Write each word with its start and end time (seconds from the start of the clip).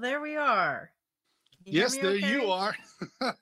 There 0.00 0.20
we 0.20 0.36
are. 0.36 0.92
Yes, 1.64 1.96
there 1.96 2.10
okay? 2.10 2.30
you 2.30 2.50
are. 2.52 2.72
hey, 3.20 3.32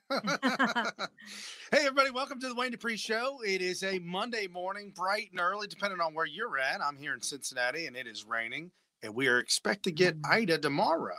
everybody, 1.72 2.10
welcome 2.10 2.40
to 2.40 2.48
the 2.48 2.54
Wayne 2.54 2.70
Dupree 2.70 2.96
Show. 2.96 3.40
It 3.46 3.60
is 3.60 3.82
a 3.82 3.98
Monday 3.98 4.46
morning, 4.46 4.90
bright 4.96 5.28
and 5.32 5.40
early, 5.40 5.66
depending 5.66 6.00
on 6.00 6.14
where 6.14 6.24
you're 6.24 6.58
at. 6.58 6.80
I'm 6.80 6.96
here 6.96 7.12
in 7.12 7.20
Cincinnati, 7.20 7.86
and 7.86 7.94
it 7.94 8.06
is 8.06 8.24
raining, 8.24 8.70
and 9.02 9.14
we 9.14 9.28
are 9.28 9.38
expect 9.38 9.82
to 9.84 9.92
get 9.92 10.18
mm. 10.18 10.30
Ida 10.30 10.56
tomorrow. 10.56 11.14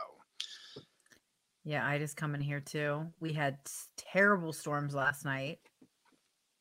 Yeah, 1.64 1.86
Ida's 1.86 2.14
coming 2.14 2.40
here 2.40 2.60
too. 2.60 3.06
We 3.20 3.32
had 3.32 3.58
terrible 3.96 4.52
storms 4.52 4.92
last 4.92 5.24
night. 5.24 5.60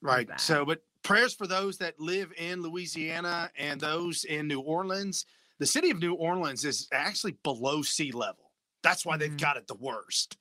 Right. 0.02 0.30
So, 0.40 0.66
but 0.66 0.82
prayers 1.02 1.34
for 1.34 1.48
those 1.48 1.79
that 1.79 1.99
live 1.99 2.32
in 2.38 2.62
Louisiana 2.62 3.49
and 3.57 3.82
those 3.82 4.23
in 4.23 4.48
New 4.48 4.60
Orleans. 4.60 5.26
The 5.57 5.66
city 5.66 5.90
of 5.90 5.99
New 5.99 6.13
Orleans 6.13 6.63
is 6.63 6.88
actually 6.94 7.38
below 7.44 7.82
sea 7.82 8.12
level. 8.12 8.46
That's 8.88 9.05
why 9.05 9.18
they've 9.18 9.27
mm-hmm. 9.30 9.38
got 9.38 9.57
it 9.57 9.68
the 9.68 9.76
worst. 9.76 10.38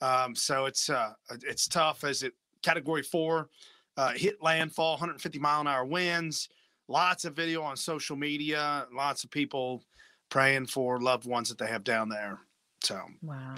Um, 0.00 0.34
so 0.34 0.64
it's 0.64 0.88
uh, 0.88 1.12
it's 1.42 1.68
tough 1.68 2.02
as 2.02 2.22
it 2.22 2.32
category 2.62 3.02
four 3.02 3.50
uh, 3.98 4.12
hit 4.12 4.42
landfall, 4.42 4.92
150 4.92 5.38
mile 5.38 5.60
an 5.60 5.66
hour 5.66 5.84
winds. 5.84 6.48
Lots 6.88 7.26
of 7.26 7.36
video 7.36 7.62
on 7.62 7.76
social 7.76 8.16
media. 8.16 8.86
Lots 8.90 9.22
of 9.24 9.30
people 9.30 9.84
praying 10.30 10.66
for 10.66 10.98
loved 10.98 11.26
ones 11.26 11.50
that 11.50 11.58
they 11.58 11.66
have 11.66 11.84
down 11.84 12.08
there. 12.08 12.38
So 12.82 13.02
wow, 13.20 13.54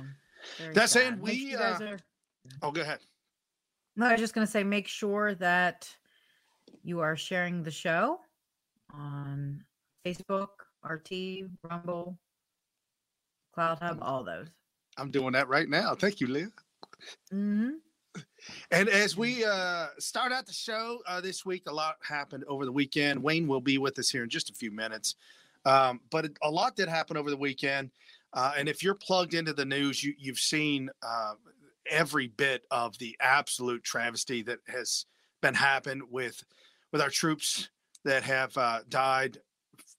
Very 0.59 0.75
that's 0.75 0.93
sad. 0.93 1.12
it. 1.15 1.19
We 1.21 1.55
uh, 1.55 1.79
are... 1.79 1.99
oh, 2.62 2.73
go 2.73 2.81
ahead. 2.81 2.99
No, 3.95 4.06
I 4.06 4.12
was 4.12 4.21
just 4.21 4.34
gonna 4.34 4.45
say, 4.45 4.65
make 4.65 4.89
sure 4.89 5.37
that 5.37 5.89
you 6.83 6.99
are 6.99 7.15
sharing 7.15 7.62
the 7.62 7.71
show 7.71 8.19
on 8.93 9.62
Facebook, 10.05 10.49
RT, 10.83 11.49
Rumble, 11.62 12.19
CloutHub, 13.56 13.98
all 14.00 14.25
those. 14.25 14.48
I'm 14.97 15.11
doing 15.11 15.33
that 15.33 15.48
right 15.48 15.69
now. 15.69 15.95
Thank 15.95 16.20
you, 16.20 16.27
Leah. 16.27 16.50
Mm-hmm. 17.33 17.70
And 18.70 18.89
as 18.89 19.17
we 19.17 19.44
uh, 19.44 19.86
start 19.98 20.33
out 20.33 20.47
the 20.47 20.53
show 20.53 20.98
uh, 21.06 21.20
this 21.20 21.47
week, 21.47 21.62
a 21.67 21.72
lot 21.72 21.97
happened 22.06 22.44
over 22.48 22.64
the 22.64 22.72
weekend. 22.72 23.22
Wayne 23.22 23.47
will 23.47 23.61
be 23.61 23.78
with 23.78 23.98
us 23.98 24.11
here 24.11 24.22
in 24.25 24.28
just 24.28 24.50
a 24.50 24.55
few 24.55 24.70
minutes. 24.70 25.14
Um, 25.64 26.00
but 26.11 26.27
a 26.42 26.50
lot 26.50 26.77
did 26.77 26.89
happen 26.89 27.17
over 27.17 27.31
the 27.31 27.36
weekend. 27.36 27.91
Uh, 28.33 28.53
and 28.56 28.69
if 28.69 28.83
you're 28.83 28.94
plugged 28.94 29.34
into 29.34 29.53
the 29.53 29.64
news, 29.64 30.03
you, 30.03 30.14
have 30.27 30.39
seen 30.39 30.91
uh, 31.03 31.34
every 31.89 32.28
bit 32.28 32.64
of 32.70 32.98
the 32.98 33.16
absolute 33.20 33.84
travesty 33.84 34.42
that 34.42 34.59
has 34.66 35.06
been 35.41 35.55
happened 35.55 36.03
with 36.11 36.42
with 36.92 37.00
our 37.00 37.11
troops 37.11 37.70
that 38.05 38.22
have 38.22 38.56
uh, 38.56 38.81
died 38.89 39.39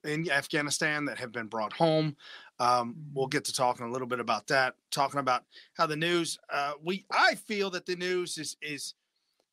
in 0.04 0.30
Afghanistan 0.30 1.06
that 1.06 1.18
have 1.18 1.32
been 1.32 1.48
brought 1.48 1.74
home. 1.74 2.16
Um, 2.64 2.96
we'll 3.14 3.26
mm-hmm. 3.26 3.32
get 3.32 3.46
to 3.46 3.54
talking 3.54 3.86
a 3.86 3.92
little 3.92 4.08
bit 4.08 4.22
about 4.22 4.48
that. 4.48 4.76
Talking 4.90 5.20
about 5.20 5.44
how 5.76 5.86
the 5.86 5.98
news. 5.98 6.38
Uh, 6.52 6.74
we 6.82 7.06
I 7.12 7.36
feel 7.36 7.70
that 7.72 7.86
the 7.86 7.96
news 7.96 8.38
is 8.38 8.56
is 8.62 8.94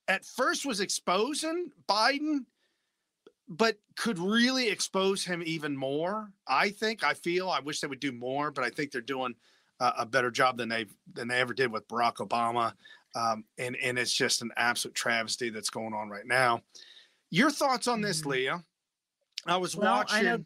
at 0.07 0.25
first 0.25 0.65
was 0.65 0.81
exposing 0.81 1.71
Biden, 1.89 2.45
but 3.49 3.79
could 3.97 4.19
really 4.19 4.69
expose 4.69 5.25
him 5.25 5.43
even 5.45 5.77
more. 5.77 6.31
I 6.47 6.71
think. 6.71 7.03
I 7.03 7.15
feel. 7.15 7.51
I 7.51 7.59
wish 7.61 7.81
they 7.81 7.89
would 7.89 8.01
do 8.01 8.13
more, 8.13 8.53
but 8.53 8.65
I 8.65 8.71
think 8.71 8.93
they're 8.93 9.01
doing 9.01 9.35
uh, 9.81 9.93
a 9.99 10.07
better 10.07 10.31
job 10.31 10.57
than 10.57 10.69
they 10.69 10.87
than 11.13 11.27
they 11.27 11.41
ever 11.41 11.53
did 11.53 11.73
with 11.73 11.89
Barack 11.89 12.17
Obama. 12.17 12.75
Um, 13.17 13.45
and 13.59 13.77
and 13.83 13.99
it's 13.99 14.13
just 14.13 14.41
an 14.43 14.53
absolute 14.57 14.95
travesty 14.95 15.51
that's 15.51 15.71
going 15.71 15.95
on 15.95 16.11
right 16.11 16.27
now. 16.27 16.61
Your 17.31 17.51
thoughts 17.51 17.89
on 17.89 18.01
this, 18.01 18.21
mm-hmm. 18.21 18.31
Leah? 18.31 18.65
I 19.47 19.57
was 19.57 19.75
well, 19.75 19.97
watching. 19.97 20.19
I 20.19 20.23
know, 20.23 20.45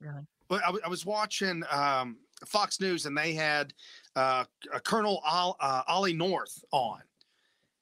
really. 0.00 0.26
I, 0.50 0.72
I 0.84 0.88
was 0.88 1.04
watching 1.04 1.62
um, 1.70 2.16
Fox 2.44 2.80
News, 2.80 3.06
and 3.06 3.16
they 3.16 3.34
had 3.34 3.72
uh, 4.14 4.44
Colonel 4.84 5.22
uh, 5.24 5.82
Ollie 5.88 6.12
North 6.12 6.64
on. 6.72 7.00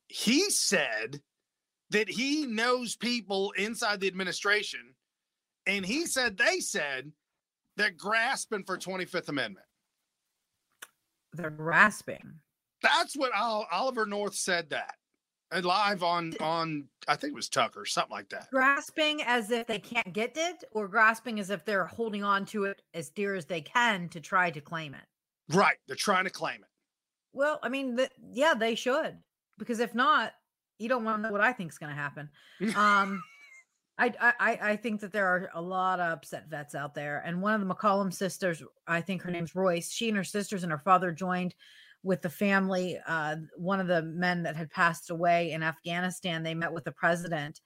He 0.08 0.50
said 0.50 1.20
that 1.90 2.08
he 2.08 2.46
knows 2.46 2.96
people 2.96 3.52
inside 3.52 4.00
the 4.00 4.06
administration, 4.06 4.94
and 5.66 5.84
he 5.84 6.06
said 6.06 6.36
they 6.36 6.60
said 6.60 7.10
they're 7.76 7.90
grasping 7.90 8.64
for 8.64 8.78
25th 8.78 9.28
Amendment. 9.28 9.66
They're 11.32 11.50
grasping. 11.50 12.34
That's 12.82 13.16
what 13.16 13.32
Oliver 13.34 14.06
North 14.06 14.34
said. 14.34 14.70
That 14.70 14.94
live 15.60 16.02
on 16.02 16.34
on 16.40 16.88
I 17.06 17.16
think 17.16 17.32
it 17.32 17.36
was 17.36 17.48
Tucker, 17.48 17.84
something 17.84 18.12
like 18.12 18.28
that. 18.30 18.50
Grasping 18.50 19.22
as 19.22 19.50
if 19.50 19.66
they 19.66 19.78
can't 19.78 20.12
get 20.12 20.32
it, 20.36 20.64
or 20.72 20.88
grasping 20.88 21.38
as 21.38 21.50
if 21.50 21.64
they're 21.64 21.86
holding 21.86 22.24
on 22.24 22.44
to 22.46 22.64
it 22.64 22.82
as 22.94 23.10
dear 23.10 23.34
as 23.34 23.44
they 23.44 23.60
can 23.60 24.08
to 24.10 24.20
try 24.20 24.50
to 24.50 24.60
claim 24.60 24.94
it. 24.94 25.54
Right, 25.54 25.76
they're 25.86 25.96
trying 25.96 26.24
to 26.24 26.30
claim 26.30 26.56
it. 26.56 26.68
Well, 27.32 27.58
I 27.62 27.68
mean, 27.68 27.96
the, 27.96 28.10
yeah, 28.32 28.54
they 28.54 28.74
should 28.74 29.18
because 29.58 29.80
if 29.80 29.94
not, 29.94 30.32
you 30.78 30.88
don't 30.88 31.04
want 31.04 31.18
to 31.18 31.28
know 31.28 31.32
what 31.32 31.40
I 31.40 31.52
think 31.52 31.70
is 31.70 31.78
going 31.78 31.94
to 31.94 32.00
happen. 32.00 32.30
Um, 32.76 33.22
I, 33.96 34.12
I 34.20 34.58
I 34.60 34.76
think 34.76 35.00
that 35.02 35.12
there 35.12 35.26
are 35.28 35.50
a 35.54 35.62
lot 35.62 36.00
of 36.00 36.12
upset 36.12 36.48
vets 36.48 36.74
out 36.74 36.94
there, 36.94 37.22
and 37.24 37.40
one 37.40 37.54
of 37.54 37.66
the 37.66 37.72
McCollum 37.72 38.12
sisters, 38.12 38.62
I 38.88 39.00
think 39.00 39.22
her 39.22 39.30
name's 39.30 39.54
Roice. 39.54 39.92
She 39.92 40.08
and 40.08 40.16
her 40.16 40.24
sisters 40.24 40.64
and 40.64 40.72
her 40.72 40.78
father 40.78 41.12
joined 41.12 41.54
with 42.04 42.22
the 42.22 42.30
family. 42.30 42.98
Uh, 43.06 43.36
one 43.56 43.80
of 43.80 43.88
the 43.88 44.02
men 44.02 44.44
that 44.44 44.54
had 44.54 44.70
passed 44.70 45.10
away 45.10 45.50
in 45.50 45.62
Afghanistan, 45.62 46.42
they 46.42 46.54
met 46.54 46.72
with 46.72 46.84
the 46.84 46.92
president. 46.92 47.60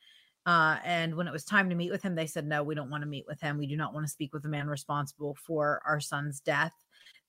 Uh, 0.47 0.78
and 0.84 1.15
when 1.15 1.26
it 1.26 1.32
was 1.32 1.44
time 1.44 1.69
to 1.69 1.75
meet 1.76 1.91
with 1.91 2.03
him, 2.03 2.15
they 2.15 2.26
said, 2.26 2.47
No, 2.47 2.62
we 2.62 2.75
don't 2.75 2.88
want 2.88 3.03
to 3.03 3.09
meet 3.09 3.27
with 3.27 3.41
him. 3.41 3.59
We 3.59 3.66
do 3.66 3.77
not 3.77 3.93
want 3.93 4.06
to 4.06 4.10
speak 4.10 4.32
with 4.32 4.43
the 4.43 4.48
man 4.48 4.69
responsible 4.69 5.37
for 5.47 5.82
our 5.87 6.00
son's 6.00 6.41
death. 6.41 6.72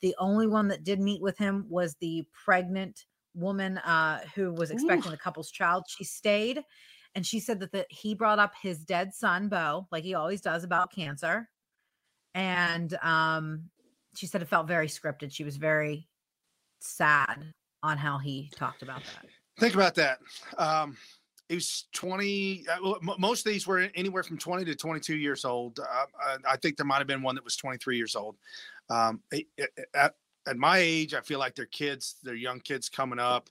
The 0.01 0.15
only 0.19 0.47
one 0.47 0.69
that 0.69 0.85
did 0.85 1.01
meet 1.01 1.21
with 1.21 1.37
him 1.37 1.65
was 1.67 1.95
the 1.95 2.23
pregnant 2.45 3.05
woman 3.33 3.79
uh, 3.79 4.19
who 4.35 4.53
was 4.53 4.71
expecting 4.71 5.09
Ooh. 5.09 5.11
the 5.11 5.17
couple's 5.17 5.51
child. 5.51 5.83
She 5.89 6.03
stayed 6.05 6.63
and 7.15 7.25
she 7.25 7.39
said 7.39 7.59
that 7.59 7.71
the, 7.71 7.85
he 7.89 8.13
brought 8.13 8.39
up 8.39 8.53
his 8.61 8.79
dead 8.79 9.13
son, 9.13 9.49
Bo, 9.49 9.87
like 9.91 10.03
he 10.03 10.13
always 10.13 10.41
does 10.41 10.63
about 10.63 10.93
cancer. 10.93 11.49
And 12.35 12.93
um, 13.01 13.69
she 14.15 14.27
said 14.27 14.41
it 14.41 14.47
felt 14.47 14.67
very 14.67 14.87
scripted. 14.87 15.33
She 15.33 15.43
was 15.43 15.57
very 15.57 16.07
sad 16.79 17.53
on 17.83 17.97
how 17.97 18.17
he 18.17 18.49
talked 18.55 18.81
about 18.81 19.01
that. 19.03 19.25
Think 19.59 19.75
about 19.75 19.95
that. 19.95 20.19
Um, 20.57 20.97
he 21.49 21.55
was 21.55 21.85
20 21.93 22.65
uh, 22.71 22.93
most 23.17 23.45
of 23.45 23.51
these 23.51 23.65
were 23.67 23.89
anywhere 23.95 24.23
from 24.23 24.37
20 24.37 24.63
to 24.65 24.75
22 24.75 25.17
years 25.17 25.43
old 25.43 25.79
uh, 25.79 26.37
i 26.47 26.55
think 26.55 26.77
there 26.77 26.85
might 26.85 26.99
have 26.99 27.07
been 27.07 27.23
one 27.23 27.35
that 27.35 27.43
was 27.43 27.55
23 27.55 27.97
years 27.97 28.15
old 28.15 28.37
um, 28.89 29.19
at, 29.95 30.13
at, 30.47 30.57
my 30.57 30.77
age 30.77 31.13
i 31.13 31.21
feel 31.21 31.39
like 31.39 31.55
they're 31.55 31.65
kids 31.65 32.17
they're 32.23 32.35
young 32.35 32.59
kids 32.59 32.87
coming 32.87 33.19
up 33.19 33.49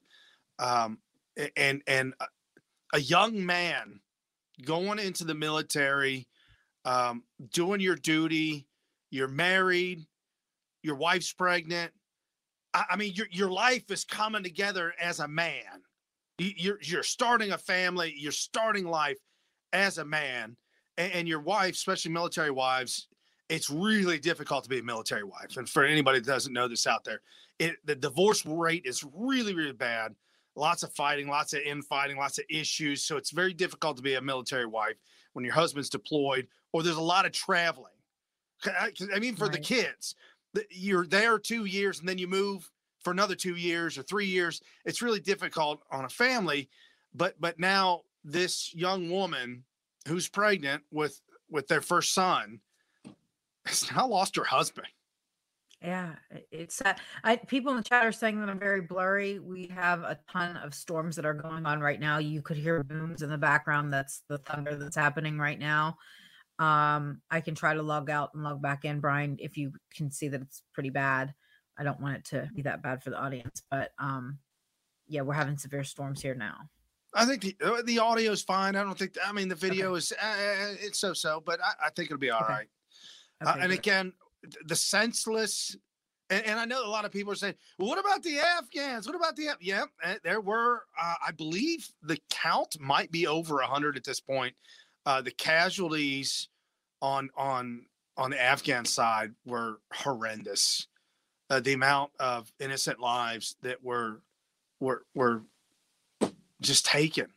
um, 0.61 0.99
and 1.57 1.83
and 1.87 2.15
a 2.95 3.01
young 3.01 3.45
man 3.45 4.01
going 4.65 4.99
into 4.99 5.25
the 5.25 5.35
military 5.35 6.27
um, 6.85 7.23
doing 7.53 7.81
your 7.81 7.97
duty 7.97 8.67
you're 9.11 9.29
married 9.29 10.07
your 10.83 10.97
wife's 10.97 11.33
pregnant 11.33 11.93
I 12.91 12.97
mean, 12.97 13.13
your 13.15 13.27
your 13.31 13.51
life 13.51 13.91
is 13.91 14.05
coming 14.05 14.43
together 14.43 14.95
as 15.01 15.21
a 15.21 15.29
man. 15.29 15.83
You're 16.39 16.79
you're 16.83 17.03
starting 17.03 17.53
a 17.53 17.59
family. 17.59 18.15
You're 18.17 18.33
starting 18.33 18.87
life 18.87 19.19
as 19.73 19.99
a 19.99 20.05
man, 20.05 20.57
and, 20.97 21.13
and 21.13 21.29
your 21.29 21.41
wife, 21.41 21.75
especially 21.75 22.13
military 22.13 22.51
wives, 22.51 23.09
it's 23.49 23.71
really 23.71 24.19
difficult 24.19 24.65
to 24.65 24.71
be 24.71 24.79
a 24.79 24.83
military 24.83 25.25
wife. 25.25 25.57
And 25.57 25.69
for 25.69 25.85
anybody 25.85 26.21
that 26.21 26.27
doesn't 26.27 26.53
know 26.53 26.69
this 26.69 26.87
out 26.87 27.05
there, 27.05 27.21
it 27.59 27.77
the 27.85 27.95
divorce 27.95 28.45
rate 28.47 28.83
is 28.85 29.05
really 29.15 29.55
really 29.55 29.73
bad. 29.73 30.15
Lots 30.55 30.83
of 30.83 30.93
fighting, 30.93 31.29
lots 31.29 31.53
of 31.53 31.61
infighting, 31.61 32.17
lots 32.17 32.39
of 32.39 32.45
issues. 32.51 33.05
So 33.05 33.17
it's 33.17 33.31
very 33.31 33.55
difficult 33.55 33.97
to 33.97 34.03
be 34.03 34.15
a 34.15 34.21
military 34.21 34.67
wife 34.67 34.97
when 35.33 35.45
your 35.45 35.55
husband's 35.55 35.89
deployed 35.89 36.49
or 36.73 36.83
there's 36.83 36.97
a 36.97 37.01
lot 37.01 37.27
of 37.27 37.33
traveling. 37.33 37.93
I 38.67 39.19
mean, 39.21 39.37
for 39.37 39.45
right. 39.45 39.53
the 39.53 39.61
kids, 39.61 40.17
you're 40.71 41.07
there 41.07 41.39
two 41.39 41.65
years 41.65 42.01
and 42.01 42.09
then 42.09 42.19
you 42.19 42.29
move 42.29 42.71
for 43.01 43.11
another 43.11 43.35
two 43.35 43.57
years 43.57 43.97
or 43.97 44.03
three 44.03 44.27
years. 44.27 44.61
It's 44.85 45.03
really 45.03 45.21
difficult 45.21 45.83
on 45.91 46.05
a 46.05 46.09
family. 46.09 46.69
But 47.15 47.41
but 47.41 47.59
now 47.59 48.03
this 48.25 48.75
young 48.75 49.11
woman 49.11 49.65
who's 50.07 50.29
pregnant 50.29 50.83
with 50.91 51.21
with 51.51 51.69
their 51.69 51.81
first 51.81 52.13
son 52.13 52.61
has 53.67 53.91
now 53.93 54.07
lost 54.07 54.37
her 54.37 54.45
husband. 54.45 54.89
Yeah, 55.83 56.15
it's 56.51 56.83
uh, 56.83 56.95
I 57.23 57.37
people 57.37 57.71
in 57.71 57.77
the 57.77 57.85
chat 57.85 58.05
are 58.05 58.11
saying 58.11 58.41
that 58.41 58.49
I'm 58.49 58.59
very 58.59 58.81
blurry. 58.81 59.39
We 59.39 59.69
have 59.69 60.01
a 60.01 60.19
ton 60.31 60.57
of 60.57 60.75
storms 60.75 61.15
that 61.17 61.25
are 61.25 61.35
going 61.35 61.67
on 61.67 61.81
right 61.81 62.01
now. 62.01 62.19
You 62.19 62.43
could 62.43 62.57
hear 62.57 62.83
booms 62.83 63.23
in 63.23 63.31
the 63.31 63.39
background. 63.39 63.93
That's 63.93 64.23
the 64.29 64.39
thunder 64.39 64.75
that's 64.75 64.97
happening 64.97 65.39
right 65.39 65.59
now. 65.59 65.97
Um, 66.59 67.21
I 67.31 67.41
can 67.41 67.55
try 67.55 67.75
to 67.75 67.83
log 67.83 68.11
out 68.11 68.35
and 68.35 68.43
log 68.43 68.61
back 68.61 68.85
in, 68.85 69.01
Brian, 69.01 69.37
if 69.41 69.57
you 69.57 69.73
can 69.95 70.11
see 70.11 70.29
that 70.29 70.41
it's 70.41 70.63
pretty 70.73 70.91
bad. 70.91 71.35
I 71.79 71.85
don't 71.85 72.01
want 72.01 72.17
it 72.17 72.25
to 72.27 72.51
be 72.55 72.63
that 72.63 72.83
bad 72.83 73.05
for 73.05 73.11
the 73.11 73.19
audience, 73.19 73.63
but 73.71 73.93
um, 73.99 74.39
yeah, 75.07 75.23
we're 75.23 75.35
having 75.35 75.57
severe 75.57 75.85
storms 75.85 76.21
here 76.21 76.35
now. 76.35 76.69
I 77.15 77.25
think 77.25 77.43
the, 77.43 77.57
uh, 77.65 77.83
the 77.85 78.01
audio 78.01 78.33
is 78.33 78.43
fine. 78.43 78.77
I 78.77 78.83
don't 78.83 78.99
think, 78.99 79.17
I 79.25 79.33
mean, 79.33 79.49
the 79.49 79.55
video 79.55 79.91
okay. 79.91 79.99
is, 79.99 80.13
uh, 80.13 80.75
it's 80.81 80.99
so 80.99 81.13
so, 81.13 81.43
but 81.45 81.61
I, 81.63 81.87
I, 81.87 81.91
think 81.91 82.07
it'll 82.07 82.19
be 82.19 82.31
all 82.31 82.43
okay. 82.43 82.53
right. 82.53 82.69
Uh, 83.45 83.51
okay, 83.51 83.61
uh, 83.61 83.63
and 83.63 83.71
good. 83.71 83.79
again, 83.79 84.13
the 84.67 84.77
senseless 84.77 85.77
And, 86.31 86.45
and, 86.45 86.61
I 86.61 86.65
know 86.65 86.85
a 86.85 86.91
lot 86.91 87.05
of 87.05 87.13
people 87.13 87.33
are 87.33 87.37
saying, 87.37 87.55
well, 87.79 87.89
what 87.89 87.99
about 87.99 88.23
the 88.23 88.39
Afghans? 88.39 89.07
What 89.07 89.17
about 89.17 89.37
the, 89.37 89.49
yeah, 89.61 89.85
eh, 90.03 90.17
there 90.23 90.41
were, 90.41 90.83
uh, 91.01 91.15
I 91.27 91.31
believe 91.31 91.89
the 92.03 92.19
count 92.29 92.77
might 92.81 93.11
be 93.11 93.27
over 93.27 93.55
100 93.55 93.97
at 93.97 94.05
this 94.05 94.21
point. 94.21 94.55
Uh, 95.09 95.23
the 95.23 95.31
casualties 95.31 96.49
on, 97.01 97.31
on, 97.35 97.87
on 98.19 98.31
the 98.31 98.39
Afghan 98.39 98.85
side 98.85 99.33
were 99.47 99.81
horrendous. 99.91 100.87
Uh, 101.49 101.61
the 101.61 101.73
amount 101.73 102.11
of 102.21 102.53
innocent 102.61 103.01
lives 103.01 103.57
that 103.63 103.83
were, 103.83 104.21
were, 104.81 105.07
were 105.15 105.45
just 106.61 106.85
taken 106.85 107.29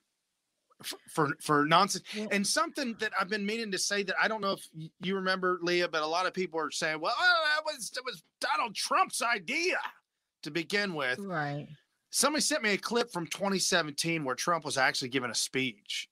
for 1.07 1.29
for 1.39 1.63
nonsense 1.63 2.03
and 2.31 2.45
something 2.45 2.95
that 2.99 3.13
I've 3.17 3.29
been 3.29 3.45
meaning 3.45 3.71
to 3.71 3.77
say 3.77 4.01
that 4.01 4.15
I 4.21 4.27
don't 4.27 4.41
know 4.41 4.53
if 4.53 4.67
you 4.99 5.15
remember 5.15 5.59
Leah, 5.61 5.87
but 5.87 6.01
a 6.01 6.07
lot 6.07 6.25
of 6.25 6.33
people 6.33 6.59
are 6.59 6.71
saying, 6.71 6.99
"Well, 6.99 7.13
oh, 7.15 7.43
that 7.55 7.63
was 7.63 7.91
it 7.95 8.03
was 8.03 8.23
Donald 8.39 8.73
Trump's 8.73 9.21
idea 9.21 9.77
to 10.41 10.49
begin 10.49 10.95
with." 10.95 11.19
Right. 11.19 11.67
Somebody 12.09 12.41
sent 12.41 12.63
me 12.63 12.71
a 12.71 12.77
clip 12.77 13.11
from 13.11 13.27
2017 13.27 14.23
where 14.23 14.35
Trump 14.35 14.65
was 14.65 14.77
actually 14.77 15.09
giving 15.09 15.29
a 15.29 15.35
speech, 15.35 16.09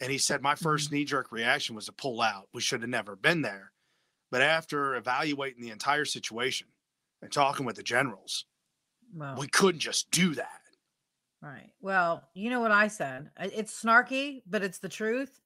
and 0.00 0.10
he 0.10 0.18
said, 0.18 0.42
"My 0.42 0.54
1st 0.54 0.60
mm-hmm. 0.62 0.94
knee 0.94 1.04
jerk 1.04 1.32
reaction 1.32 1.74
was 1.74 1.86
to 1.86 1.92
pull 1.92 2.20
out. 2.20 2.48
We 2.52 2.60
should 2.60 2.82
have 2.82 2.90
never 2.90 3.16
been 3.16 3.42
there." 3.42 3.72
But 4.30 4.42
after 4.42 4.96
evaluating 4.96 5.62
the 5.62 5.70
entire 5.70 6.04
situation 6.04 6.66
and 7.22 7.30
talking 7.30 7.64
with 7.64 7.76
the 7.76 7.82
generals, 7.82 8.44
well, 9.14 9.36
we 9.38 9.46
couldn't 9.46 9.80
just 9.80 10.10
do 10.10 10.34
that. 10.34 10.60
Right. 11.40 11.70
Well, 11.80 12.24
you 12.34 12.50
know 12.50 12.60
what 12.60 12.72
I 12.72 12.88
said? 12.88 13.30
It's 13.38 13.82
snarky, 13.82 14.42
but 14.46 14.62
it's 14.62 14.78
the 14.78 14.88
truth. 14.88 15.40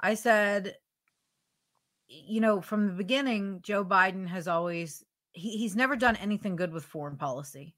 I 0.00 0.14
said, 0.14 0.76
you 2.08 2.40
know, 2.40 2.60
from 2.60 2.86
the 2.86 2.92
beginning, 2.92 3.60
Joe 3.62 3.84
Biden 3.84 4.26
has 4.28 4.48
always 4.48 5.04
he, 5.32 5.58
he's 5.58 5.76
never 5.76 5.96
done 5.96 6.16
anything 6.16 6.56
good 6.56 6.72
with 6.72 6.84
foreign 6.84 7.16
policy 7.16 7.74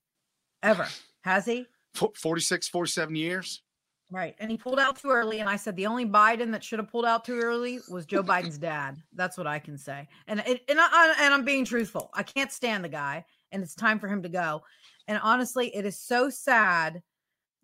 ever. 0.62 0.86
Has 1.22 1.44
he? 1.44 1.66
46, 1.94 2.68
47 2.68 3.16
years. 3.16 3.62
Right. 4.10 4.34
And 4.38 4.50
he 4.50 4.56
pulled 4.56 4.78
out 4.78 4.96
too 4.96 5.10
early. 5.10 5.40
And 5.40 5.50
I 5.50 5.56
said 5.56 5.76
the 5.76 5.86
only 5.86 6.06
Biden 6.06 6.50
that 6.52 6.64
should 6.64 6.78
have 6.78 6.90
pulled 6.90 7.04
out 7.04 7.24
too 7.24 7.38
early 7.38 7.80
was 7.90 8.06
Joe 8.06 8.22
Biden's 8.22 8.56
dad. 8.56 8.96
That's 9.14 9.36
what 9.36 9.46
I 9.46 9.58
can 9.58 9.76
say. 9.76 10.08
And 10.26 10.40
and, 10.40 10.60
I, 10.70 11.14
and 11.20 11.34
I'm 11.34 11.44
being 11.44 11.64
truthful. 11.64 12.10
I 12.14 12.22
can't 12.22 12.50
stand 12.50 12.84
the 12.84 12.88
guy, 12.88 13.26
and 13.52 13.62
it's 13.62 13.74
time 13.74 13.98
for 13.98 14.08
him 14.08 14.22
to 14.22 14.28
go. 14.28 14.62
And 15.08 15.20
honestly, 15.22 15.74
it 15.74 15.84
is 15.84 15.98
so 15.98 16.30
sad 16.30 17.02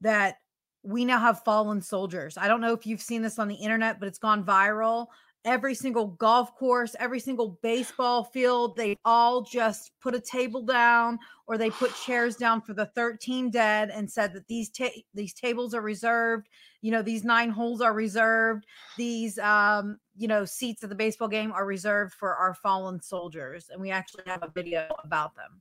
that 0.01 0.37
we 0.83 1.07
now 1.07 1.19
have 1.19 1.43
fallen 1.45 1.81
soldiers. 1.81 2.37
I 2.37 2.47
don't 2.47 2.61
know 2.61 2.75
if 2.75 2.87
you've 2.87 3.01
seen 3.01 3.23
this 3.23 3.39
on 3.39 3.49
the 3.49 3.55
internet, 3.55 3.99
but 3.99 4.07
it's 4.07 4.19
gone 4.19 4.45
viral. 4.45 5.07
Every 5.45 5.75
single 5.75 6.07
golf 6.07 6.57
course, 6.57 6.97
every 6.99 7.21
single 7.21 7.59
baseball 7.63 8.25
field, 8.25 8.77
they 8.77 8.97
all 9.05 9.43
just 9.43 9.93
put 10.01 10.15
a 10.15 10.21
table 10.21 10.63
down 10.63 11.19
or 11.47 11.59
they 11.59 11.71
put 11.71 11.95
chairs 11.95 12.37
down 12.37 12.63
for 12.63 12.73
the 12.73 12.87
13 12.87 13.51
dead 13.51 13.91
and 13.91 14.11
said 14.11 14.33
that 14.33 14.47
these 14.49 14.71
ta- 14.71 14.89
these 15.13 15.35
tables 15.35 15.75
are 15.75 15.83
reserved. 15.83 16.49
You 16.81 16.93
know, 16.93 17.03
these 17.03 17.25
nine 17.25 17.51
holes 17.51 17.83
are 17.83 17.93
reserved. 17.93 18.65
These 18.97 19.39
um, 19.39 19.99
you 20.17 20.29
know, 20.29 20.45
seats 20.45 20.83
at 20.83 20.89
the 20.89 20.95
baseball 20.95 21.29
game 21.29 21.53
are 21.53 21.67
reserved 21.67 22.15
for 22.15 22.35
our 22.35 22.55
fallen 22.55 23.01
soldiers. 23.03 23.69
And 23.71 23.81
we 23.81 23.91
actually 23.91 24.25
have 24.27 24.43
a 24.43 24.49
video 24.49 24.87
about 25.03 25.35
them. 25.37 25.61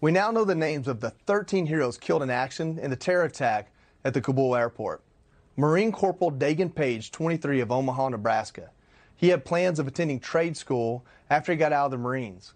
We 0.00 0.12
now 0.12 0.30
know 0.30 0.44
the 0.44 0.54
names 0.54 0.88
of 0.88 1.00
the 1.00 1.10
13 1.10 1.66
heroes 1.66 1.98
killed 1.98 2.22
in 2.22 2.30
action 2.30 2.78
in 2.78 2.90
the 2.90 2.96
terror 2.96 3.24
attack 3.24 3.72
at 4.04 4.14
the 4.14 4.20
Kabul 4.20 4.56
airport. 4.56 5.02
Marine 5.56 5.92
Corporal 5.92 6.32
Daegan 6.32 6.74
Page, 6.74 7.10
23 7.10 7.60
of 7.60 7.70
Omaha, 7.70 8.10
Nebraska. 8.10 8.70
He 9.20 9.28
had 9.28 9.44
plans 9.44 9.78
of 9.78 9.86
attending 9.86 10.18
trade 10.18 10.56
school 10.56 11.04
after 11.28 11.52
he 11.52 11.58
got 11.58 11.74
out 11.74 11.84
of 11.84 11.90
the 11.90 11.98
Marines. 11.98 12.54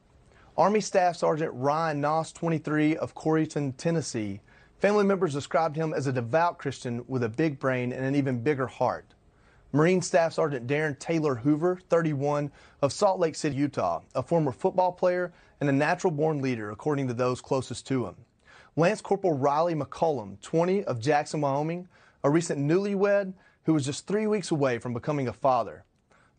Army 0.56 0.80
Staff 0.80 1.16
Sergeant 1.16 1.52
Ryan 1.52 2.00
Knauss, 2.00 2.32
23 2.32 2.96
of 2.96 3.14
Corryton, 3.14 3.76
Tennessee. 3.76 4.40
Family 4.78 5.04
members 5.04 5.34
described 5.34 5.76
him 5.76 5.92
as 5.92 6.06
a 6.06 6.12
devout 6.12 6.56
Christian 6.56 7.04
with 7.06 7.22
a 7.22 7.28
big 7.28 7.58
brain 7.58 7.92
and 7.92 8.02
an 8.02 8.14
even 8.14 8.40
bigger 8.42 8.66
heart. 8.66 9.12
Marine 9.72 10.00
Staff 10.00 10.32
Sergeant 10.32 10.66
Darin 10.66 10.96
Taylor 10.96 11.34
Hoover, 11.34 11.80
31 11.90 12.50
of 12.80 12.94
Salt 12.94 13.20
Lake 13.20 13.34
City, 13.34 13.56
Utah, 13.56 14.00
a 14.14 14.22
former 14.22 14.50
football 14.50 14.92
player 14.92 15.34
and 15.60 15.68
a 15.68 15.72
natural 15.72 16.12
born 16.12 16.40
leader, 16.40 16.70
according 16.70 17.08
to 17.08 17.14
those 17.14 17.42
closest 17.42 17.86
to 17.88 18.06
him. 18.06 18.14
Lance 18.74 19.02
Corporal 19.02 19.36
Rylee 19.36 19.78
McCollum, 19.78 20.40
20 20.40 20.82
of 20.84 20.98
Jackson, 20.98 21.42
Wyoming, 21.42 21.88
a 22.22 22.30
recent 22.30 22.58
newlywed 22.58 23.34
who 23.64 23.74
was 23.74 23.84
just 23.84 24.06
three 24.06 24.26
weeks 24.26 24.50
away 24.50 24.78
from 24.78 24.94
becoming 24.94 25.28
a 25.28 25.32
father. 25.34 25.84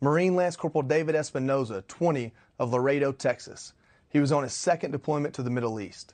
Marine 0.01 0.36
Lance 0.36 0.56
Corporal 0.56 0.83
David 0.83 1.15
Espinoza, 1.15 1.86
20 1.88 2.33
of 2.59 2.71
Laredo, 2.71 3.12
Texas. 3.12 3.74
He 4.09 4.19
was 4.19 4.31
on 4.31 4.44
his 4.44 4.53
second 4.53 4.92
deployment 4.92 5.33
to 5.36 5.44
the 5.44 5.50
Middle 5.50 5.80
East. 5.80 6.13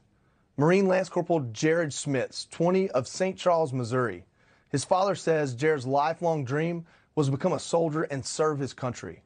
Marine 0.55 0.87
Lance 0.87 1.09
Corporal 1.09 1.39
Jared 1.51 1.91
Schmitz, 1.91 2.45
20 2.51 2.91
of 2.91 3.07
St. 3.07 3.37
Charles, 3.37 3.73
Missouri. 3.73 4.25
His 4.69 4.85
father 4.85 5.15
says 5.15 5.55
Jared's 5.55 5.87
lifelong 5.87 6.45
dream 6.45 6.85
was 7.15 7.27
to 7.27 7.31
become 7.31 7.53
a 7.53 7.59
soldier 7.59 8.03
and 8.03 8.25
serve 8.25 8.59
his 8.59 8.73
country. 8.73 9.23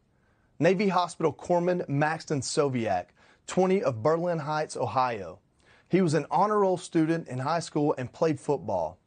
Navy 0.58 0.88
Hospital 0.88 1.34
Corpsman 1.34 1.88
Maxton 1.90 2.40
Soviak, 2.40 3.08
20 3.48 3.84
of 3.84 4.02
Berlin 4.02 4.40
Heights, 4.40 4.78
Ohio. 4.78 5.40
He 5.90 6.02
was 6.02 6.14
an 6.14 6.26
honor 6.32 6.60
roll 6.60 6.78
student 6.78 7.28
in 7.28 7.40
high 7.40 7.60
school 7.60 7.94
and 7.98 8.12
played 8.12 8.40
football. 8.40 8.98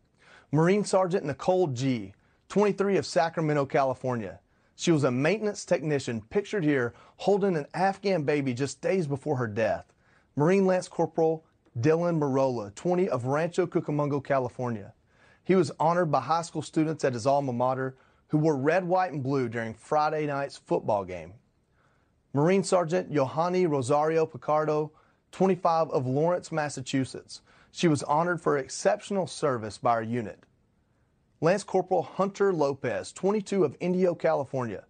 Marine 0.52 0.84
Sergeant 0.84 1.24
Nicole 1.24 1.68
Gee., 1.68 2.12
23 2.50 2.98
of 2.98 3.06
Sacramento, 3.06 3.66
California. 3.66 4.40
She 4.80 4.92
was 4.92 5.02
a 5.02 5.10
maintenance 5.10 5.64
technician 5.64 6.22
pictured 6.30 6.62
here 6.62 6.94
holding 7.16 7.56
an 7.56 7.66
Afghan 7.74 8.22
baby 8.22 8.54
just 8.54 8.80
days 8.80 9.08
before 9.08 9.34
her 9.34 9.48
death. 9.48 9.92
Marine 10.36 10.66
Lance 10.66 10.86
Corporal 10.86 11.44
Dylan 11.76 12.20
Merola, 12.20 12.72
20 12.76 13.08
of 13.08 13.24
Rancho 13.24 13.66
Cucamonga, 13.66 14.22
California. 14.22 14.94
He 15.42 15.56
was 15.56 15.72
honored 15.80 16.12
by 16.12 16.20
high 16.20 16.42
school 16.42 16.62
students 16.62 17.04
at 17.04 17.12
his 17.12 17.26
alma 17.26 17.52
mater 17.52 17.96
who 18.28 18.38
wore 18.38 18.56
red, 18.56 18.84
white, 18.84 19.10
and 19.10 19.20
blue 19.20 19.48
during 19.48 19.74
Friday 19.74 20.26
night's 20.26 20.58
football 20.58 21.04
game. 21.04 21.32
Marine 22.32 22.62
Sergeant 22.62 23.12
Johanny 23.12 23.66
Rosario 23.66 24.26
Pichardo, 24.26 24.92
25 25.32 25.90
of 25.90 26.06
Lawrence, 26.06 26.52
Massachusetts. 26.52 27.40
She 27.72 27.88
was 27.88 28.04
honored 28.04 28.40
for 28.40 28.56
exceptional 28.56 29.26
service 29.26 29.76
by 29.76 29.90
our 29.90 30.04
unit. 30.04 30.44
Lance 31.40 31.62
Corporal 31.62 32.02
Hunter 32.02 32.52
Lopez, 32.52 33.12
22 33.12 33.62
of 33.62 33.76
Indio, 33.78 34.12
California. 34.12 34.84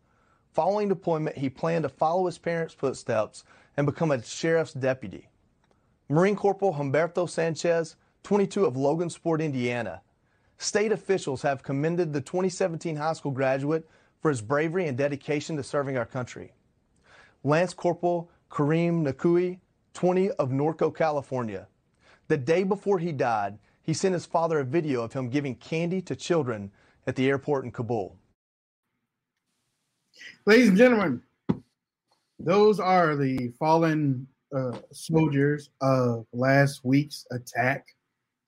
Following 0.55 0.89
deployment, 0.89 1.37
he 1.37 1.51
planned 1.51 1.83
to 1.83 1.91
follow 1.91 2.25
his 2.25 2.39
parents' 2.39 2.73
footsteps 2.73 3.45
and 3.77 3.85
become 3.85 4.11
a 4.11 4.23
sheriff's 4.23 4.73
deputy. 4.73 5.29
Marine 6.09 6.35
Corporal 6.35 6.73
Humberto 6.73 7.29
Sanchez, 7.29 7.97
22 8.23 8.65
of 8.65 8.75
Logansport, 8.75 9.45
Indiana. 9.45 10.01
State 10.57 10.91
officials 10.91 11.43
have 11.43 11.63
commended 11.63 12.15
the 12.15 12.21
2017 12.23 12.97
high 12.97 13.13
school 13.13 13.31
graduate 13.31 13.87
for 14.23 14.31
his 14.31 14.41
bravery 14.41 14.89
and 14.89 14.97
dedication 14.97 15.55
to 15.55 15.63
serving 15.63 15.99
our 15.99 16.07
country. 16.07 16.55
Lance 17.45 17.75
Corporal 17.75 18.31
Kareem 18.51 19.07
Nikoui, 19.07 19.59
20 19.93 20.31
of 20.31 20.49
Norco, 20.49 20.95
California. 20.97 21.69
The 22.29 22.39
day 22.39 22.63
before 22.63 22.99
he 22.99 23.13
died, 23.13 23.59
he 23.89 23.95
sent 23.95 24.13
his 24.13 24.27
father 24.27 24.59
a 24.59 24.65
video 24.65 25.03
of 25.03 25.15
him 25.15 25.31
giving 25.31 25.55
candy 25.55 26.03
to 26.03 26.15
children 26.15 26.71
at 27.07 27.17
the 27.17 27.27
airport 27.27 27.65
in 27.65 27.71
Kabul. 27.71 28.19
Ladies 30.45 30.69
and 30.69 30.77
gentlemen, 30.77 31.23
those 32.39 32.81
are 32.81 33.17
the 33.17 33.51
fallen 33.59 34.27
uh, 34.55 34.77
soldiers 34.93 35.71
of 35.81 36.27
last 36.35 36.85
week's 36.85 37.25
attack 37.31 37.87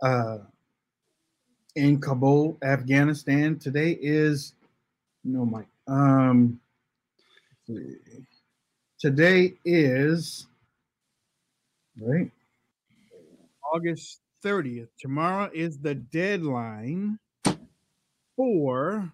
uh, 0.02 0.40
in 1.74 2.02
Kabul, 2.02 2.58
Afghanistan. 2.62 3.58
Today 3.58 3.92
is 3.98 4.52
no, 5.24 5.46
Mike. 5.46 5.68
Um, 5.86 6.60
today 8.98 9.54
is 9.64 10.46
right? 11.98 12.30
August 13.72 14.20
30th. 14.44 14.88
Tomorrow 14.98 15.50
is 15.54 15.78
the 15.78 15.94
deadline 15.94 17.18
for 18.36 19.12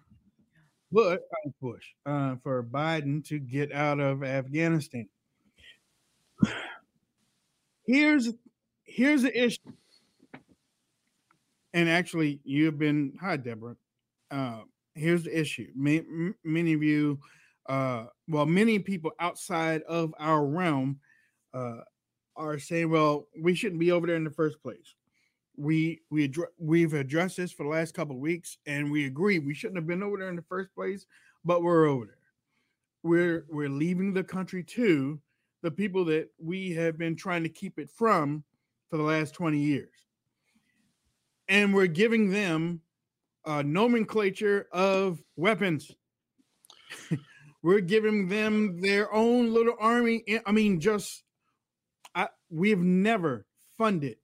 Bush, 0.91 1.19
uh, 1.19 1.49
Bush 1.61 1.85
uh, 2.05 2.35
for 2.43 2.63
Biden 2.63 3.25
to 3.27 3.39
get 3.39 3.71
out 3.71 3.99
of 3.99 4.23
Afghanistan. 4.23 5.07
Here's 7.85 8.33
here's 8.83 9.21
the 9.23 9.45
issue, 9.45 9.71
and 11.73 11.89
actually, 11.89 12.39
you've 12.43 12.79
been 12.79 13.13
hi, 13.21 13.37
Deborah. 13.37 13.75
Uh, 14.31 14.61
here's 14.95 15.23
the 15.23 15.39
issue. 15.39 15.67
Many, 15.75 16.33
many 16.43 16.73
of 16.73 16.83
you, 16.83 17.19
uh, 17.67 18.05
well, 18.27 18.45
many 18.45 18.79
people 18.79 19.11
outside 19.19 19.83
of 19.83 20.13
our 20.19 20.45
realm 20.45 20.99
uh, 21.53 21.81
are 22.35 22.59
saying, 22.59 22.89
well, 22.89 23.27
we 23.39 23.55
shouldn't 23.55 23.79
be 23.79 23.91
over 23.91 24.07
there 24.07 24.15
in 24.15 24.23
the 24.23 24.31
first 24.31 24.61
place. 24.61 24.95
We 25.57 26.01
we 26.09 26.31
we've 26.59 26.93
addressed 26.93 27.37
this 27.37 27.51
for 27.51 27.63
the 27.63 27.69
last 27.69 27.93
couple 27.93 28.17
weeks, 28.17 28.57
and 28.65 28.91
we 28.91 29.05
agree 29.05 29.39
we 29.39 29.55
shouldn't 29.55 29.77
have 29.77 29.87
been 29.87 30.03
over 30.03 30.17
there 30.17 30.29
in 30.29 30.35
the 30.35 30.43
first 30.43 30.73
place, 30.75 31.05
but 31.43 31.63
we're 31.63 31.87
over 31.87 32.05
there. 32.05 32.15
We're 33.03 33.45
we're 33.49 33.69
leaving 33.69 34.13
the 34.13 34.23
country 34.23 34.63
to 34.63 35.19
the 35.63 35.71
people 35.71 36.05
that 36.05 36.29
we 36.39 36.71
have 36.71 36.97
been 36.97 37.15
trying 37.15 37.43
to 37.43 37.49
keep 37.49 37.79
it 37.79 37.89
from 37.89 38.43
for 38.89 38.97
the 38.97 39.03
last 39.03 39.33
20 39.33 39.59
years. 39.59 39.89
And 41.47 41.73
we're 41.73 41.87
giving 41.87 42.29
them 42.29 42.81
a 43.45 43.63
nomenclature 43.63 44.67
of 44.71 45.21
weapons. 45.35 45.91
we're 47.63 47.79
giving 47.79 48.27
them 48.27 48.79
their 48.81 49.11
own 49.13 49.53
little 49.53 49.75
army. 49.79 50.23
I 50.45 50.51
mean, 50.51 50.79
just 50.79 51.23
I, 52.13 52.27
we've 52.49 52.79
never 52.79 53.45
funded 53.77 54.17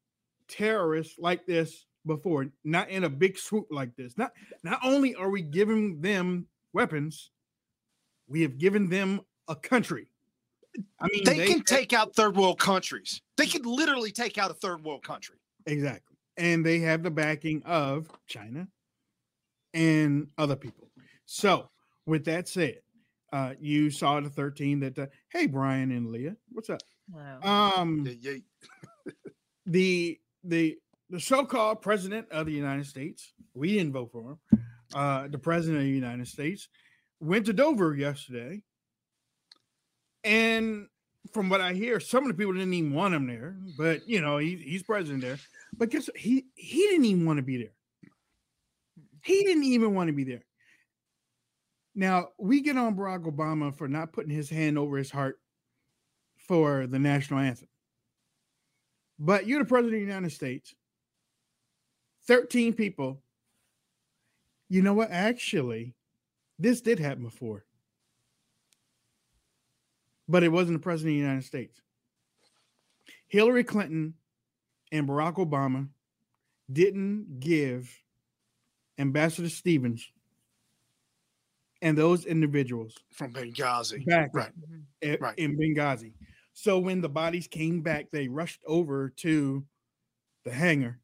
terrorists 0.54 1.18
like 1.18 1.46
this 1.46 1.86
before, 2.06 2.48
not 2.64 2.90
in 2.90 3.06
a 3.06 3.10
big 3.10 3.38
swoop 3.38 3.68
like 3.72 3.96
this. 3.96 4.18
Not 4.18 4.32
not 4.64 4.80
only 4.84 5.16
are 5.16 5.30
we 5.30 5.42
giving 5.42 6.00
them 6.00 6.48
weapons, 6.74 7.32
we 8.28 8.42
have 8.42 8.58
given 8.58 8.90
them 8.90 9.22
a 9.48 9.56
country. 9.56 10.08
I 11.00 11.08
mean, 11.12 11.24
they, 11.24 11.38
they 11.38 11.48
can 11.48 11.64
take 11.64 11.94
out 11.94 12.16
third 12.16 12.36
world 12.36 12.60
countries. 12.60 13.22
They 13.38 13.46
could 13.46 13.66
literally 13.66 14.12
take 14.12 14.38
out 14.38 14.52
a 14.52 14.56
third 14.56 14.84
world 14.84 15.04
country. 15.04 15.38
Exactly. 15.66 16.18
And 16.38 16.66
they 16.66 16.80
have 16.80 17.04
the 17.04 17.12
backing 17.12 17.62
of 17.64 18.10
China 18.28 18.68
and 19.74 20.28
other 20.38 20.56
people. 20.56 20.90
So, 21.26 21.70
with 22.08 22.26
that 22.26 22.48
said, 22.48 22.80
uh, 23.32 23.54
you 23.60 23.92
saw 23.92 24.20
the 24.20 24.30
13 24.30 24.80
that, 24.80 24.98
uh, 24.98 25.06
hey, 25.32 25.46
Brian 25.46 25.92
and 25.92 26.10
Leah, 26.10 26.36
what's 26.52 26.70
up? 26.72 26.82
Hello. 27.12 27.40
Um, 27.44 28.04
the, 29.66 30.20
the, 30.44 30.78
the 31.10 31.20
so-called 31.20 31.82
president 31.82 32.28
of 32.32 32.46
the 32.46 32.52
United 32.52 32.86
States, 32.86 33.34
we 33.54 33.74
didn't 33.74 33.94
vote 33.94 34.12
for 34.12 34.32
him. 34.32 34.60
Uh, 34.96 35.28
the 35.28 35.40
president 35.40 35.80
of 35.80 35.86
the 35.86 35.90
United 35.90 36.28
States 36.28 36.68
went 37.20 37.46
to 37.46 37.54
Dover 37.54 37.96
yesterday 37.96 38.62
and 40.24 40.88
from 41.32 41.50
what 41.50 41.62
I 41.62 41.74
hear, 41.74 42.00
some 42.00 42.24
of 42.24 42.28
the 42.28 42.34
people 42.34 42.54
didn't 42.54 42.74
even 42.74 42.94
want 42.94 43.14
him 43.14 43.28
there, 43.28 43.56
but 43.78 44.08
you 44.08 44.22
know, 44.22 44.38
he, 44.38 44.56
he's 44.56 44.84
president 44.84 45.22
there. 45.22 45.40
But 45.78 45.90
guess 45.90 46.10
he 46.16 46.46
he 46.56 46.80
didn't 46.88 47.06
even 47.06 47.26
want 47.26 47.38
to 47.38 47.44
be 47.44 47.58
there. 47.58 47.74
He 49.24 49.44
didn't 49.44 49.64
even 49.64 49.94
want 49.94 50.08
to 50.08 50.14
be 50.14 50.24
there. 50.24 50.44
Now 51.96 52.30
we 52.38 52.62
get 52.62 52.78
on 52.78 52.96
Barack 52.96 53.26
Obama 53.26 53.74
for 53.76 53.88
not 53.88 54.12
putting 54.12 54.32
his 54.32 54.50
hand 54.50 54.78
over 54.78 54.98
his 54.98 55.12
heart 55.12 55.40
for 56.38 56.88
the 56.88 57.00
national 57.00 57.40
anthem. 57.40 57.68
But 59.20 59.48
you're 59.48 59.60
the 59.60 59.66
president 59.66 59.94
of 59.96 60.00
the 60.00 60.14
United 60.14 60.32
States. 60.32 60.74
13 62.28 62.74
people. 62.74 63.22
You 64.70 64.82
know 64.82 64.94
what? 64.94 65.12
Actually, 65.12 65.94
this 66.58 66.82
did 66.82 67.00
happen 67.00 67.24
before 67.24 67.66
but 70.28 70.44
it 70.44 70.50
wasn't 70.50 70.78
the 70.78 70.84
president 70.84 71.12
of 71.12 71.16
the 71.16 71.28
United 71.28 71.46
States. 71.46 71.82
Hillary 73.28 73.64
Clinton 73.64 74.14
and 74.92 75.08
Barack 75.08 75.36
Obama 75.36 75.88
didn't 76.72 77.40
give 77.40 77.90
Ambassador 78.98 79.50
Stevens 79.50 80.10
and 81.82 81.98
those 81.98 82.26
individuals 82.26 82.96
from 83.12 83.34
Benghazi 83.34 84.06
back 84.06 84.30
right. 84.34 84.52
At, 85.02 85.10
mm-hmm. 85.10 85.24
right. 85.24 85.38
in 85.38 85.58
Benghazi. 85.58 86.14
So 86.54 86.80
when 86.80 87.02
the 87.02 87.10
bodies 87.10 87.48
came 87.48 87.82
back, 87.82 88.08
they 88.12 88.28
rushed 88.28 88.62
over 88.66 89.10
to 89.18 89.66
the 90.46 90.52
hangar 90.52 91.00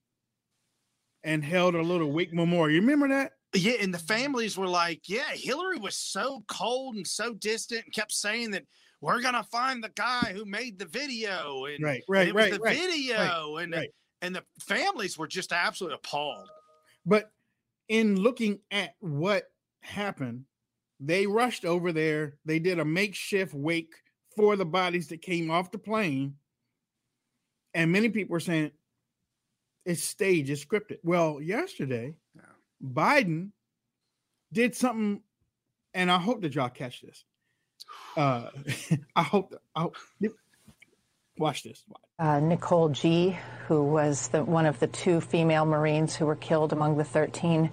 and 1.24 1.44
held 1.44 1.76
a 1.76 1.82
little 1.82 2.12
wake 2.12 2.34
memorial. 2.34 2.76
You 2.76 2.82
remember 2.82 3.10
that? 3.10 3.34
Yeah, 3.54 3.74
and 3.82 3.94
the 3.94 4.00
families 4.00 4.58
were 4.58 4.68
like, 4.68 5.10
"Yeah, 5.10 5.32
Hillary 5.32 5.80
was 5.80 5.98
so 5.98 6.44
cold 6.48 6.96
and 6.96 7.08
so 7.08 7.34
distant, 7.34 7.86
and 7.86 7.94
kept 7.94 8.12
saying 8.12 8.52
that 8.52 8.64
we're 9.02 9.22
gonna 9.22 9.44
find 9.44 9.84
the 9.84 9.92
guy 9.96 10.34
who 10.34 10.46
made 10.46 10.78
the 10.78 10.86
video 10.86 11.66
and 11.66 11.84
right 11.84 12.04
right 12.08 12.22
and 12.22 12.30
it 12.30 12.36
was 12.36 12.44
right, 12.44 12.54
the 12.54 12.60
right, 12.60 12.78
video 12.78 13.56
right, 13.56 13.64
and 13.64 13.74
right. 13.74 13.90
and 14.22 14.36
the 14.36 14.44
families 14.62 15.18
were 15.18 15.28
just 15.28 15.52
absolutely 15.52 15.96
appalled 15.96 16.48
but 17.06 17.32
in 17.88 18.20
looking 18.20 18.60
at 18.72 18.92
what 19.00 19.46
happened 19.82 20.44
they 21.00 21.26
rushed 21.26 21.66
over 21.66 21.92
there 21.92 22.38
they 22.46 22.60
did 22.60 22.80
a 22.80 22.86
makeshift 22.86 23.54
wake 23.54 23.94
for 24.40 24.56
the 24.56 24.66
bodies 24.66 25.10
that 25.10 25.22
came 25.22 25.52
off 25.52 25.70
the 25.70 25.78
plane 25.78 26.36
and 27.74 27.92
many 27.92 28.08
people 28.08 28.32
were 28.32 28.40
saying 28.40 28.72
it's 29.86 30.02
staged 30.02 30.50
it's 30.50 30.64
scripted 30.64 30.98
well 31.04 31.42
yesterday 31.42 32.14
yeah. 32.36 32.42
biden 32.82 33.50
did 34.54 34.74
something 34.74 35.22
and 35.94 36.10
i 36.10 36.18
hope 36.18 36.42
that 36.42 36.56
y'all 36.56 36.70
catch 36.70 37.02
this 37.02 37.26
uh, 38.18 38.50
I 39.16 39.24
hope. 39.24 39.52
That, 39.52 39.62
I 39.76 39.82
hope 39.82 39.96
watch 41.38 41.64
this. 41.64 41.84
Uh, 42.18 42.40
Nicole 42.40 42.90
Gee, 42.90 43.38
who 43.68 43.84
was 43.84 44.28
the, 44.30 44.44
one 44.44 44.66
of 44.66 44.80
the 44.80 44.88
two 44.88 45.22
female 45.22 45.66
Marines 45.66 46.16
who 46.16 46.26
were 46.26 46.36
killed 46.36 46.74
among 46.74 46.98
the 46.98 47.06
13, 47.06 47.70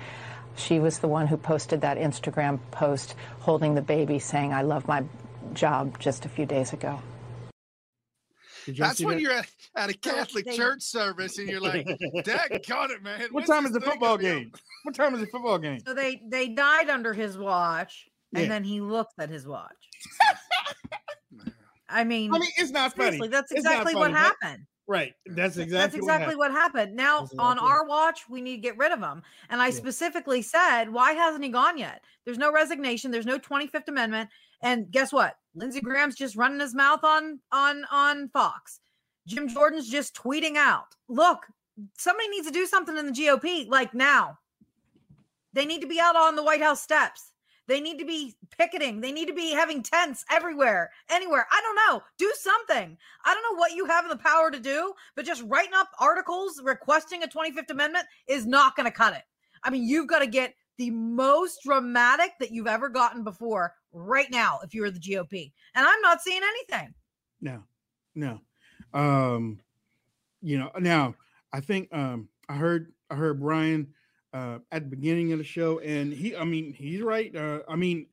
she 0.57 0.79
was 0.79 1.01
the 1.01 1.09
one 1.09 1.27
who 1.27 1.37
posted 1.37 1.81
that 1.81 1.99
Instagram 1.99 2.61
post 2.71 3.17
holding 3.41 3.75
the 3.75 3.83
baby, 3.83 4.19
saying, 4.19 4.55
"I 4.55 4.63
love 4.63 4.87
my 4.87 5.05
job." 5.55 5.99
Just 5.99 6.25
a 6.25 6.29
few 6.29 6.47
days 6.47 6.73
ago. 6.73 7.01
That's 8.69 9.01
when 9.01 9.17
that? 9.17 9.21
you're 9.21 9.33
at, 9.33 9.49
at, 9.77 9.91
a 9.91 9.95
Catholic 9.95 10.51
church 10.51 10.83
service 10.83 11.39
and 11.39 11.49
you're 11.49 11.61
like, 11.61 11.87
"Dad, 12.25 12.61
got 12.69 12.91
it, 12.91 13.03
man." 13.03 13.29
What 13.31 13.47
time 13.47 13.65
is 13.65 13.73
the 13.73 13.81
football 13.81 14.19
game? 14.19 14.53
What 14.83 14.95
time 14.95 15.15
is 15.15 15.21
the 15.21 15.27
football 15.27 15.59
game? 15.59 15.81
So 15.87 15.95
they 15.95 16.21
they 16.27 16.49
died 16.49 16.91
under 16.91 17.13
his 17.13 17.39
watch, 17.39 18.09
and 18.35 18.45
yeah. 18.45 18.49
then 18.49 18.65
he 18.65 18.81
looks 18.81 19.15
at 19.19 19.31
his 19.31 19.47
watch. 19.47 19.71
I 21.89 22.03
mean, 22.03 22.35
I 22.35 22.39
mean, 22.39 22.51
it's 22.57 22.73
not 22.73 22.97
funny. 22.97 23.29
That's 23.29 23.53
exactly 23.53 23.93
funny, 23.93 24.01
what 24.01 24.11
happened. 24.11 24.67
Right. 24.89 25.15
That's 25.27 25.57
exactly 25.57 25.79
that's 25.79 25.95
exactly 25.97 26.37
what 26.37 26.53
happened. 26.53 26.69
What 26.69 26.81
happened. 26.85 26.97
Now 26.97 27.23
exactly 27.23 27.39
on 27.41 27.59
our 27.59 27.85
watch, 27.87 28.29
we 28.29 28.41
need 28.41 28.57
to 28.57 28.63
get 28.63 28.79
rid 28.79 28.93
of 28.93 29.01
him. 29.01 29.23
And 29.51 29.61
I 29.61 29.67
yeah. 29.67 29.75
specifically 29.75 30.43
said, 30.43 30.91
why 30.93 31.13
hasn't 31.13 31.43
he 31.43 31.51
gone 31.51 31.77
yet? 31.77 32.05
There's 32.25 32.39
no 32.39 32.53
resignation. 32.53 33.11
There's 33.11 33.27
no 33.27 33.39
25th 33.39 33.89
Amendment. 33.89 34.31
And 34.63 34.91
guess 34.91 35.13
what? 35.13 35.35
Lindsey 35.55 35.81
Graham's 35.81 36.17
just 36.17 36.37
running 36.37 36.61
his 36.61 36.75
mouth 36.75 37.05
on 37.05 37.41
on 37.53 37.85
on 37.91 38.29
Fox. 38.29 38.81
Jim 39.27 39.49
Jordan's 39.49 39.89
just 39.89 40.15
tweeting 40.15 40.57
out. 40.57 40.95
Look, 41.09 41.47
somebody 41.99 42.29
needs 42.29 42.47
to 42.47 42.53
do 42.53 42.67
something 42.67 42.97
in 42.97 43.07
the 43.07 43.13
GOP 43.13 43.69
like 43.69 43.95
now. 43.95 44.39
They 45.53 45.67
need 45.67 45.81
to 45.81 45.87
be 45.87 45.99
out 46.01 46.17
on 46.17 46.37
the 46.37 46.43
White 46.43 46.63
House 46.63 46.83
steps. 46.83 47.33
They 47.69 47.81
need 47.81 47.99
to 47.99 48.05
be 48.05 48.37
picketing. 48.57 49.01
They 49.01 49.11
need 49.11 49.27
to 49.27 49.35
be 49.35 49.51
having 49.51 49.83
tents 49.83 50.25
everywhere, 50.31 50.91
anywhere. 51.11 51.47
I 51.51 51.61
don't 51.63 51.75
know. 51.75 52.03
Do 52.17 52.33
something. 52.39 52.97
I 53.25 53.35
don't 53.35 53.43
know 53.43 53.59
what 53.59 53.73
you 53.73 53.87
have 53.87 54.09
the 54.09 54.17
power 54.17 54.51
to 54.51 54.61
do, 54.61 54.93
but 55.17 55.25
just 55.25 55.43
writing 55.47 55.73
up 55.75 55.89
articles 55.99 56.61
requesting 56.63 57.25
a 57.25 57.27
25th 57.27 57.71
Amendment 57.71 58.07
is 58.29 58.47
not 58.47 58.77
going 58.77 58.85
to 58.85 58.97
cut 58.97 59.15
it. 59.15 59.23
I 59.65 59.71
mean, 59.71 59.83
you've 59.83 60.07
got 60.07 60.21
to 60.21 60.29
get 60.29 60.55
the 60.79 60.91
most 60.91 61.61
dramatic 61.65 62.33
that 62.39 62.53
you've 62.53 62.67
ever 62.67 62.89
gotten 62.89 63.25
before 63.25 63.75
right 63.97 64.31
now 64.31 64.61
if 64.63 64.75
you're 64.75 64.91
the 64.91 65.01
GOP. 65.01 65.53
And 65.75 65.87
I'm 65.87 66.01
not 66.03 66.21
seeing 66.23 66.43
anything. 66.43 66.95
No, 67.41 67.65
no. 68.15 68.41
Um, 68.93 69.61
you 70.43 70.59
know, 70.59 70.71
now 70.79 71.15
I 71.53 71.61
think 71.61 71.89
um 71.93 72.29
I 72.49 72.55
heard 72.55 72.93
I 73.11 73.15
heard 73.15 73.41
Brian 73.41 73.89
uh, 74.33 74.59
at 74.71 74.83
the 74.83 74.97
beginning 74.97 75.33
of 75.33 75.39
the 75.39 75.45
show, 75.45 75.79
and 75.81 76.13
he, 76.13 76.37
I 76.37 76.45
mean, 76.45 76.73
he's 76.73 77.01
right. 77.01 77.35
Uh, 77.35 77.61
I 77.69 77.77
mean, 77.77 78.07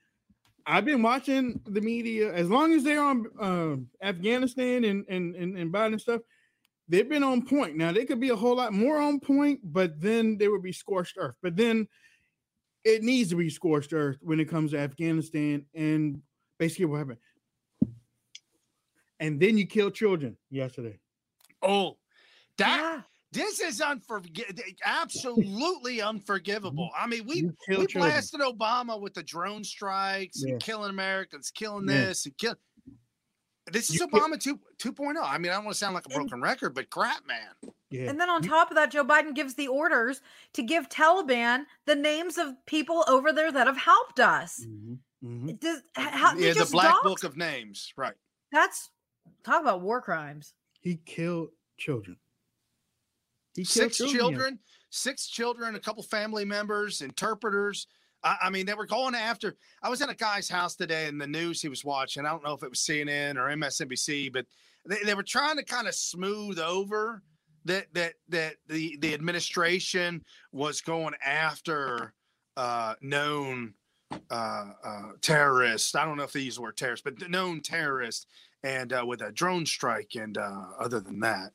I've 0.66 0.86
been 0.86 1.02
watching 1.02 1.60
the 1.66 1.82
media 1.82 2.34
as 2.34 2.50
long 2.50 2.74
as 2.74 2.84
they're 2.84 3.04
on 3.04 3.26
uh, 3.40 4.06
Afghanistan 4.06 4.86
and, 4.86 5.06
and 5.10 5.36
and 5.36 5.58
and 5.58 5.74
Biden 5.74 6.00
stuff. 6.00 6.22
They've 6.88 7.08
been 7.08 7.24
on 7.24 7.46
point. 7.46 7.76
Now 7.78 7.92
they 7.92 8.06
could 8.06 8.20
be 8.20 8.30
a 8.30 8.36
whole 8.36 8.58
lot 8.58 8.74
more 8.74 9.00
on 9.00 9.20
point, 9.20 9.60
but 9.64 10.00
then 10.00 10.38
they 10.38 10.48
would 10.48 10.64
be 10.64 10.74
scorched 10.74 11.18
earth. 11.18 11.36
But 11.42 11.56
then 11.56 11.88
it 12.84 13.04
needs 13.04 13.30
to 13.30 13.36
be 13.36 13.50
scorched 13.50 13.94
earth 13.94 14.18
when 14.22 14.40
it 14.40 14.50
comes 14.50 14.72
to 14.72 14.80
Afghanistan 14.80 15.66
and 15.74 16.22
basically 16.60 16.86
what 16.86 16.98
happened. 16.98 17.20
And 19.20 19.40
then 19.40 19.58
you 19.58 19.66
kill 19.66 19.90
children 19.90 20.38
yesterday. 20.50 21.00
Oh, 21.62 21.98
that 22.58 22.78
yeah. 22.78 23.02
This 23.34 23.60
is 23.60 23.82
unforgivable, 23.82 24.62
absolutely 24.86 26.02
unforgivable. 26.02 26.92
I 26.96 27.08
mean, 27.08 27.26
we 27.26 27.50
we 27.68 27.88
blasted 27.88 28.42
Obama 28.42 29.02
with 29.02 29.16
the 29.16 29.24
drone 29.24 29.64
strikes 29.64 30.44
yeah. 30.46 30.54
and 30.54 30.62
killing 30.62 30.92
Americans, 30.92 31.50
killing 31.50 31.88
yeah. 31.90 32.06
this 32.06 32.28
and 32.28 32.38
kill. 32.38 32.56
This 33.72 33.90
is 33.90 33.96
you 33.96 34.08
Obama 34.08 34.40
2 34.40 34.60
2.0. 34.78 35.16
I 35.24 35.38
mean, 35.38 35.52
I 35.52 35.56
don't 35.56 35.66
want 35.66 35.76
to 35.76 35.80
sound 35.80 35.96
like 35.96 36.06
a 36.06 36.10
broken 36.10 36.34
and, 36.34 36.42
record, 36.42 36.76
but 36.76 36.90
crap, 36.90 37.26
man. 37.26 37.74
Yeah. 37.90 38.10
And 38.10 38.20
then 38.20 38.30
on 38.30 38.42
top 38.42 38.70
of 38.70 38.76
that, 38.76 38.92
Joe 38.92 39.06
Biden 39.06 39.34
gives 39.34 39.54
the 39.56 39.68
orders 39.68 40.22
to 40.54 40.64
give 40.64 40.90
Taliban 40.90 41.64
the 41.86 41.96
names 41.96 42.38
of 42.38 42.54
people 42.66 43.06
over 43.08 43.32
there 43.32 43.52
that 43.52 43.68
have 43.68 43.78
helped 43.78 44.20
us. 44.20 44.66
Mm-hmm. 44.68 44.94
Mm-hmm. 45.26 45.56
Does, 45.62 45.82
how, 45.96 46.36
yeah, 46.36 46.54
the 46.54 46.68
black 46.72 46.92
dogs? 46.92 47.04
book 47.04 47.24
of 47.24 47.38
names, 47.38 47.94
right? 47.96 48.16
That's 48.52 48.90
talk 49.46 49.62
about 49.62 49.82
war 49.82 50.02
crimes. 50.02 50.54
He 50.82 51.00
killed 51.06 51.50
children 51.78 52.18
He 53.56 53.64
six 53.64 53.98
children, 53.98 54.60
six 54.90 55.28
children, 55.28 55.76
a 55.76 55.80
couple 55.80 56.04
family 56.04 56.44
members, 56.44 57.02
interpreters. 57.02 57.88
I, 58.24 58.38
I, 58.44 58.50
mean, 58.50 58.66
they 58.66 58.74
were 58.74 58.86
going 58.86 59.16
after. 59.16 59.56
I 59.82 59.90
was 59.90 60.02
in 60.02 60.10
a 60.10 60.16
guy's 60.16 60.50
house 60.50 60.76
today 60.76 61.08
in 61.08 61.18
the 61.18 61.28
news 61.28 61.62
he 61.62 61.70
was 61.70 61.84
watching. 61.84 62.26
I 62.26 62.30
don't 62.30 62.44
know 62.44 62.54
if 62.54 62.64
it 62.64 62.70
was 62.70 62.80
CNN 62.80 63.36
or 63.36 63.56
MSNBC, 63.56 64.32
but 64.32 64.46
they, 64.86 65.00
they 65.04 65.14
were 65.14 65.24
trying 65.24 65.58
to 65.58 65.64
kind 65.64 65.88
of 65.88 65.96
smooth 65.96 66.60
over 66.60 67.22
that 67.66 67.94
that 67.94 68.14
that 68.30 68.56
the 68.68 68.98
the 69.00 69.14
administration 69.14 70.24
was 70.52 70.82
going 70.82 71.14
after 71.24 72.14
uh, 72.58 72.96
known 73.02 73.74
uh, 74.30 74.66
uh, 74.84 75.02
terrorists. 75.22 75.96
I 75.96 76.06
don't 76.06 76.18
know 76.18 76.24
if 76.24 76.34
they 76.34 76.42
use 76.42 76.56
the 76.56 76.62
word 76.62 76.78
terrorist, 76.78 77.04
but 77.04 77.30
known 77.30 77.62
terrorists, 77.62 78.26
and 78.64 78.94
uh, 78.94 79.04
with 79.06 79.22
a 79.22 79.32
drone 79.32 79.66
strike, 79.66 80.16
and 80.16 80.38
uh, 80.38 80.66
other 80.80 81.00
than 81.00 81.20
that, 81.22 81.52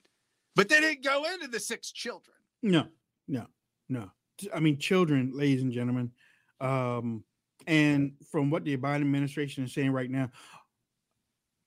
but 0.57 0.69
they 0.69 0.81
didn't 0.81 1.05
go 1.05 1.25
into 1.33 1.49
the 1.49 1.61
six 1.61 1.93
children. 1.93 2.37
No, 2.63 2.87
no, 3.27 3.47
no. 3.89 4.11
I 4.55 4.61
mean, 4.61 4.79
children, 4.79 5.33
ladies 5.35 5.63
and 5.63 5.73
gentlemen. 5.73 6.13
Um, 6.61 7.25
and 7.67 8.13
from 8.31 8.51
what 8.51 8.65
the 8.65 8.77
Biden 8.77 9.03
administration 9.03 9.65
is 9.65 9.75
saying 9.75 9.91
right 9.91 10.11
now, 10.11 10.31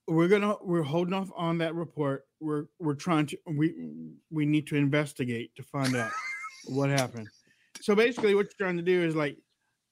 we're 0.08 0.28
gonna 0.28 0.56
we're 0.62 0.84
holding 0.84 1.14
off 1.14 1.30
on 1.36 1.60
that 1.60 1.76
report. 1.76 2.26
We're 2.40 2.66
we're 2.80 2.96
trying 2.96 3.28
to 3.28 3.38
we 3.46 3.74
we 4.30 4.46
need 4.46 4.68
to 4.68 4.76
investigate 4.76 5.56
to 5.56 5.64
find 5.64 5.96
out 5.96 6.12
what 6.66 6.90
happened. 6.90 7.28
So 7.82 7.96
basically, 7.96 8.36
what 8.36 8.48
you're 8.48 8.68
trying 8.68 8.78
to 8.78 8.84
do 8.84 9.04
is 9.04 9.16
like 9.16 9.38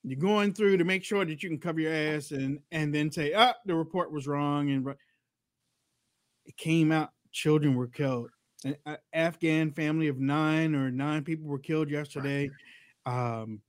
you're 0.03 0.19
going 0.19 0.53
through 0.53 0.77
to 0.77 0.83
make 0.83 1.03
sure 1.03 1.25
that 1.25 1.43
you 1.43 1.49
can 1.49 1.59
cover 1.59 1.79
your 1.79 1.93
ass 1.93 2.31
and 2.31 2.59
and 2.71 2.93
then 2.93 3.11
say, 3.11 3.33
ah, 3.33 3.53
the 3.65 3.75
report 3.75 4.11
was 4.11 4.27
wrong, 4.27 4.69
and 4.71 4.87
it 6.45 6.57
came 6.57 6.91
out 6.91 7.11
children 7.31 7.75
were 7.75 7.87
killed. 7.87 8.29
An 8.65 8.97
Afghan 9.13 9.71
family 9.71 10.07
of 10.07 10.19
nine 10.19 10.75
or 10.75 10.91
nine 10.91 11.23
people 11.23 11.47
were 11.47 11.59
killed 11.59 11.89
yesterday. 11.89 12.49
Um, 13.05 13.61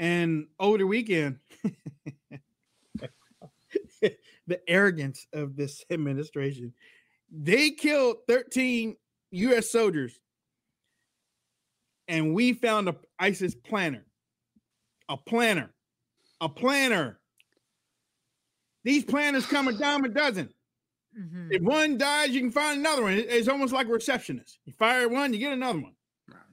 and 0.00 0.46
over 0.58 0.78
the 0.78 0.86
weekend, 0.86 1.38
the 4.00 4.60
arrogance 4.66 5.26
of 5.34 5.56
this 5.56 5.84
administration, 5.90 6.72
they 7.30 7.70
killed 7.70 8.16
13 8.26 8.96
U.S. 9.32 9.70
soldiers, 9.70 10.18
and 12.08 12.34
we 12.34 12.54
found 12.54 12.88
a 12.88 12.96
ISIS 13.18 13.54
planner, 13.54 14.06
a 15.08 15.18
planner, 15.18 15.70
a 16.40 16.48
planner. 16.48 17.20
These 18.82 19.04
planners 19.04 19.44
come 19.44 19.68
a 19.68 19.74
dime 19.74 20.04
a 20.04 20.08
dozen. 20.08 20.48
Mm-hmm. 21.16 21.48
If 21.50 21.62
one 21.62 21.98
dies, 21.98 22.30
you 22.30 22.40
can 22.40 22.50
find 22.50 22.78
another 22.78 23.02
one. 23.02 23.12
It's 23.12 23.48
almost 23.48 23.74
like 23.74 23.86
a 23.86 23.92
receptionist. 23.92 24.58
You 24.64 24.72
fire 24.72 25.08
one, 25.08 25.34
you 25.34 25.38
get 25.38 25.52
another 25.52 25.80
one. 25.80 25.92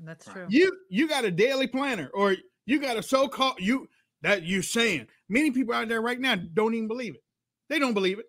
That's 0.04 0.26
true. 0.26 0.46
You 0.50 0.76
you 0.90 1.08
got 1.08 1.24
a 1.24 1.32
daily 1.32 1.68
planner, 1.68 2.10
or 2.14 2.36
you 2.68 2.80
got 2.80 2.98
a 2.98 3.02
so-called 3.02 3.56
you 3.58 3.90
that 4.22 4.44
you're 4.44 4.62
saying. 4.62 5.08
Many 5.30 5.50
people 5.50 5.74
out 5.74 5.88
there 5.88 6.02
right 6.02 6.20
now 6.20 6.36
don't 6.36 6.76
even 6.76 6.88
believe 6.88 7.16
it. 7.16 7.24
They 7.70 7.80
don't 7.80 7.96
believe 7.96 8.20
it. 8.20 8.28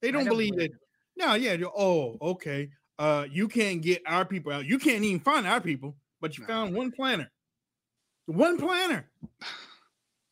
They 0.00 0.12
don't, 0.12 0.24
don't 0.24 0.28
believe, 0.28 0.52
believe 0.52 0.70
it. 0.70 0.74
it. 0.74 0.80
No, 1.16 1.34
yeah. 1.34 1.56
Oh, 1.76 2.16
okay. 2.22 2.70
Uh, 2.98 3.26
you 3.30 3.48
can't 3.48 3.82
get 3.82 4.02
our 4.06 4.24
people 4.24 4.52
out. 4.52 4.66
You 4.66 4.78
can't 4.78 5.02
even 5.02 5.20
find 5.20 5.46
our 5.46 5.60
people, 5.60 5.96
but 6.20 6.38
you 6.38 6.42
no. 6.42 6.48
found 6.48 6.74
one 6.74 6.92
planner. 6.92 7.30
One 8.26 8.58
planner. 8.58 9.10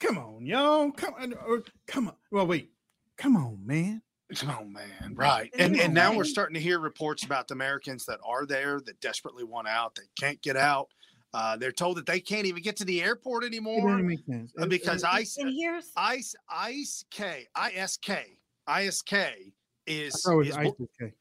Come 0.00 0.18
on, 0.18 0.46
yo. 0.46 0.92
Come 0.92 1.14
on. 1.18 1.34
Or, 1.46 1.62
come 1.86 2.08
on. 2.08 2.14
Well, 2.30 2.46
wait. 2.46 2.70
Come 3.16 3.36
on, 3.36 3.58
man. 3.64 4.02
Come 4.34 4.50
on, 4.50 4.72
man. 4.72 5.14
Right. 5.14 5.50
And 5.58 5.78
and 5.78 5.94
now 5.94 6.14
we're 6.14 6.24
starting 6.24 6.54
to 6.54 6.60
hear 6.60 6.80
reports 6.80 7.24
about 7.24 7.48
the 7.48 7.54
Americans 7.54 8.04
that 8.06 8.18
are 8.24 8.44
there 8.44 8.80
that 8.80 9.00
desperately 9.00 9.44
want 9.44 9.68
out, 9.68 9.94
that 9.94 10.04
can't 10.18 10.42
get 10.42 10.56
out. 10.56 10.88
Uh, 11.36 11.54
they're 11.54 11.70
told 11.70 11.98
that 11.98 12.06
they 12.06 12.18
can't 12.18 12.46
even 12.46 12.62
get 12.62 12.76
to 12.76 12.84
the 12.86 13.02
airport 13.02 13.44
anymore 13.44 14.00
uh, 14.58 14.66
because 14.66 15.04
ICE, 15.04 15.36
and 15.36 15.54
here's 15.54 15.92
ICE, 15.94 16.34
ICE 16.48 17.04
K, 17.10 17.46
ISK, 17.54 18.18
ISK 18.66 19.52
is. 19.86 20.26
I, 20.26 20.32
is, 20.38 20.56
ISK. 20.56 21.12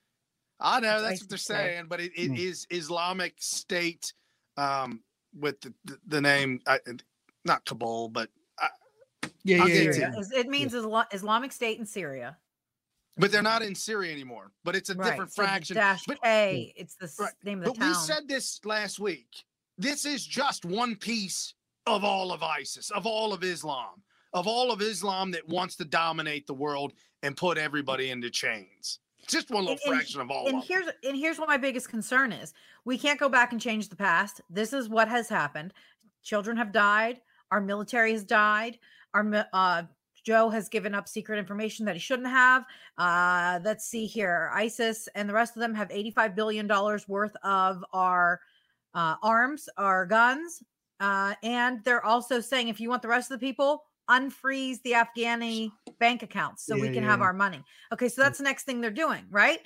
I 0.61 0.79
know 0.79 1.01
that's 1.01 1.19
what 1.19 1.27
they're 1.27 1.37
saying, 1.37 1.87
but 1.89 1.99
it, 1.99 2.13
it 2.15 2.29
hmm. 2.29 2.35
is 2.35 2.65
Islamic 2.69 3.33
State 3.39 4.13
um, 4.55 5.01
with 5.37 5.59
the, 5.59 5.73
the, 5.83 5.97
the 6.07 6.21
name, 6.21 6.61
uh, 6.65 6.77
not 7.43 7.65
Kabul, 7.65 8.07
but 8.07 8.29
I, 8.57 8.69
yeah, 9.43 9.65
yeah, 9.65 9.91
yeah, 9.97 10.11
It 10.33 10.47
means 10.47 10.73
yeah. 10.73 11.03
Islamic 11.11 11.51
State 11.51 11.77
in 11.77 11.85
Syria. 11.85 12.37
But 13.17 13.33
they're 13.33 13.43
not 13.43 13.63
in 13.63 13.75
Syria 13.75 14.13
anymore. 14.13 14.53
But 14.63 14.77
it's 14.77 14.89
a 14.89 14.95
right. 14.95 15.09
different 15.09 15.33
so 15.33 15.43
fraction. 15.43 15.75
Dash 15.75 16.05
but, 16.07 16.19
A, 16.23 16.73
it's 16.77 16.95
the 16.95 17.11
right. 17.19 17.33
name 17.43 17.59
of 17.59 17.65
the 17.65 17.71
but 17.71 17.79
town. 17.79 17.89
we 17.89 17.95
said 17.95 18.29
this 18.29 18.61
last 18.63 18.97
week. 18.97 19.43
This 19.77 20.05
is 20.05 20.25
just 20.25 20.65
one 20.65 20.95
piece 20.95 21.53
of 21.85 22.03
all 22.03 22.31
of 22.31 22.43
ISIS, 22.43 22.91
of 22.91 23.05
all 23.05 23.33
of 23.33 23.43
Islam, 23.43 24.01
of 24.33 24.47
all 24.47 24.71
of 24.71 24.81
Islam 24.81 25.31
that 25.31 25.47
wants 25.47 25.75
to 25.77 25.85
dominate 25.85 26.47
the 26.47 26.53
world 26.53 26.93
and 27.23 27.35
put 27.35 27.57
everybody 27.57 28.09
into 28.09 28.29
chains. 28.29 28.99
Just 29.27 29.49
one 29.49 29.65
little 29.65 29.79
and, 29.85 29.95
fraction 29.95 30.21
of 30.21 30.31
all. 30.31 30.47
And 30.47 30.59
of 30.59 30.67
here's 30.67 30.85
and 31.03 31.17
here's 31.17 31.39
what 31.39 31.49
my 31.49 31.57
biggest 31.57 31.89
concern 31.89 32.31
is: 32.31 32.53
we 32.85 32.97
can't 32.97 33.19
go 33.19 33.27
back 33.27 33.51
and 33.51 33.59
change 33.59 33.89
the 33.89 33.95
past. 33.95 34.39
This 34.49 34.71
is 34.71 34.87
what 34.87 35.07
has 35.07 35.27
happened. 35.27 35.73
Children 36.23 36.57
have 36.57 36.71
died. 36.71 37.21
Our 37.51 37.59
military 37.59 38.13
has 38.13 38.23
died. 38.23 38.77
Our 39.13 39.47
uh, 39.51 39.83
Joe 40.25 40.49
has 40.49 40.69
given 40.69 40.95
up 40.95 41.07
secret 41.07 41.37
information 41.37 41.85
that 41.85 41.95
he 41.95 41.99
shouldn't 41.99 42.27
have. 42.27 42.65
Uh, 42.97 43.59
let's 43.63 43.85
see 43.85 44.05
here. 44.05 44.49
ISIS 44.53 45.07
and 45.15 45.29
the 45.29 45.33
rest 45.33 45.55
of 45.55 45.61
them 45.61 45.73
have 45.75 45.89
$85 45.89 46.35
billion 46.35 46.67
worth 47.07 47.35
of 47.43 47.85
our 47.93 48.41
uh, 48.95 49.15
arms, 49.21 49.69
our 49.77 50.05
guns. 50.05 50.63
Uh, 50.99 51.35
and 51.43 51.83
they're 51.83 52.05
also 52.05 52.39
saying 52.39 52.69
if 52.69 52.79
you 52.79 52.89
want 52.89 53.01
the 53.01 53.07
rest 53.07 53.29
of 53.29 53.39
the 53.39 53.45
people, 53.45 53.83
unfreeze 54.09 54.81
the 54.83 54.93
Afghani 54.93 55.71
bank 55.99 56.23
accounts 56.23 56.65
so 56.65 56.75
yeah, 56.75 56.81
we 56.81 56.87
can 56.89 57.03
yeah. 57.03 57.09
have 57.09 57.21
our 57.21 57.33
money. 57.33 57.63
Okay, 57.91 58.07
so 58.07 58.21
that's 58.21 58.37
the 58.37 58.43
next 58.43 58.63
thing 58.63 58.81
they're 58.81 58.91
doing, 58.91 59.25
right? 59.29 59.59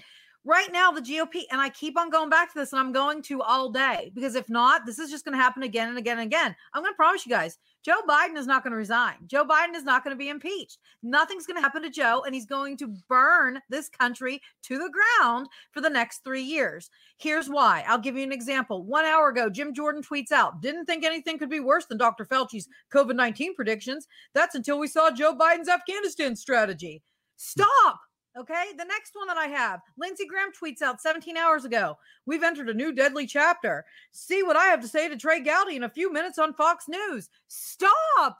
Right 0.45 0.71
now, 0.71 0.91
the 0.91 1.01
GOP, 1.01 1.43
and 1.51 1.59
I 1.59 1.69
keep 1.69 1.99
on 1.99 2.09
going 2.09 2.29
back 2.29 2.51
to 2.53 2.59
this, 2.59 2.71
and 2.71 2.79
I'm 2.79 2.93
going 2.93 3.21
to 3.23 3.41
all 3.41 3.69
day 3.69 4.11
because 4.15 4.35
if 4.35 4.49
not, 4.49 4.85
this 4.85 4.97
is 4.97 5.11
just 5.11 5.25
going 5.25 5.37
to 5.37 5.43
happen 5.43 5.63
again 5.63 5.89
and 5.89 5.97
again 5.97 6.17
and 6.17 6.25
again. 6.25 6.55
I'm 6.73 6.81
going 6.81 6.93
to 6.93 6.97
promise 6.97 7.25
you 7.25 7.31
guys, 7.31 7.57
Joe 7.83 8.01
Biden 8.07 8.37
is 8.37 8.47
not 8.47 8.63
going 8.63 8.71
to 8.71 8.77
resign. 8.77 9.15
Joe 9.25 9.45
Biden 9.45 9.75
is 9.75 9.83
not 9.83 10.03
going 10.03 10.15
to 10.15 10.19
be 10.19 10.29
impeached. 10.29 10.79
Nothing's 11.01 11.45
going 11.45 11.55
to 11.55 11.61
happen 11.61 11.81
to 11.83 11.89
Joe, 11.89 12.23
and 12.25 12.35
he's 12.35 12.45
going 12.45 12.77
to 12.77 12.93
burn 13.07 13.59
this 13.69 13.89
country 13.89 14.41
to 14.63 14.77
the 14.77 14.91
ground 14.91 15.47
for 15.71 15.81
the 15.81 15.89
next 15.89 16.23
three 16.23 16.41
years. 16.41 16.89
Here's 17.17 17.49
why. 17.49 17.83
I'll 17.87 17.99
give 17.99 18.17
you 18.17 18.23
an 18.23 18.31
example. 18.31 18.83
One 18.83 19.05
hour 19.05 19.29
ago, 19.29 19.49
Jim 19.49 19.73
Jordan 19.73 20.01
tweets 20.03 20.31
out, 20.31 20.61
didn't 20.61 20.85
think 20.85 21.05
anything 21.05 21.37
could 21.37 21.49
be 21.49 21.59
worse 21.59 21.85
than 21.85 21.97
Dr. 21.97 22.25
Fauci's 22.25 22.67
COVID 22.93 23.15
19 23.15 23.55
predictions. 23.55 24.07
That's 24.33 24.55
until 24.55 24.79
we 24.79 24.87
saw 24.87 25.11
Joe 25.11 25.35
Biden's 25.35 25.69
Afghanistan 25.69 26.35
strategy. 26.35 27.01
Stop. 27.37 27.99
Okay, 28.39 28.67
the 28.77 28.85
next 28.85 29.15
one 29.15 29.27
that 29.27 29.35
I 29.35 29.47
have 29.47 29.81
Lindsey 29.97 30.25
Graham 30.25 30.51
tweets 30.51 30.81
out 30.81 31.01
17 31.01 31.35
hours 31.35 31.65
ago 31.65 31.97
We've 32.29 32.43
entered 32.43 32.69
a 32.69 32.75
new 32.75 32.93
deadly 32.93 33.25
chapter. 33.25 33.85
See 34.11 34.43
what 34.43 34.55
I 34.55 34.65
have 34.65 34.81
to 34.81 34.87
say 34.87 35.09
to 35.09 35.17
Trey 35.17 35.39
Gowdy 35.39 35.75
in 35.75 35.83
a 35.83 35.89
few 35.89 36.13
minutes 36.13 36.37
on 36.37 36.53
Fox 36.53 36.85
News. 36.87 37.27
Stop! 37.47 37.89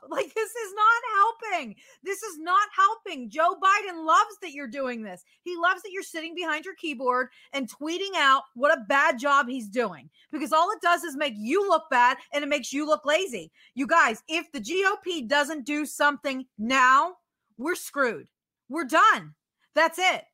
Like, 0.08 0.32
this 0.34 0.50
is 0.50 0.74
not 0.74 1.50
helping. 1.52 1.74
This 2.02 2.22
is 2.22 2.38
not 2.38 2.68
helping. 2.76 3.30
Joe 3.30 3.56
Biden 3.62 4.04
loves 4.04 4.36
that 4.42 4.52
you're 4.52 4.68
doing 4.68 5.02
this. 5.02 5.24
He 5.42 5.56
loves 5.56 5.82
that 5.82 5.92
you're 5.92 6.02
sitting 6.02 6.34
behind 6.34 6.64
your 6.64 6.74
keyboard 6.74 7.28
and 7.52 7.70
tweeting 7.70 8.14
out 8.16 8.42
what 8.54 8.76
a 8.76 8.84
bad 8.88 9.18
job 9.18 9.48
he's 9.48 9.68
doing 9.68 10.10
because 10.30 10.52
all 10.52 10.70
it 10.72 10.82
does 10.82 11.04
is 11.04 11.16
make 11.16 11.34
you 11.36 11.68
look 11.68 11.84
bad 11.90 12.18
and 12.32 12.44
it 12.44 12.48
makes 12.48 12.72
you 12.72 12.86
look 12.86 13.04
lazy. 13.04 13.50
You 13.74 13.86
guys, 13.86 14.22
if 14.28 14.50
the 14.52 14.60
GOP 14.60 15.26
doesn't 15.26 15.64
do 15.64 15.86
something 15.86 16.44
now, 16.58 17.14
we're 17.56 17.74
screwed. 17.74 18.28
We're 18.68 18.84
done. 18.84 19.34
That's 19.74 19.98
it. 19.98 20.24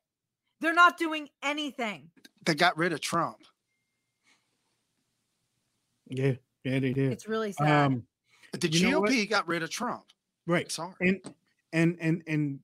They're 0.59 0.73
not 0.73 0.97
doing 0.97 1.29
anything. 1.43 2.09
They 2.45 2.55
got 2.55 2.77
rid 2.77 2.93
of 2.93 3.01
Trump. 3.01 3.37
Yeah, 6.07 6.33
yeah, 6.63 6.79
they 6.79 6.93
did. 6.93 7.11
It's 7.11 7.27
really 7.27 7.51
sad. 7.51 7.85
Um, 7.85 8.03
the 8.53 8.69
GOP 8.69 9.29
got 9.29 9.47
rid 9.47 9.63
of 9.63 9.69
Trump. 9.69 10.05
Right. 10.45 10.71
Sorry. 10.71 10.93
And 11.01 11.21
and 11.73 11.97
and 11.99 12.23
and 12.27 12.59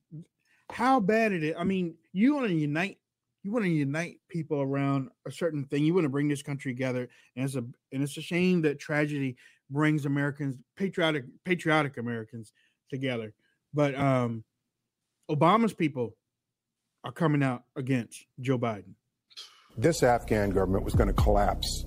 how 0.70 1.00
bad 1.00 1.32
it 1.32 1.44
is. 1.44 1.54
I 1.58 1.64
mean, 1.64 1.94
you 2.12 2.34
want 2.34 2.48
to 2.48 2.54
unite. 2.54 2.98
You 3.42 3.52
want 3.52 3.66
to 3.66 3.70
unite 3.70 4.20
people 4.28 4.62
around 4.62 5.10
a 5.26 5.30
certain 5.30 5.64
thing. 5.66 5.84
You 5.84 5.92
want 5.92 6.06
to 6.06 6.10
bring 6.10 6.28
this 6.28 6.42
country 6.42 6.72
together, 6.72 7.08
and 7.36 7.44
it's 7.44 7.56
a 7.56 7.64
and 7.92 8.02
it's 8.02 8.16
a 8.16 8.22
shame 8.22 8.62
that 8.62 8.78
tragedy 8.78 9.36
brings 9.70 10.06
Americans, 10.06 10.56
patriotic 10.76 11.24
patriotic 11.44 11.98
Americans, 11.98 12.52
together. 12.88 13.34
But 13.74 13.94
um, 13.96 14.44
Obama's 15.30 15.74
people 15.74 16.16
are 17.04 17.12
coming 17.12 17.42
out 17.42 17.64
against 17.76 18.26
Joe 18.40 18.58
Biden. 18.58 18.94
This 19.76 20.02
Afghan 20.02 20.50
government 20.50 20.84
was 20.84 20.94
going 20.94 21.08
to 21.08 21.14
collapse 21.14 21.84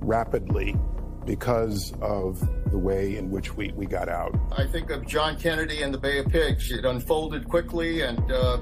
rapidly 0.00 0.76
because 1.24 1.92
of 2.00 2.40
the 2.70 2.78
way 2.78 3.16
in 3.16 3.30
which 3.30 3.54
we, 3.54 3.72
we 3.72 3.86
got 3.86 4.08
out. 4.08 4.34
I 4.56 4.66
think 4.66 4.90
of 4.90 5.06
John 5.06 5.38
Kennedy 5.38 5.82
and 5.82 5.92
the 5.92 5.98
Bay 5.98 6.18
of 6.18 6.28
Pigs. 6.28 6.70
It 6.70 6.84
unfolded 6.84 7.48
quickly, 7.48 8.00
and 8.02 8.18
uh, 8.32 8.34
uh, 8.34 8.58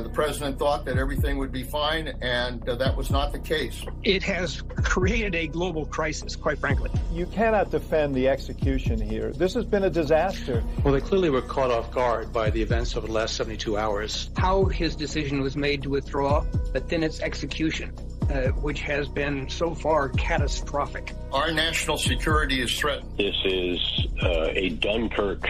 the 0.00 0.08
president 0.08 0.58
thought 0.58 0.84
that 0.84 0.96
everything 0.96 1.38
would 1.38 1.52
be 1.52 1.62
fine, 1.62 2.08
and 2.22 2.66
uh, 2.68 2.74
that 2.76 2.96
was 2.96 3.10
not 3.10 3.32
the 3.32 3.38
case. 3.38 3.84
It 4.02 4.22
has 4.22 4.62
created 4.82 5.34
a 5.34 5.46
global 5.46 5.86
crisis, 5.86 6.36
quite 6.36 6.58
frankly. 6.58 6.90
You 7.12 7.26
cannot 7.26 7.70
defend 7.70 8.14
the 8.14 8.28
execution 8.28 9.00
here. 9.00 9.32
This 9.32 9.54
has 9.54 9.64
been 9.64 9.84
a 9.84 9.90
disaster. 9.90 10.62
Well, 10.84 10.94
they 10.94 11.00
clearly 11.00 11.30
were 11.30 11.42
caught 11.42 11.70
off 11.70 11.90
guard 11.90 12.32
by 12.32 12.50
the 12.50 12.62
events 12.62 12.96
of 12.96 13.06
the 13.06 13.12
last 13.12 13.36
72 13.36 13.76
hours. 13.76 14.30
How 14.36 14.64
his 14.64 14.96
decision 14.96 15.42
was 15.42 15.56
made 15.56 15.82
to 15.82 15.90
withdraw, 15.90 16.44
but 16.72 16.88
then 16.88 17.02
its 17.02 17.20
execution 17.20 17.92
uh, 18.30 18.48
which 18.62 18.80
has 18.80 19.08
been 19.08 19.48
so 19.48 19.74
far 19.74 20.08
catastrophic. 20.10 21.12
Our 21.32 21.52
national 21.52 21.98
security 21.98 22.62
is 22.62 22.76
threatened. 22.78 23.10
This 23.18 23.36
is 23.44 24.06
uh, 24.22 24.48
a 24.50 24.70
Dunkirk 24.70 25.48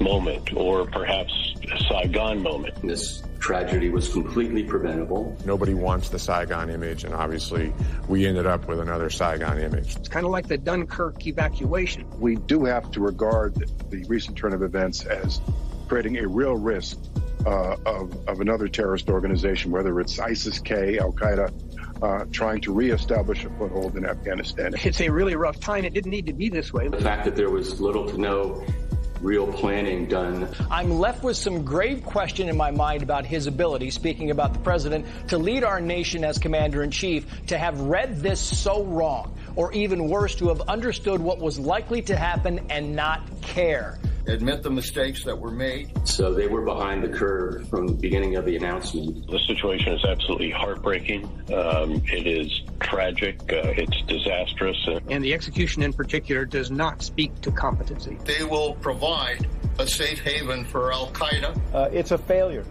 moment, 0.00 0.52
or 0.54 0.86
perhaps 0.86 1.54
a 1.72 1.78
Saigon 1.84 2.42
moment. 2.42 2.74
This 2.82 3.22
tragedy 3.38 3.88
was 3.88 4.08
completely 4.08 4.62
preventable. 4.64 5.36
Nobody 5.44 5.74
wants 5.74 6.10
the 6.10 6.18
Saigon 6.18 6.70
image, 6.70 7.04
and 7.04 7.14
obviously 7.14 7.72
we 8.08 8.26
ended 8.26 8.46
up 8.46 8.66
with 8.68 8.80
another 8.80 9.10
Saigon 9.10 9.58
image. 9.58 9.96
It's 9.96 10.08
kind 10.08 10.26
of 10.26 10.32
like 10.32 10.46
the 10.46 10.58
Dunkirk 10.58 11.26
evacuation. 11.26 12.06
We 12.18 12.36
do 12.36 12.64
have 12.64 12.90
to 12.92 13.00
regard 13.00 13.54
the 13.90 14.04
recent 14.04 14.36
turn 14.36 14.52
of 14.52 14.62
events 14.62 15.04
as 15.04 15.40
creating 15.88 16.18
a 16.18 16.28
real 16.28 16.54
risk 16.54 16.98
uh, 17.46 17.76
of, 17.86 18.28
of 18.28 18.40
another 18.40 18.68
terrorist 18.68 19.08
organization, 19.08 19.70
whether 19.70 19.98
it's 20.00 20.18
ISIS 20.18 20.58
K, 20.58 20.98
Al 20.98 21.12
Qaeda, 21.12 21.52
uh, 22.02 22.24
trying 22.30 22.60
to 22.62 22.72
reestablish 22.72 23.44
a 23.44 23.50
foothold 23.50 23.96
in 23.96 24.06
Afghanistan. 24.06 24.74
It's 24.84 25.00
a 25.00 25.08
really 25.08 25.34
rough 25.36 25.58
time. 25.60 25.84
It 25.84 25.94
didn't 25.94 26.10
need 26.10 26.26
to 26.26 26.32
be 26.32 26.48
this 26.48 26.72
way. 26.72 26.88
The 26.88 27.00
fact 27.00 27.24
that 27.24 27.36
there 27.36 27.50
was 27.50 27.80
little 27.80 28.06
to 28.08 28.18
no 28.18 28.64
real 29.20 29.46
planning 29.46 30.06
done. 30.06 30.48
I'm 30.70 30.98
left 30.98 31.22
with 31.22 31.36
some 31.36 31.64
grave 31.64 32.04
question 32.04 32.48
in 32.48 32.56
my 32.56 32.70
mind 32.70 33.02
about 33.02 33.26
his 33.26 33.46
ability, 33.46 33.90
speaking 33.90 34.30
about 34.30 34.52
the 34.52 34.60
president, 34.60 35.06
to 35.28 35.38
lead 35.38 35.64
our 35.64 35.80
nation 35.80 36.24
as 36.24 36.38
commander 36.38 36.82
in 36.82 36.90
chief, 36.90 37.26
to 37.46 37.58
have 37.58 37.80
read 37.80 38.20
this 38.20 38.40
so 38.40 38.84
wrong, 38.84 39.34
or 39.56 39.72
even 39.72 40.08
worse, 40.08 40.34
to 40.36 40.48
have 40.48 40.62
understood 40.62 41.20
what 41.20 41.38
was 41.38 41.58
likely 41.58 42.02
to 42.02 42.16
happen 42.16 42.60
and 42.70 42.96
not 42.96 43.20
care 43.42 43.98
admit 44.32 44.62
the 44.62 44.70
mistakes 44.70 45.24
that 45.24 45.38
were 45.38 45.50
made. 45.50 45.90
So 46.06 46.32
they 46.32 46.46
were 46.46 46.62
behind 46.62 47.02
the 47.02 47.08
curve 47.08 47.68
from 47.68 47.86
the 47.86 47.94
beginning 47.94 48.36
of 48.36 48.44
the 48.44 48.56
announcement. 48.56 49.26
The 49.30 49.38
situation 49.46 49.92
is 49.92 50.04
absolutely 50.04 50.50
heartbreaking. 50.50 51.24
Um, 51.52 52.02
it 52.06 52.26
is 52.26 52.62
tragic. 52.80 53.40
Uh, 53.42 53.74
it's 53.76 54.02
disastrous. 54.02 54.76
And 55.08 55.22
the 55.22 55.34
execution 55.34 55.82
in 55.82 55.92
particular 55.92 56.44
does 56.44 56.70
not 56.70 57.02
speak 57.02 57.40
to 57.42 57.50
competency. 57.50 58.18
They 58.24 58.44
will 58.44 58.74
provide 58.74 59.46
a 59.78 59.86
safe 59.86 60.20
haven 60.20 60.64
for 60.64 60.92
Al 60.92 61.10
Qaeda. 61.12 61.58
Uh, 61.74 61.88
it's 61.92 62.10
a 62.10 62.18
failure, 62.18 62.64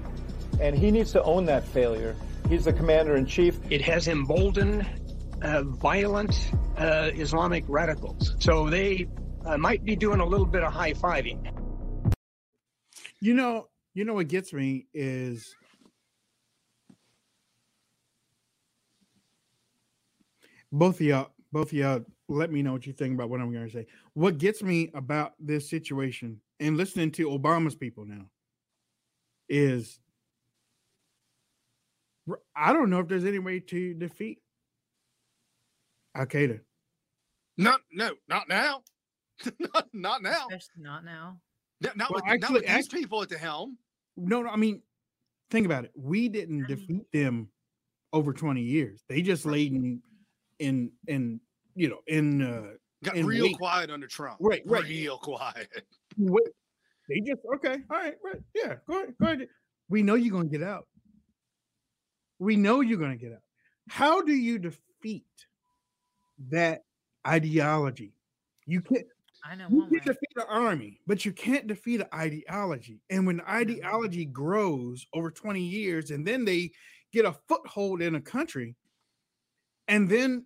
and 0.62 0.78
he 0.78 0.92
needs 0.92 1.12
to 1.14 1.24
own 1.24 1.46
that 1.46 1.68
failure. 1.68 2.16
He's 2.50 2.66
the 2.66 2.74
commander 2.74 3.16
in 3.16 3.26
chief. 3.26 3.60
It 3.70 3.82
has 3.82 4.08
emboldened 4.08 4.86
uh, 5.42 5.64
violent 5.64 6.52
uh, 6.78 7.12
Islamic 7.14 7.64
radicals. 7.68 8.36
So 8.40 8.70
they 8.70 9.08
I 9.46 9.58
might 9.58 9.84
be 9.84 9.96
doing 9.96 10.20
a 10.20 10.26
little 10.26 10.46
bit 10.46 10.64
of 10.64 10.74
high 10.74 10.94
fiving. 10.94 11.52
You 13.22 13.34
know, 13.34 13.68
you 13.94 14.06
know 14.06 14.14
what 14.14 14.28
gets 14.28 14.54
me 14.54 14.88
is 14.94 15.56
both 20.72 20.96
of 21.00 21.06
y'all, 21.06 21.30
both 21.52 21.68
of 21.68 21.74
y'all, 21.74 22.06
let 22.28 22.52
me 22.52 22.62
know 22.62 22.74
what 22.74 22.86
you 22.86 22.94
think 22.94 23.16
about 23.16 23.30
what 23.30 23.42
I'm 23.42 23.52
going 23.52 23.66
to 23.66 23.72
say. 23.72 23.88
What 24.14 24.38
gets 24.38 24.62
me 24.62 24.92
about 24.94 25.34
this 25.40 25.70
situation 25.70 26.40
and 26.60 26.78
listening 26.78 27.12
to 27.14 27.30
Obama's 27.30 27.76
people 27.76 28.06
now 28.06 28.30
is 29.48 30.00
I 32.56 32.74
don't 32.74 32.90
know 32.90 33.00
if 33.00 33.08
there's 33.08 33.26
any 33.26 33.40
way 33.40 33.60
to 33.60 33.94
defeat 33.96 34.40
Al 36.16 36.28
Qaeda. 36.28 36.60
Not 37.58 37.82
no, 37.92 38.12
not 38.28 38.48
now. 38.48 38.84
not, 39.60 39.88
not 39.94 40.22
now. 40.22 40.48
Especially 40.50 40.82
not 40.82 41.06
now. 41.06 41.40
Not, 41.82 41.98
not 41.98 42.12
well, 42.12 42.22
with, 42.24 42.34
actually, 42.34 42.62
not 42.62 42.66
with 42.66 42.76
these 42.76 42.88
people 42.88 43.22
at 43.22 43.30
the 43.30 43.38
helm. 43.38 43.78
No, 44.18 44.42
no. 44.42 44.50
I 44.50 44.56
mean, 44.56 44.82
think 45.50 45.66
about 45.66 45.86
it. 45.86 45.92
We 45.96 46.30
didn't 46.30 46.68
defeat 46.68 47.06
them 47.14 47.50
over 48.12 48.34
20 48.34 48.62
years. 48.62 49.04
They 49.08 49.22
just 49.22 49.46
laid 49.46 49.74
in, 49.74 50.02
in, 50.60 50.92
in 51.08 51.40
you 51.76 51.90
know, 51.90 52.00
in, 52.08 52.42
uh, 52.42 52.74
got 53.04 53.16
in 53.16 53.26
real 53.26 53.54
quiet 53.56 53.90
under 53.90 54.08
Trump. 54.08 54.38
Right, 54.42 54.62
right. 54.66 54.84
Real 54.84 55.18
quiet. 55.18 55.70
They 57.10 57.22
just, 57.22 57.42
okay. 57.56 57.78
All 57.90 57.98
right, 57.98 58.14
right. 58.24 58.42
Yeah, 58.54 58.76
go 58.88 58.98
ahead. 58.98 59.16
Go 59.20 59.26
ahead. 59.26 59.48
We 59.90 60.04
know 60.04 60.14
you're 60.14 60.32
going 60.32 60.48
to 60.48 60.58
get 60.58 60.66
out. 60.66 60.86
We 62.38 62.56
know 62.56 62.82
you're 62.82 63.00
going 63.00 63.18
to 63.18 63.24
get 63.24 63.34
out. 63.34 63.42
How 63.90 64.22
do 64.22 64.34
you 64.34 64.60
defeat 64.60 65.26
that 66.52 66.84
ideology? 67.28 68.14
You 68.68 68.82
can't 68.82 69.08
I 69.44 69.56
know. 69.56 69.68
You 69.70 69.88
can 69.88 70.00
defeat 70.00 70.30
the 70.36 70.48
army, 70.48 71.00
but 71.08 71.26
you 71.26 71.32
can't 71.32 71.68
defeat 71.68 72.02
an 72.02 72.08
ideology. 72.14 73.02
And 73.10 73.26
when 73.26 73.42
ideology 73.42 74.26
grows 74.26 75.06
over 75.14 75.32
20 75.32 75.62
years 75.62 76.12
and 76.12 76.26
then 76.26 76.46
they 76.46 76.72
get 77.14 77.26
a 77.26 77.36
foothold 77.48 78.02
in 78.02 78.16
a 78.16 78.22
country, 78.22 78.76
and 79.88 80.10
then 80.10 80.46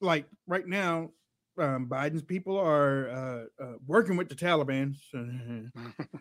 like 0.00 0.26
right 0.46 0.66
now, 0.66 1.10
um, 1.58 1.88
Biden's 1.88 2.22
people 2.22 2.58
are 2.58 3.08
uh, 3.08 3.64
uh, 3.64 3.72
working 3.86 4.16
with 4.16 4.28
the 4.28 4.34
Taliban. 4.34 4.96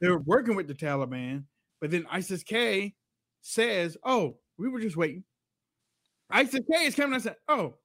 They're 0.01 0.19
working 0.19 0.55
with 0.55 0.67
the 0.67 0.75
Taliban, 0.75 1.45
but 1.81 1.91
then 1.91 2.05
ISIS 2.11 2.43
K 2.43 2.93
says, 3.41 3.97
"Oh, 4.03 4.37
we 4.57 4.69
were 4.69 4.79
just 4.79 4.97
waiting." 4.97 5.23
ISIS 6.29 6.61
K 6.71 6.85
is 6.85 6.95
coming 6.95 7.15
and 7.15 7.23
said, 7.23 7.35
"Oh, 7.47 7.75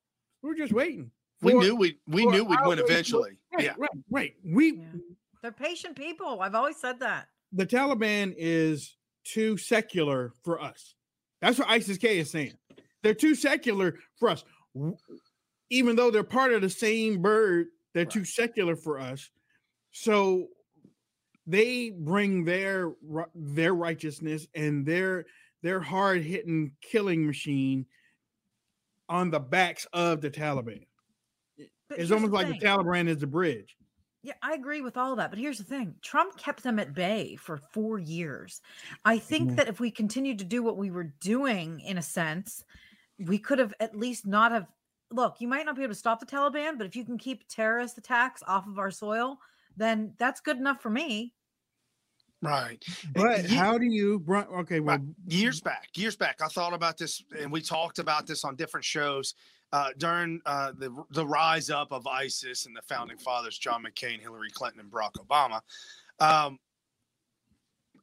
we 0.42 0.50
were 0.50 0.56
just 0.56 0.72
waiting." 0.72 1.10
we 1.40 1.54
knew 1.54 1.76
we 1.76 1.98
we 2.06 2.26
knew 2.26 2.44
we'd 2.44 2.58
win 2.64 2.78
eventually. 2.78 3.37
Right, 3.52 3.64
yeah, 3.64 3.74
right, 3.78 3.90
right. 4.10 4.34
We 4.44 4.76
yeah. 4.76 4.84
they're 5.42 5.52
patient 5.52 5.96
people. 5.96 6.40
I've 6.40 6.54
always 6.54 6.76
said 6.76 7.00
that. 7.00 7.28
The 7.52 7.66
Taliban 7.66 8.34
is 8.36 8.96
too 9.24 9.56
secular 9.56 10.32
for 10.44 10.60
us. 10.60 10.94
That's 11.40 11.58
what 11.58 11.68
ISIS 11.68 11.98
K 11.98 12.18
is 12.18 12.30
saying. 12.30 12.54
They're 13.02 13.14
too 13.14 13.34
secular 13.34 13.98
for 14.18 14.30
us. 14.30 14.44
Even 15.70 15.96
though 15.96 16.10
they're 16.10 16.24
part 16.24 16.52
of 16.52 16.62
the 16.62 16.70
same 16.70 17.22
bird, 17.22 17.68
they're 17.94 18.04
right. 18.04 18.12
too 18.12 18.24
secular 18.24 18.76
for 18.76 18.98
us. 18.98 19.30
So 19.92 20.48
they 21.46 21.90
bring 21.90 22.44
their 22.44 22.92
their 23.34 23.74
righteousness 23.74 24.46
and 24.54 24.84
their 24.84 25.24
their 25.62 25.80
hard 25.80 26.22
hitting 26.22 26.72
killing 26.82 27.26
machine 27.26 27.86
on 29.08 29.30
the 29.30 29.40
backs 29.40 29.86
of 29.92 30.20
the 30.20 30.30
Taliban. 30.30 30.84
But 31.88 31.98
it's 31.98 32.10
almost 32.10 32.30
the 32.30 32.36
like 32.36 32.48
thing. 32.48 32.58
the 32.60 32.66
Taliban 32.66 33.08
is 33.08 33.18
the 33.18 33.26
bridge. 33.26 33.76
Yeah, 34.22 34.34
I 34.42 34.54
agree 34.54 34.80
with 34.80 34.96
all 34.96 35.16
that. 35.16 35.30
But 35.30 35.38
here's 35.38 35.58
the 35.58 35.64
thing 35.64 35.94
Trump 36.02 36.36
kept 36.36 36.62
them 36.62 36.78
at 36.78 36.94
bay 36.94 37.36
for 37.36 37.56
four 37.56 37.98
years. 37.98 38.60
I 39.04 39.18
think 39.18 39.48
mm-hmm. 39.48 39.56
that 39.56 39.68
if 39.68 39.80
we 39.80 39.90
continued 39.90 40.38
to 40.40 40.44
do 40.44 40.62
what 40.62 40.76
we 40.76 40.90
were 40.90 41.14
doing, 41.20 41.80
in 41.80 41.98
a 41.98 42.02
sense, 42.02 42.64
we 43.18 43.38
could 43.38 43.58
have 43.58 43.74
at 43.80 43.96
least 43.96 44.26
not 44.26 44.52
have. 44.52 44.66
Look, 45.10 45.36
you 45.40 45.48
might 45.48 45.64
not 45.64 45.76
be 45.76 45.82
able 45.82 45.94
to 45.94 45.98
stop 45.98 46.20
the 46.20 46.26
Taliban, 46.26 46.76
but 46.76 46.86
if 46.86 46.94
you 46.94 47.04
can 47.04 47.16
keep 47.16 47.48
terrorist 47.48 47.96
attacks 47.96 48.42
off 48.46 48.66
of 48.66 48.78
our 48.78 48.90
soil, 48.90 49.38
then 49.74 50.12
that's 50.18 50.42
good 50.42 50.58
enough 50.58 50.82
for 50.82 50.90
me. 50.90 51.32
Right. 52.42 52.84
But 53.14 53.46
how 53.46 53.78
do 53.78 53.86
you 53.86 54.24
okay, 54.28 54.80
well 54.80 54.98
years 55.26 55.60
back, 55.60 55.88
years 55.96 56.14
back, 56.14 56.40
I 56.42 56.48
thought 56.48 56.72
about 56.72 56.96
this 56.96 57.22
and 57.40 57.50
we 57.50 57.60
talked 57.60 57.98
about 57.98 58.26
this 58.26 58.44
on 58.44 58.54
different 58.54 58.84
shows 58.84 59.34
uh, 59.72 59.90
during 59.98 60.40
uh, 60.46 60.72
the 60.78 60.94
the 61.10 61.26
rise 61.26 61.70
up 61.70 61.92
of 61.92 62.06
ISIS 62.06 62.66
and 62.66 62.76
the 62.76 62.82
founding 62.82 63.18
fathers, 63.18 63.58
John 63.58 63.84
McCain, 63.84 64.20
Hillary 64.20 64.50
Clinton, 64.50 64.80
and 64.80 64.90
Barack 64.90 65.12
Obama. 65.14 65.60
Um, 66.20 66.58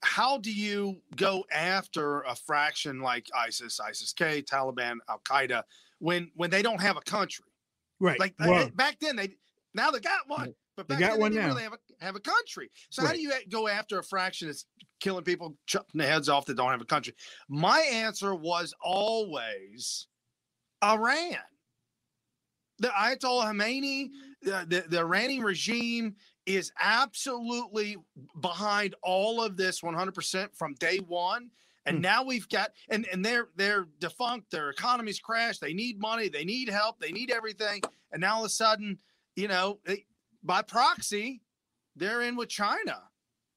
how 0.04 0.38
do 0.38 0.52
you 0.52 1.02
go 1.16 1.44
after 1.52 2.22
a 2.22 2.36
fraction 2.36 3.00
like 3.00 3.28
ISIS, 3.36 3.80
ISIS 3.80 4.14
K, 4.14 4.42
Taliban, 4.42 4.98
Al 5.10 5.20
Qaeda 5.20 5.64
when 6.00 6.32
when 6.36 6.50
they 6.50 6.62
don't 6.62 6.82
have 6.82 6.98
a 6.98 7.02
country? 7.02 7.46
Right. 8.00 8.20
Like 8.20 8.36
well, 8.40 8.70
back 8.76 9.00
then, 9.00 9.16
they 9.16 9.30
now 9.74 9.90
they 9.90 10.00
got 10.00 10.28
one, 10.28 10.54
but 10.78 10.88
back 10.88 11.00
they 11.00 11.06
got 11.06 11.12
then 11.14 11.20
one 11.20 11.32
they 11.34 11.40
now. 11.40 11.48
Really 11.48 11.64
have 11.64 11.74
a 11.74 12.06
have 12.06 12.16
a 12.16 12.20
country. 12.20 12.70
So 12.92 13.02
right. 13.02 13.10
how 13.10 13.14
do 13.16 13.22
you 13.22 13.32
go 13.50 13.68
after 13.68 13.98
a 13.98 14.04
fraction 14.04 14.50
that's 14.50 14.66
killing 15.00 15.24
people, 15.24 15.58
chopping 15.66 16.00
the 16.00 16.06
heads 16.06 16.30
off 16.30 16.46
that 16.46 16.58
don't 16.58 16.70
have 16.70 16.82
a 16.82 16.86
country? 16.86 17.16
My 17.50 17.80
answer 17.92 18.36
was 18.36 18.76
always 18.84 20.08
Iran 20.84 21.38
the 22.80 22.90
Ayatollah 22.90 23.46
Khomeini, 23.46 24.10
the, 24.42 24.66
the, 24.68 24.86
the 24.90 25.00
Iranian 25.00 25.44
regime 25.44 26.16
is 26.46 26.72
absolutely 26.80 27.98
behind 28.42 28.96
all 29.02 29.42
of 29.42 29.58
this 29.58 29.82
100% 29.82 30.56
from 30.56 30.74
day 30.76 30.98
one. 31.08 31.50
And 31.86 31.98
hmm. 31.98 32.02
now 32.02 32.24
we've 32.24 32.48
got 32.50 32.72
and 32.90 33.08
and 33.12 33.24
they're 33.24 33.50
they're 33.56 33.86
defunct. 34.00 34.52
Their 34.52 34.70
economies 34.70 35.20
crashed. 35.20 35.62
They 35.62 35.74
need 35.74 36.00
money. 36.00 36.30
They 36.30 36.44
need 36.44 36.70
help. 36.70 37.00
They 37.00 37.12
need 37.12 37.32
everything. 37.32 37.82
And 38.12 38.22
now 38.22 38.38
all 38.38 38.42
of 38.42 38.48
a 38.48 38.50
sudden, 38.50 38.98
you 39.36 39.48
know, 39.48 39.80
they, 39.86 40.06
by 40.44 40.62
proxy, 40.62 41.42
they're 41.96 42.22
in 42.22 42.36
with 42.36 42.50
China. 42.50 43.04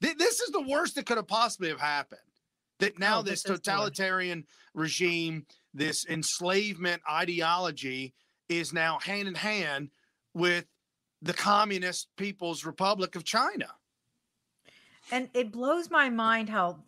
This 0.01 0.41
is 0.41 0.51
the 0.51 0.63
worst 0.63 0.95
that 0.95 1.07
could 1.07 1.17
have 1.17 1.27
possibly 1.27 1.71
have 1.71 1.81
happened. 1.81 2.21
That 2.79 2.99
now 2.99 3.19
oh, 3.19 3.23
this, 3.23 3.43
this 3.43 3.59
totalitarian 3.59 4.45
regime, 4.73 5.45
this 5.75 6.07
enslavement 6.07 7.03
ideology 7.11 8.15
is 8.49 8.73
now 8.73 8.99
hand 8.99 9.29
in 9.29 9.35
hand 9.35 9.91
with 10.35 10.67
the 11.23 11.35
Communist 11.35 12.09
People's 12.17 12.65
Republic 12.65 13.17
of 13.17 13.25
China. 13.25 13.69
And 15.11 15.29
it 15.35 15.53
blows 15.53 15.91
my 15.91 16.09
mind 16.11 16.49
how 16.49 16.85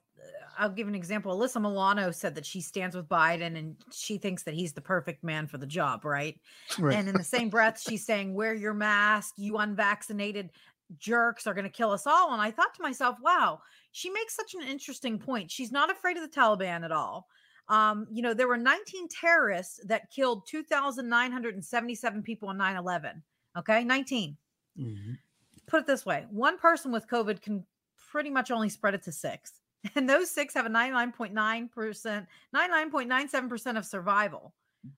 I'll 0.58 0.70
give 0.70 0.88
an 0.88 0.94
example. 0.94 1.36
Alyssa 1.36 1.60
Milano 1.60 2.10
said 2.10 2.34
that 2.34 2.44
she 2.44 2.60
stands 2.60 2.94
with 2.94 3.08
Biden 3.08 3.56
and 3.56 3.76
she 3.92 4.18
thinks 4.18 4.42
that 4.42 4.52
he's 4.52 4.74
the 4.74 4.80
perfect 4.82 5.24
man 5.24 5.46
for 5.46 5.56
the 5.56 5.66
job, 5.66 6.04
right? 6.04 6.38
Right. 6.78 6.96
And 6.96 7.08
in 7.08 7.14
the 7.14 7.24
same 7.24 7.48
breath, 7.48 7.80
she's 7.80 8.04
saying, 8.04 8.34
"Wear 8.34 8.52
your 8.52 8.74
mask. 8.74 9.34
You 9.38 9.56
unvaccinated 9.56 10.50
jerks 10.98 11.46
are 11.46 11.54
going 11.54 11.64
to 11.64 11.70
kill 11.70 11.92
us 11.92 12.06
all." 12.06 12.32
And 12.32 12.42
I 12.42 12.50
thought 12.50 12.74
to 12.74 12.82
myself, 12.82 13.16
"Wow, 13.22 13.62
she 13.92 14.10
makes 14.10 14.36
such 14.36 14.54
an 14.54 14.62
interesting 14.62 15.18
point. 15.18 15.50
She's 15.50 15.72
not 15.72 15.90
afraid 15.90 16.18
of 16.18 16.22
the 16.22 16.40
Taliban 16.40 16.84
at 16.84 16.92
all." 16.92 17.28
Um, 17.70 18.06
you 18.10 18.20
know, 18.20 18.34
there 18.34 18.48
were 18.48 18.56
19 18.58 19.08
terrorists 19.08 19.80
that 19.86 20.10
killed 20.10 20.46
2,977 20.48 22.22
people 22.22 22.48
on 22.48 22.58
9 22.58 22.76
11. 22.76 23.22
Okay, 23.56 23.84
19. 23.84 24.36
Mhm. 24.78 25.18
Put 25.66 25.80
it 25.82 25.86
this 25.86 26.04
way 26.04 26.26
one 26.30 26.58
person 26.58 26.90
with 26.92 27.06
COVID 27.08 27.40
can 27.40 27.64
pretty 28.10 28.28
much 28.30 28.50
only 28.50 28.68
spread 28.68 28.94
it 28.94 29.02
to 29.04 29.12
six. 29.12 29.54
And 29.94 30.06
those 30.10 30.30
six 30.30 30.52
have 30.54 30.66
a 30.66 30.68
99.9%, 30.68 32.26
99.97% 32.54 33.78
of 33.78 33.86
survival. 33.86 34.52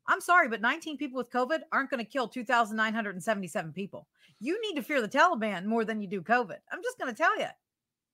I'm 0.07 0.21
sorry, 0.21 0.49
but 0.49 0.61
19 0.61 0.97
people 0.97 1.19
with 1.19 1.31
COVID 1.31 1.61
aren't 1.73 1.91
going 1.91 2.05
to 2.05 2.11
kill 2.11 2.27
2,977 2.29 3.73
people. 3.73 4.07
You 4.41 4.61
need 4.63 4.75
to 4.77 4.83
fear 4.83 5.01
the 5.01 5.09
Taliban 5.09 5.67
more 5.67 5.85
than 5.85 6.01
you 6.01 6.09
do 6.09 6.21
COVID. 6.23 6.57
I'm 6.73 6.83
just 6.83 6.99
going 6.99 7.13
to 7.13 7.17
tell 7.17 7.39
you. 7.39 7.47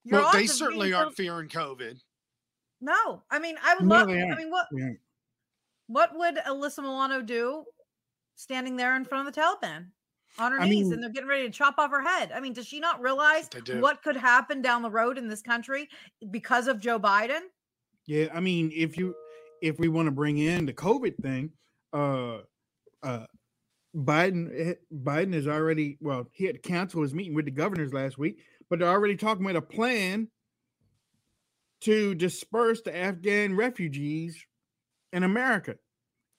Your 0.04 0.20
well, 0.22 0.32
they 0.32 0.46
certainly 0.46 0.92
aren't 0.92 1.16
killed- 1.16 1.16
fearing 1.16 1.48
COVID. 1.48 2.00
No, 2.80 3.22
I 3.30 3.38
mean, 3.38 3.56
I 3.62 3.74
would 3.74 3.86
No, 3.86 3.96
love. 3.96 4.08
I 4.08 4.34
mean, 4.36 4.50
what 4.50 4.66
what 5.86 6.10
would 6.16 6.36
Alyssa 6.36 6.80
Milano 6.80 7.22
do 7.22 7.64
standing 8.36 8.76
there 8.76 8.94
in 8.96 9.04
front 9.04 9.26
of 9.26 9.34
the 9.34 9.40
Taliban 9.40 9.86
on 10.38 10.52
her 10.52 10.60
I 10.60 10.68
knees 10.68 10.84
mean- 10.84 10.92
and 10.94 11.02
they're 11.02 11.10
getting 11.10 11.28
ready 11.28 11.44
to 11.46 11.50
chop 11.50 11.76
off 11.78 11.90
her 11.90 12.02
head? 12.02 12.30
I 12.32 12.40
mean, 12.40 12.52
does 12.52 12.66
she 12.66 12.78
not 12.78 13.00
realize 13.00 13.48
what 13.80 14.02
could 14.02 14.16
happen 14.16 14.62
down 14.62 14.82
the 14.82 14.90
road 14.90 15.18
in 15.18 15.28
this 15.28 15.42
country 15.42 15.88
because 16.30 16.68
of 16.68 16.78
Joe 16.80 16.98
Biden? 17.00 17.40
Yeah, 18.06 18.28
I 18.32 18.40
mean, 18.40 18.70
if 18.74 18.96
you 18.96 19.14
if 19.60 19.78
we 19.78 19.88
want 19.88 20.06
to 20.06 20.12
bring 20.12 20.38
in 20.38 20.66
the 20.66 20.72
COVID 20.72 21.16
thing, 21.20 21.50
uh, 21.92 22.38
uh, 23.02 23.26
Biden 23.96 24.50
eh, 24.54 24.74
Biden 25.02 25.34
is 25.34 25.48
already 25.48 25.98
well, 26.00 26.28
he 26.32 26.44
had 26.44 26.54
to 26.54 26.60
cancel 26.60 27.02
his 27.02 27.12
meeting 27.12 27.34
with 27.34 27.46
the 27.46 27.50
governors 27.50 27.92
last 27.92 28.18
week, 28.18 28.38
but 28.70 28.78
they're 28.78 28.88
already 28.88 29.16
talking 29.16 29.44
about 29.44 29.56
a 29.56 29.62
plan 29.62 30.28
to 31.82 32.14
disperse 32.14 32.82
the 32.82 32.96
Afghan 32.96 33.56
refugees 33.56 34.36
in 35.12 35.22
America, 35.22 35.76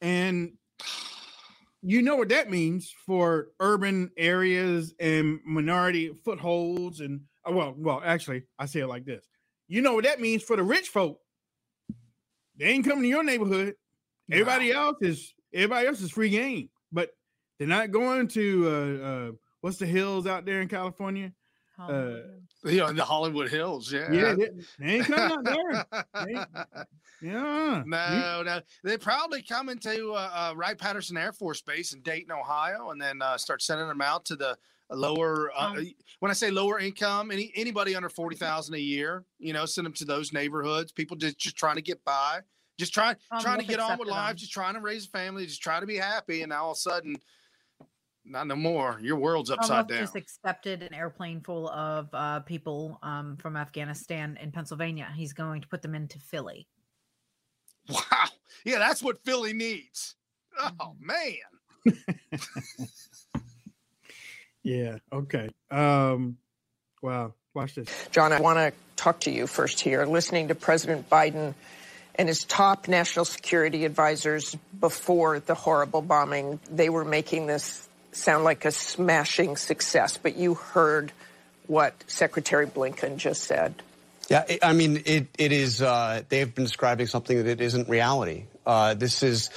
and 0.02 0.54
you 1.82 2.02
know 2.02 2.18
what 2.18 2.30
that 2.30 2.50
means 2.50 2.94
for 3.06 3.48
urban 3.60 4.12
areas 4.18 4.94
and 5.00 5.40
minority 5.46 6.12
footholds 6.26 7.00
and 7.00 7.22
uh, 7.48 7.52
well, 7.52 7.74
well, 7.78 8.02
actually, 8.04 8.44
I 8.58 8.66
say 8.66 8.82
it 8.82 8.88
like 8.88 9.06
this. 9.06 9.26
You 9.68 9.82
know 9.82 9.94
what 9.94 10.04
that 10.04 10.20
means 10.20 10.44
for 10.44 10.56
the 10.56 10.64
rich 10.64 10.90
folk. 10.90 11.20
They 12.58 12.66
ain't 12.66 12.86
coming 12.86 13.04
to 13.04 13.08
your 13.08 13.24
neighborhood. 13.24 13.76
Everybody 14.32 14.72
else 14.72 14.98
is 15.02 15.34
everybody 15.54 15.88
else 15.88 16.02
is 16.02 16.12
free 16.12 16.30
game, 16.30 16.70
but 16.92 17.12
they're 17.58 17.68
not 17.68 17.92
going 17.92 18.28
to 18.30 18.68
uh, 18.68 19.06
uh 19.06 19.32
what's 19.62 19.78
the 19.78 19.86
hills 19.86 20.28
out 20.28 20.46
there 20.46 20.62
in 20.62 20.68
California? 20.68 21.32
Uh, 21.80 22.18
You 22.66 22.78
know, 22.80 22.88
in 22.88 22.96
the 22.96 23.06
Hollywood 23.06 23.50
Hills. 23.50 23.92
Yeah. 23.92 24.12
yeah, 24.12 24.34
they, 24.36 24.50
they 24.80 24.94
ain't 24.96 25.06
coming 25.06 25.48
out 25.48 25.86
there. 26.14 26.86
Yeah, 27.22 27.84
No, 27.86 28.44
no. 28.44 28.62
They 28.84 28.98
probably 28.98 29.42
come 29.42 29.68
into 29.68 30.14
uh, 30.14 30.30
uh, 30.52 30.54
Wright 30.56 30.78
Patterson 30.78 31.18
Air 31.18 31.34
Force 31.34 31.62
Base 31.62 31.94
in 31.94 32.02
Dayton, 32.02 32.32
Ohio, 32.32 32.92
and 32.92 33.02
then 33.02 33.22
uh, 33.22 33.38
start 33.38 33.62
sending 33.62 33.88
them 33.90 34.00
out 34.02 34.24
to 34.26 34.38
the 34.38 34.58
lower. 34.90 35.52
Uh, 35.54 35.74
Um, 35.76 35.92
when 36.20 36.32
I 36.32 36.34
say 36.34 36.50
lower 36.50 36.80
income, 36.80 37.30
any 37.32 37.52
anybody 37.56 37.94
under 37.96 38.08
forty 38.10 38.38
thousand 38.38 38.76
a 38.76 38.80
year, 38.80 39.26
you 39.38 39.52
know, 39.52 39.66
send 39.66 39.86
them 39.86 39.94
to 39.94 40.06
those 40.06 40.32
neighborhoods. 40.32 40.94
People 40.94 41.18
just 41.18 41.38
just 41.38 41.58
trying 41.58 41.76
to 41.76 41.82
get 41.82 42.02
by, 42.06 42.40
just 42.78 42.94
trying 42.94 43.18
Um, 43.32 43.42
trying 43.42 43.60
to 43.60 43.66
get 43.66 43.80
on 43.82 43.98
with 44.00 44.08
life, 44.08 44.36
just 44.38 44.54
trying 44.54 44.76
to 44.76 44.80
raise 44.82 45.06
a 45.06 45.10
family, 45.10 45.46
just 45.46 45.62
trying 45.62 45.82
to 45.82 45.88
be 45.88 45.98
happy, 45.98 46.42
and 46.42 46.52
now 46.52 46.64
all 46.66 46.72
of 46.72 46.78
a 46.78 46.80
sudden, 46.80 47.18
not 48.26 48.48
no 48.48 48.56
more. 48.56 49.00
Your 49.02 49.18
world's 49.18 49.50
upside 49.50 49.72
Almost 49.72 49.90
down. 49.90 50.00
just 50.00 50.16
accepted 50.16 50.84
an 50.84 50.94
airplane 50.94 51.42
full 51.42 51.70
of 51.70 52.10
uh, 52.14 52.42
people 52.42 53.00
um, 53.02 53.38
from 53.38 53.56
Afghanistan 53.56 54.38
in 54.42 54.52
Pennsylvania. 54.52 55.08
He's 55.16 55.34
going 55.34 55.62
to 55.62 55.68
put 55.68 55.82
them 55.82 55.96
into 55.96 56.20
Philly. 56.20 56.68
Wow. 57.90 58.02
Yeah, 58.66 58.80
that's 58.80 59.02
what 59.02 59.24
Philly 59.24 59.54
needs. 59.54 60.16
Mm-hmm. 60.60 60.76
Oh 60.80 60.96
man. 61.00 61.34
yeah. 64.64 64.98
Okay. 65.12 65.50
Um. 65.72 66.38
Wow. 67.02 67.34
Watch 67.54 67.76
this. 67.76 68.08
John, 68.12 68.32
I 68.32 68.42
want 68.42 68.58
to 68.60 68.74
talk 68.96 69.22
to 69.22 69.32
you 69.32 69.48
first 69.48 69.80
here. 69.80 70.06
Listening 70.06 70.50
to 70.50 70.56
President 70.56 71.10
Biden 71.10 71.56
and 72.16 72.28
his 72.28 72.44
top 72.44 72.88
national 72.88 73.26
security 73.26 73.86
advisors 73.86 74.56
before 74.80 75.40
the 75.40 75.56
horrible 75.56 76.02
bombing, 76.02 76.60
they 76.70 76.90
were 76.90 77.06
making 77.06 77.48
this 77.48 77.89
sound 78.12 78.44
like 78.44 78.66
a 78.66 78.72
smashing 78.72 79.58
success. 79.58 80.18
But 80.18 80.36
you 80.36 80.56
heard 80.56 81.12
what 81.68 81.94
Secretary 82.08 82.66
Blinken 82.66 83.18
just 83.18 83.44
said. 83.44 83.76
Yeah, 84.30 84.46
I- 84.62 84.74
mean, 84.74 85.02
it, 85.06 85.28
it 85.38 85.52
is, 85.52 85.82
uh, 85.82 86.22
they've 86.30 86.54
been 86.54 86.66
describing 86.66 87.08
something 87.08 87.38
that 87.38 87.48
it 87.48 87.62
isn't 87.62 87.90
reality. 87.90 88.46
Uh, 88.66 88.94
this 88.94 89.22
has 89.22 89.50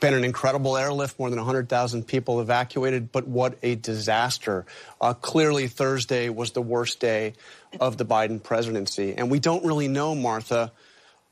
been 0.00 0.14
an 0.14 0.24
incredible 0.24 0.76
airlift, 0.76 1.18
more 1.18 1.30
than 1.30 1.38
100,000 1.38 2.06
people 2.06 2.40
evacuated, 2.40 3.12
but 3.12 3.26
what 3.26 3.58
a 3.62 3.74
disaster. 3.74 4.66
Uh, 5.00 5.14
clearly, 5.14 5.68
Thursday 5.68 6.28
was 6.28 6.52
the 6.52 6.62
worst 6.62 7.00
day 7.00 7.34
of 7.80 7.96
the 7.96 8.04
Biden 8.04 8.42
presidency. 8.42 9.14
And 9.16 9.30
we 9.30 9.38
don't 9.38 9.64
really 9.64 9.88
know, 9.88 10.14
Martha, 10.14 10.72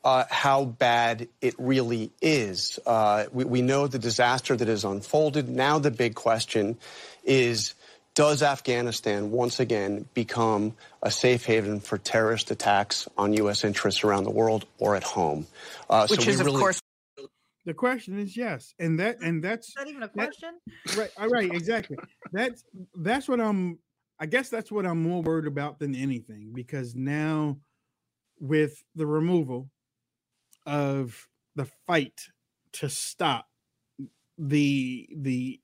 uh, 0.05 0.25
how 0.31 0.65
bad 0.65 1.29
it 1.41 1.55
really 1.59 2.11
is. 2.21 2.79
Uh, 2.85 3.25
we, 3.33 3.45
we 3.45 3.62
know 3.62 3.87
the 3.87 3.99
disaster 3.99 4.57
that 4.57 4.69
has 4.69 4.85
unfolded. 4.85 5.49
Now, 5.49 5.79
the 5.79 5.91
big 5.91 6.15
question 6.15 6.79
is 7.25 7.75
does 8.15 8.43
Afghanistan 8.43 9.31
once 9.31 9.59
again 9.59 10.05
become 10.12 10.75
a 11.03 11.11
safe 11.11 11.47
haven 11.47 11.81
for 11.81 11.97
terrorist 11.97 12.51
attacks 12.51 13.09
on 13.17 13.33
U.S. 13.35 13.65
interests 13.65 14.05
around 14.05 14.25
the 14.25 14.31
world 14.31 14.67
or 14.79 14.97
at 14.97 15.03
home? 15.03 15.47
Uh, 15.88 16.07
Which 16.09 16.27
is, 16.27 16.38
of 16.41 16.47
course, 16.49 16.81
The 17.65 17.73
question 17.73 18.19
is 18.19 18.37
yes, 18.37 18.75
and 18.79 18.99
that 19.01 19.21
and 19.23 19.43
that's 19.43 19.69
Is 19.69 19.75
that 19.79 19.87
even 19.88 20.03
a 20.03 20.07
that- 20.09 20.12
question? 20.12 20.51
right. 20.97 21.11
All 21.17 21.29
right. 21.29 21.51
Exactly. 21.55 21.97
That's 22.33 22.65
that's 22.97 23.29
what 23.29 23.41
I'm. 23.41 23.79
I 24.21 24.27
guess 24.27 24.51
that's 24.51 24.71
what 24.71 24.85
I'm 24.85 25.03
more 25.03 25.23
worried 25.23 25.47
about 25.47 25.79
than 25.79 25.95
anything 25.95 26.51
because 26.55 26.95
now, 26.95 27.59
with 28.41 28.83
the 28.95 29.07
removal 29.07 29.71
of 30.66 31.29
the 31.57 31.66
fight 31.87 32.20
to 32.72 32.88
stop 32.88 33.46
the 34.38 35.09
the 35.16 35.61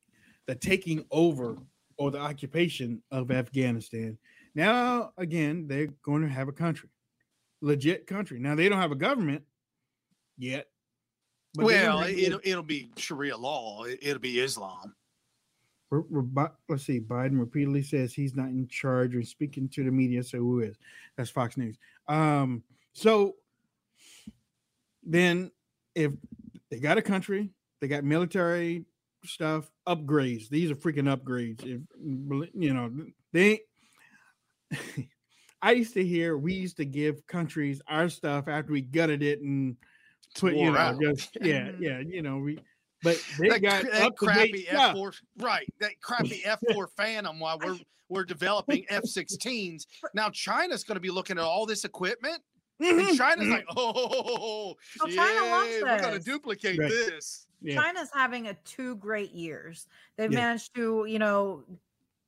the 0.46 0.54
taking 0.54 1.04
over 1.10 1.56
or 1.96 2.10
the 2.10 2.18
occupation 2.18 3.02
of 3.10 3.30
Afghanistan. 3.30 4.18
Now 4.54 5.12
again, 5.16 5.66
they're 5.68 5.88
going 6.02 6.22
to 6.22 6.28
have 6.28 6.48
a 6.48 6.52
country, 6.52 6.88
legit 7.60 8.06
country. 8.06 8.38
Now 8.38 8.54
they 8.54 8.68
don't 8.68 8.80
have 8.80 8.92
a 8.92 8.96
government 8.96 9.42
yet. 10.36 10.68
well, 11.56 12.02
it'll 12.02 12.40
it'll 12.44 12.62
be 12.62 12.90
Sharia 12.96 13.36
law. 13.36 13.84
It, 13.84 13.98
it'll 14.02 14.20
be 14.20 14.40
Islam. 14.40 14.94
Re- 15.90 16.02
re- 16.10 16.22
Bi- 16.22 16.50
let's 16.68 16.84
see. 16.84 17.00
Biden 17.00 17.38
repeatedly 17.38 17.82
says 17.82 18.12
he's 18.12 18.36
not 18.36 18.48
in 18.48 18.68
charge 18.68 19.16
or 19.16 19.22
speaking 19.22 19.68
to 19.70 19.84
the 19.84 19.90
media. 19.90 20.22
So 20.22 20.38
who 20.38 20.60
is? 20.60 20.76
That's 21.16 21.30
Fox 21.30 21.56
News. 21.56 21.78
Um, 22.08 22.62
so 22.92 23.36
then, 25.08 25.50
if 25.94 26.12
they 26.70 26.78
got 26.78 26.98
a 26.98 27.02
country, 27.02 27.50
they 27.80 27.88
got 27.88 28.04
military 28.04 28.84
stuff, 29.24 29.70
upgrades. 29.86 30.48
These 30.48 30.70
are 30.70 30.74
freaking 30.74 31.14
upgrades. 31.14 31.64
If 31.64 31.80
you 32.54 32.74
know, 32.74 32.90
they. 33.32 33.60
I 35.60 35.72
used 35.72 35.94
to 35.94 36.04
hear 36.04 36.38
we 36.38 36.54
used 36.54 36.76
to 36.76 36.84
give 36.84 37.26
countries 37.26 37.82
our 37.88 38.08
stuff 38.08 38.46
after 38.46 38.70
we 38.70 38.80
gutted 38.80 39.24
it 39.24 39.40
and 39.40 39.76
put 40.36 40.54
you 40.54 40.70
know 40.70 40.78
out. 40.78 41.00
just 41.00 41.36
yeah 41.40 41.72
yeah 41.80 41.98
you 41.98 42.22
know 42.22 42.38
we 42.38 42.60
but 43.02 43.20
they 43.38 43.48
that, 43.48 43.62
got 43.62 43.82
cr- 43.82 43.90
that 43.90 44.16
crappy. 44.16 44.66
F 44.68 44.94
four, 44.94 45.12
right? 45.38 45.66
That 45.80 45.92
crappy 46.00 46.42
F 46.44 46.60
four 46.72 46.88
Phantom. 46.96 47.38
While 47.38 47.58
we're 47.58 47.78
we're 48.08 48.24
developing 48.24 48.84
F 48.88 49.02
16s, 49.02 49.86
now 50.14 50.30
China's 50.30 50.82
going 50.82 50.96
to 50.96 51.00
be 51.00 51.10
looking 51.10 51.38
at 51.38 51.44
all 51.44 51.66
this 51.66 51.84
equipment, 51.84 52.40
and 52.80 53.00
mm-hmm. 53.00 53.16
China's 53.16 53.44
mm-hmm. 53.44 53.52
like, 53.52 53.66
oh, 53.76 54.74
China 55.08 55.50
wants 55.50 55.74
yeah, 55.74 55.82
we're 55.82 56.00
going 56.00 56.12
to 56.12 56.18
this. 56.18 56.24
duplicate 56.24 56.78
Right. 56.78 56.88
this. 56.88 57.46
China's 57.68 58.10
having 58.14 58.48
a 58.48 58.54
two 58.64 58.96
great 58.96 59.32
years. 59.32 59.88
They've 60.16 60.32
Yeah. 60.32 60.40
managed 60.40 60.74
to, 60.76 61.04
you 61.06 61.18
know, 61.18 61.64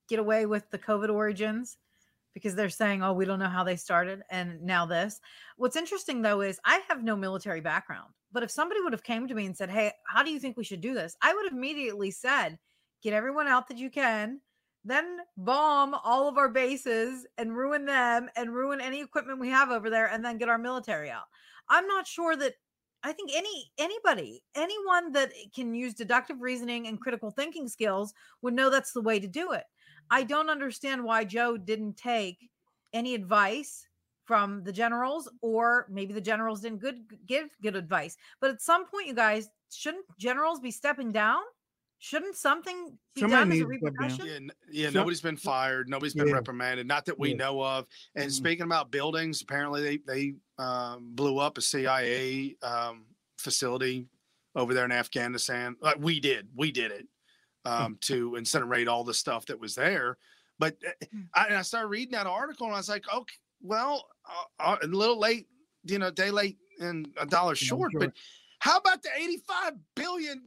get 0.09 0.19
away 0.19 0.47
with 0.47 0.69
the 0.71 0.79
COVID 0.79 1.09
origins 1.09 1.79
because 2.35 2.55
they're 2.55 2.69
saying, 2.69 3.03
oh, 3.03 3.13
we 3.13 3.25
don't 3.25 3.39
know 3.39 3.49
how 3.49 3.65
they 3.65 3.77
started. 3.77 4.23
And 4.31 4.63
now 4.63 4.87
this. 4.87 5.21
What's 5.57 5.77
interesting 5.77 6.23
though 6.23 6.41
is 6.41 6.61
I 6.65 6.83
have 6.89 7.03
no 7.03 7.17
military 7.17 7.61
background. 7.61 8.13
But 8.33 8.43
if 8.43 8.51
somebody 8.51 8.81
would 8.81 8.93
have 8.93 9.03
came 9.03 9.27
to 9.29 9.35
me 9.35 9.47
and 9.47 9.57
said, 9.57 9.71
Hey, 9.71 9.93
how 10.07 10.23
do 10.23 10.31
you 10.31 10.39
think 10.39 10.57
we 10.57 10.65
should 10.65 10.81
do 10.81 10.95
this? 10.95 11.17
I 11.23 11.35
would 11.35 11.45
have 11.47 11.53
immediately 11.53 12.11
said, 12.11 12.59
get 13.03 13.13
everyone 13.13 13.49
out 13.49 13.69
that 13.69 13.79
you 13.79 13.91
can, 13.91 14.41
then 14.85 15.19
bomb 15.37 15.95
all 16.05 16.29
of 16.29 16.39
our 16.39 16.49
bases 16.49 17.27
and 17.39 17.57
ruin 17.57 17.85
them 17.85 18.29
and 18.37 18.55
ruin 18.55 18.81
any 18.81 19.01
equipment 19.01 19.39
we 19.39 19.49
have 19.49 19.71
over 19.71 19.91
there 19.91 20.07
and 20.07 20.25
then 20.25 20.39
get 20.39 20.49
our 20.49 20.59
military 20.59 21.11
out. 21.11 21.25
I'm 21.69 21.87
not 21.87 22.07
sure 22.07 22.37
that 22.37 22.55
I 23.03 23.13
think 23.13 23.31
any 23.35 23.71
anybody, 23.79 24.43
anyone 24.55 25.13
that 25.13 25.33
can 25.55 25.75
use 25.75 25.95
deductive 25.95 26.41
reasoning 26.41 26.87
and 26.87 27.01
critical 27.01 27.31
thinking 27.31 27.69
skills 27.69 28.13
would 28.43 28.55
know 28.55 28.69
that's 28.69 28.93
the 28.93 29.01
way 29.01 29.19
to 29.21 29.27
do 29.27 29.53
it. 29.53 29.65
I 30.11 30.23
don't 30.25 30.51
understand 30.51 31.05
why 31.05 31.25
Joe 31.25 31.57
didn't 31.57 31.97
take 31.97 32.51
any 32.93 33.15
advice 33.15 33.87
from 34.25 34.63
the 34.65 34.73
generals 34.73 35.29
or 35.41 35.87
maybe 35.91 36.13
the 36.13 36.21
generals 36.21 36.61
didn't 36.61 36.79
good 36.79 37.03
give 37.27 37.49
good 37.63 37.77
advice. 37.77 38.17
But 38.41 38.51
at 38.51 38.61
some 38.61 38.87
point 38.87 39.07
you 39.07 39.15
guys 39.15 39.49
shouldn't 39.73 40.05
generals 40.19 40.61
be 40.61 40.71
stepping 40.71 41.13
down? 41.13 41.41
Shouldn't 42.03 42.35
something 42.35 42.99
be 43.15 43.21
Somebody 43.21 43.43
done 43.43 43.53
as 43.53 43.61
a 43.61 43.69
needs 43.69 43.83
to 43.83 43.89
step 43.91 43.93
down. 43.93 44.09
repercussion? 44.09 44.27
Yeah, 44.27 44.35
n- 44.37 44.51
yeah. 44.73 44.87
So- 44.89 44.95
nobody's 44.95 45.21
been 45.21 45.37
fired. 45.37 45.89
Nobody's 45.89 46.15
been 46.15 46.29
Yeah. 46.29 46.35
reprimanded. 46.35 46.87
Not 46.87 47.05
that 47.05 47.19
we 47.19 47.31
Yeah. 47.31 47.37
know 47.37 47.63
of. 47.63 47.87
And 48.15 48.31
Mhm. 48.31 48.33
speaking 48.35 48.65
about 48.65 48.91
buildings, 48.91 49.43
apparently 49.43 49.83
they 49.83 49.97
they 49.99 50.35
um, 50.59 51.15
blew 51.15 51.39
up 51.39 51.57
a 51.59 51.61
CIA 51.63 52.57
um, 52.63 53.07
facility 53.39 54.09
over 54.55 54.75
there 54.75 54.85
in 54.87 54.93
Afghanistan. 54.93 55.77
Like 55.81 55.97
we 55.99 56.21
did, 56.21 56.49
we 56.55 56.71
did 56.73 56.91
it 56.93 57.07
um, 57.67 57.97
to 58.03 58.33
incinerate 58.33 58.89
all 58.89 59.05
the 59.05 59.15
stuff 59.15 59.45
that 59.47 59.59
was 59.61 59.75
there. 59.75 60.17
But 60.59 60.77
uh, 60.87 61.07
I, 61.35 61.47
and 61.47 61.57
I 61.57 61.63
started 61.63 61.89
reading 61.89 62.13
that 62.13 62.27
article, 62.27 62.67
and 62.67 62.75
I 62.75 62.79
was 62.79 62.89
like, 62.89 63.05
okay, 63.13 63.37
well, 63.63 64.07
uh, 64.27 64.45
uh, 64.73 64.77
a 64.83 64.87
little 64.87 65.19
late, 65.19 65.47
you 65.85 65.99
know, 65.99 66.11
day 66.11 66.31
late 66.31 66.59
and 66.81 67.09
a 67.19 67.27
dollar 67.27 67.55
short, 67.55 67.93
but. 67.95 68.13
Short. 68.63 68.73
How 68.73 68.79
about 68.79 69.03
the 69.03 69.11
$85 69.19 69.79
billion 69.97 70.43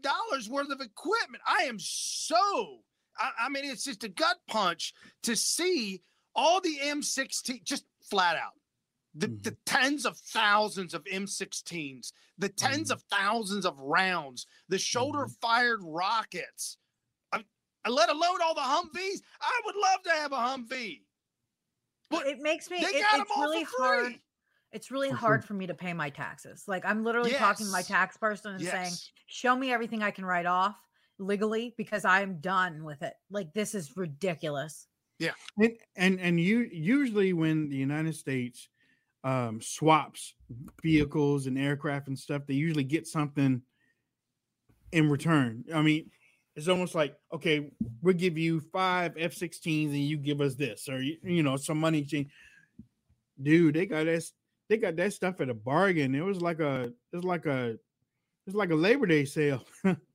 worth 0.50 0.70
of 0.72 0.82
equipment? 0.82 1.44
I 1.48 1.64
am 1.64 1.78
so, 1.80 2.80
I, 3.18 3.32
I 3.46 3.50
mean, 3.50 3.66
it's 3.66 3.84
just 3.84 4.04
a 4.04 4.10
gut 4.10 4.38
punch 4.48 4.94
to 5.24 5.36
see 5.36 6.02
all 6.36 6.62
the 6.62 6.78
M16 6.84 7.64
just 7.64 7.86
flat 8.10 8.36
out. 8.36 8.54
The, 9.16 9.28
the 9.28 9.52
mm-hmm. 9.52 9.54
tens 9.66 10.06
of 10.06 10.18
thousands 10.18 10.96
of 10.96 11.04
M16s, 11.04 12.14
the 12.40 12.50
10s 12.50 12.72
mm-hmm. 12.72 12.92
of 12.94 13.04
thousands 13.12 13.66
of 13.66 13.78
rounds, 13.80 14.48
the 14.70 14.80
shoulder 14.80 15.26
mm-hmm. 15.26 15.34
fired 15.40 15.82
rockets, 15.84 16.78
I, 17.32 17.44
I- 17.86 17.90
let 17.90 18.10
alone 18.10 18.42
all 18.44 18.56
the 18.56 18.62
Humvees. 18.62 19.20
I 19.40 19.62
would 19.66 19.76
love 19.76 20.02
to 20.06 20.12
have 20.12 20.32
a 20.32 20.36
Humvee. 20.36 21.02
But 22.10 22.26
it 22.28 22.40
makes 22.40 22.72
me 22.72 22.78
they 22.80 22.88
it- 22.88 23.02
got 23.04 23.16
'em 23.16 23.22
it's 23.22 23.32
all 23.36 23.44
for 23.44 23.50
really 23.50 23.66
free. 23.66 23.74
hard 23.78 24.14
it's 24.74 24.92
really 24.92 25.10
hard 25.10 25.46
for 25.46 25.54
me 25.54 25.68
to 25.68 25.74
pay 25.74 25.94
my 25.94 26.10
taxes 26.10 26.64
like 26.68 26.86
i'm 26.86 27.04
literally 27.04 27.32
talking 27.32 27.66
to 27.66 27.72
my 27.72 27.82
tax 27.82 28.18
person 28.18 28.56
and 28.56 28.64
saying 28.64 28.94
show 29.28 29.56
me 29.56 29.72
everything 29.72 30.04
i 30.04 30.12
can 30.12 30.26
write 30.26 30.46
off 30.46 30.76
legally 31.20 31.74
because 31.78 32.04
i'm 32.06 32.40
done 32.40 32.84
with 32.84 33.02
it 33.02 33.14
like 33.30 33.54
this 33.54 33.76
is 33.76 33.96
ridiculous 33.96 34.88
Yeah. 35.20 35.32
And 35.58 35.78
and 35.96 36.20
and 36.20 36.40
you 36.40 36.68
usually 36.72 37.34
when 37.34 37.70
the 37.70 37.78
United 37.78 38.16
States 38.16 38.68
um, 39.24 39.62
swaps 39.62 40.34
vehicles 40.82 41.48
and 41.48 41.58
aircraft 41.58 42.08
and 42.08 42.18
stuff, 42.18 42.44
they 42.46 42.56
usually 42.56 42.84
get 42.84 43.08
something 43.08 43.62
in 44.92 45.10
return. 45.10 45.64
I 45.74 45.82
mean, 45.82 46.10
it's 46.56 46.68
almost 46.68 46.96
like 46.96 47.16
okay, 47.34 47.72
we'll 48.02 48.16
give 48.16 48.38
you 48.38 48.60
five 48.60 49.14
F-16s 49.18 49.90
and 49.90 49.98
you 49.98 50.18
give 50.18 50.42
us 50.42 50.56
this, 50.56 50.90
or 50.90 51.02
you, 51.02 51.18
you 51.24 51.44
know, 51.44 51.58
some 51.58 51.80
money 51.80 52.00
exchange. 52.00 52.30
Dude, 53.42 53.76
they 53.76 53.86
got 53.86 54.06
that. 54.06 54.24
They 54.70 54.78
got 54.78 54.96
that 54.96 55.14
stuff 55.14 55.42
at 55.42 55.50
a 55.50 55.54
bargain. 55.54 56.16
It 56.16 56.24
was 56.24 56.42
like 56.42 56.60
a. 56.60 56.92
It's 57.12 57.24
like 57.26 57.46
a. 57.46 57.78
It's 58.48 58.56
like 58.56 58.72
a 58.72 58.76
Labor 58.76 59.06
Day 59.06 59.26
sale. 59.26 59.64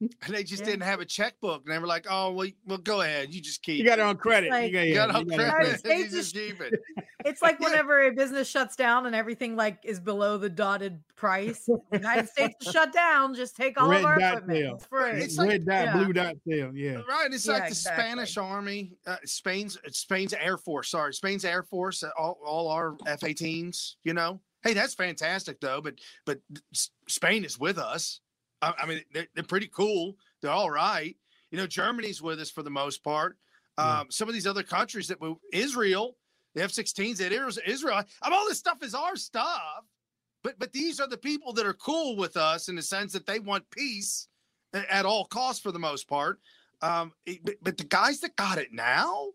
And 0.00 0.12
they 0.28 0.44
just 0.44 0.64
didn't 0.64 0.82
have 0.82 1.00
a 1.00 1.04
checkbook. 1.04 1.62
And 1.64 1.74
they 1.74 1.78
were 1.80 1.86
like, 1.86 2.06
oh, 2.08 2.30
well, 2.32 2.46
well 2.66 2.78
go 2.78 3.00
ahead. 3.00 3.34
You 3.34 3.40
just 3.40 3.62
keep 3.62 3.78
You 3.78 3.84
got 3.84 3.98
it 3.98 4.02
on 4.02 4.16
credit. 4.16 4.50
Like- 4.50 4.70
you 4.72 4.72
got, 4.72 4.86
You 4.86 4.94
got 4.94 5.08
it 5.10 5.14
on 5.16 5.28
you 5.28 5.36
got 5.36 5.40
it 5.40 5.50
credit. 5.50 5.82
credit. 5.82 6.10
Just 6.10 6.34
keep 6.34 6.60
it. 6.60 6.80
it's 7.24 7.42
like 7.42 7.58
whenever 7.58 8.04
a 8.06 8.12
business 8.12 8.48
shuts 8.48 8.76
down 8.76 9.06
and 9.06 9.16
everything 9.16 9.56
like 9.56 9.78
is 9.84 9.98
below 9.98 10.38
the 10.38 10.48
dotted 10.48 11.00
price 11.16 11.64
the 11.66 11.80
united 11.98 12.28
states 12.28 12.54
is 12.64 12.72
shut 12.72 12.92
down 12.92 13.34
just 13.34 13.56
take 13.56 13.78
all 13.80 13.88
Red 13.90 14.00
of 14.00 14.06
our 14.06 14.18
dot 14.20 14.32
equipment 14.34 14.58
sale. 14.60 14.74
it's 14.76 14.86
free 14.86 15.10
It's 15.22 15.36
like- 15.36 15.48
red 15.48 15.66
dot, 15.66 15.84
yeah. 15.86 15.92
blue 15.96 16.12
dot 16.12 16.34
sale. 16.48 16.70
Yeah. 16.76 17.00
Right. 17.08 17.28
It's 17.32 17.44
Yeah, 17.46 17.52
like 17.54 17.62
the 17.64 17.68
exactly. 17.70 18.02
Spanish 18.04 18.36
army, 18.36 18.92
uh, 19.06 19.16
Spain's 19.24 19.76
Spain's 19.90 20.32
Air 20.32 20.58
Force. 20.58 20.90
Sorry, 20.90 21.12
Spain's 21.12 21.44
Air 21.44 21.64
Force. 21.64 22.04
uh, 22.04 22.10
All, 22.16 22.38
all 22.46 22.68
our 22.68 22.96
F-18s. 23.06 23.94
You 24.04 24.14
know, 24.14 24.40
hey, 24.62 24.74
that's 24.74 24.94
fantastic 24.94 25.60
though. 25.60 25.80
But 25.80 25.94
but 26.24 26.38
Spain 27.08 27.44
is 27.44 27.58
with 27.58 27.78
us. 27.78 28.20
I, 28.62 28.74
I 28.82 28.86
mean, 28.86 29.02
they're, 29.12 29.28
they're 29.34 29.44
pretty 29.44 29.68
cool. 29.68 30.16
They're 30.40 30.50
all 30.50 30.70
right. 30.70 31.16
You 31.50 31.58
know, 31.58 31.66
Germany's 31.66 32.20
with 32.22 32.40
us 32.40 32.50
for 32.50 32.62
the 32.62 32.70
most 32.70 33.02
part. 33.02 33.36
Um, 33.78 34.06
Some 34.10 34.28
of 34.28 34.34
these 34.34 34.46
other 34.46 34.62
countries 34.64 35.08
that 35.08 35.20
we, 35.20 35.34
Israel, 35.52 36.16
the 36.54 36.62
F-16s 36.64 37.18
that 37.18 37.32
is- 37.32 37.58
Israel. 37.66 38.02
I 38.22 38.28
mean, 38.28 38.38
all 38.38 38.48
this 38.48 38.58
stuff 38.58 38.82
is 38.82 38.94
our 38.94 39.16
stuff. 39.16 39.84
But 40.44 40.58
but 40.58 40.72
these 40.72 41.00
are 41.00 41.08
the 41.08 41.18
people 41.18 41.52
that 41.54 41.66
are 41.66 41.74
cool 41.74 42.16
with 42.16 42.36
us 42.36 42.68
in 42.68 42.76
the 42.76 42.82
sense 42.82 43.12
that 43.12 43.26
they 43.26 43.40
want 43.40 43.68
peace 43.70 44.28
at 44.72 45.04
all 45.04 45.24
costs 45.24 45.60
for 45.60 45.72
the 45.72 45.78
most 45.78 46.08
part. 46.08 46.40
Um, 46.80 47.12
but, 47.44 47.56
but 47.60 47.76
the 47.76 47.84
guys 47.84 48.20
that 48.20 48.36
got 48.36 48.58
it 48.58 48.72
now, 48.72 49.28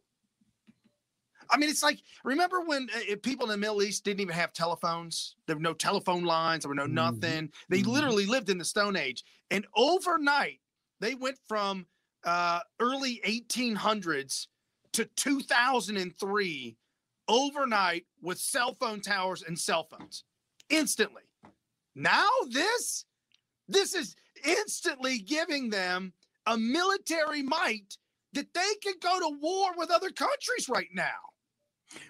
I 1.54 1.58
mean, 1.58 1.70
it's 1.70 1.84
like 1.84 2.00
remember 2.24 2.62
when 2.62 2.90
uh, 2.96 3.16
people 3.22 3.46
in 3.46 3.52
the 3.52 3.58
Middle 3.58 3.84
East 3.84 4.04
didn't 4.04 4.22
even 4.22 4.34
have 4.34 4.54
telephones? 4.54 5.36
There 5.46 5.56
were 5.56 5.62
no 5.62 5.74
telephone 5.74 6.24
lines. 6.24 6.64
There 6.64 6.70
were 6.70 6.76
no 6.76 6.88
nothing. 6.88 7.52
They 7.70 7.82
Mhm. 7.82 7.88
literally 7.88 8.26
lived 8.26 8.50
in 8.50 8.58
the 8.58 8.66
Stone 8.66 8.96
Age, 8.96 9.24
and 9.52 9.68
overnight 9.76 10.60
they 11.00 11.14
went 11.16 11.38
from 11.48 11.86
uh, 12.26 12.62
early 12.80 13.20
1800s 13.26 14.48
to 14.94 15.04
2003 15.04 16.78
overnight 17.28 18.06
with 18.22 18.40
cell 18.40 18.74
phone 18.76 19.02
towers 19.02 19.44
and 19.44 19.60
cell 19.60 19.84
phones 19.84 20.24
instantly. 20.70 21.24
Now 21.96 22.30
this 22.50 23.06
this 23.68 23.94
is 23.94 24.16
instantly 24.46 25.20
giving 25.20 25.70
them 25.70 26.14
a 26.46 26.58
military 26.58 27.42
might 27.44 27.98
that 28.34 28.54
they 28.54 28.74
can 28.82 28.96
go 29.02 29.20
to 29.20 29.38
war 29.40 29.72
with 29.78 29.92
other 29.92 30.10
countries 30.10 30.68
right 30.70 30.90
now. 30.94 31.33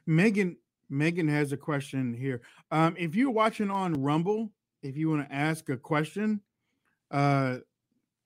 Megan 0.06 0.58
Megan 0.90 1.28
has 1.28 1.52
a 1.52 1.58
question 1.58 2.14
here. 2.14 2.42
Um, 2.72 2.96
if 2.98 3.16
you're 3.16 3.32
watching 3.32 3.72
on 3.72 3.94
Rumble, 3.94 4.52
if 4.82 4.96
you 4.98 5.10
want 5.10 5.28
to 5.28 5.36
ask 5.36 5.70
a 5.70 5.78
question, 5.78 6.42
uh, 7.12 7.58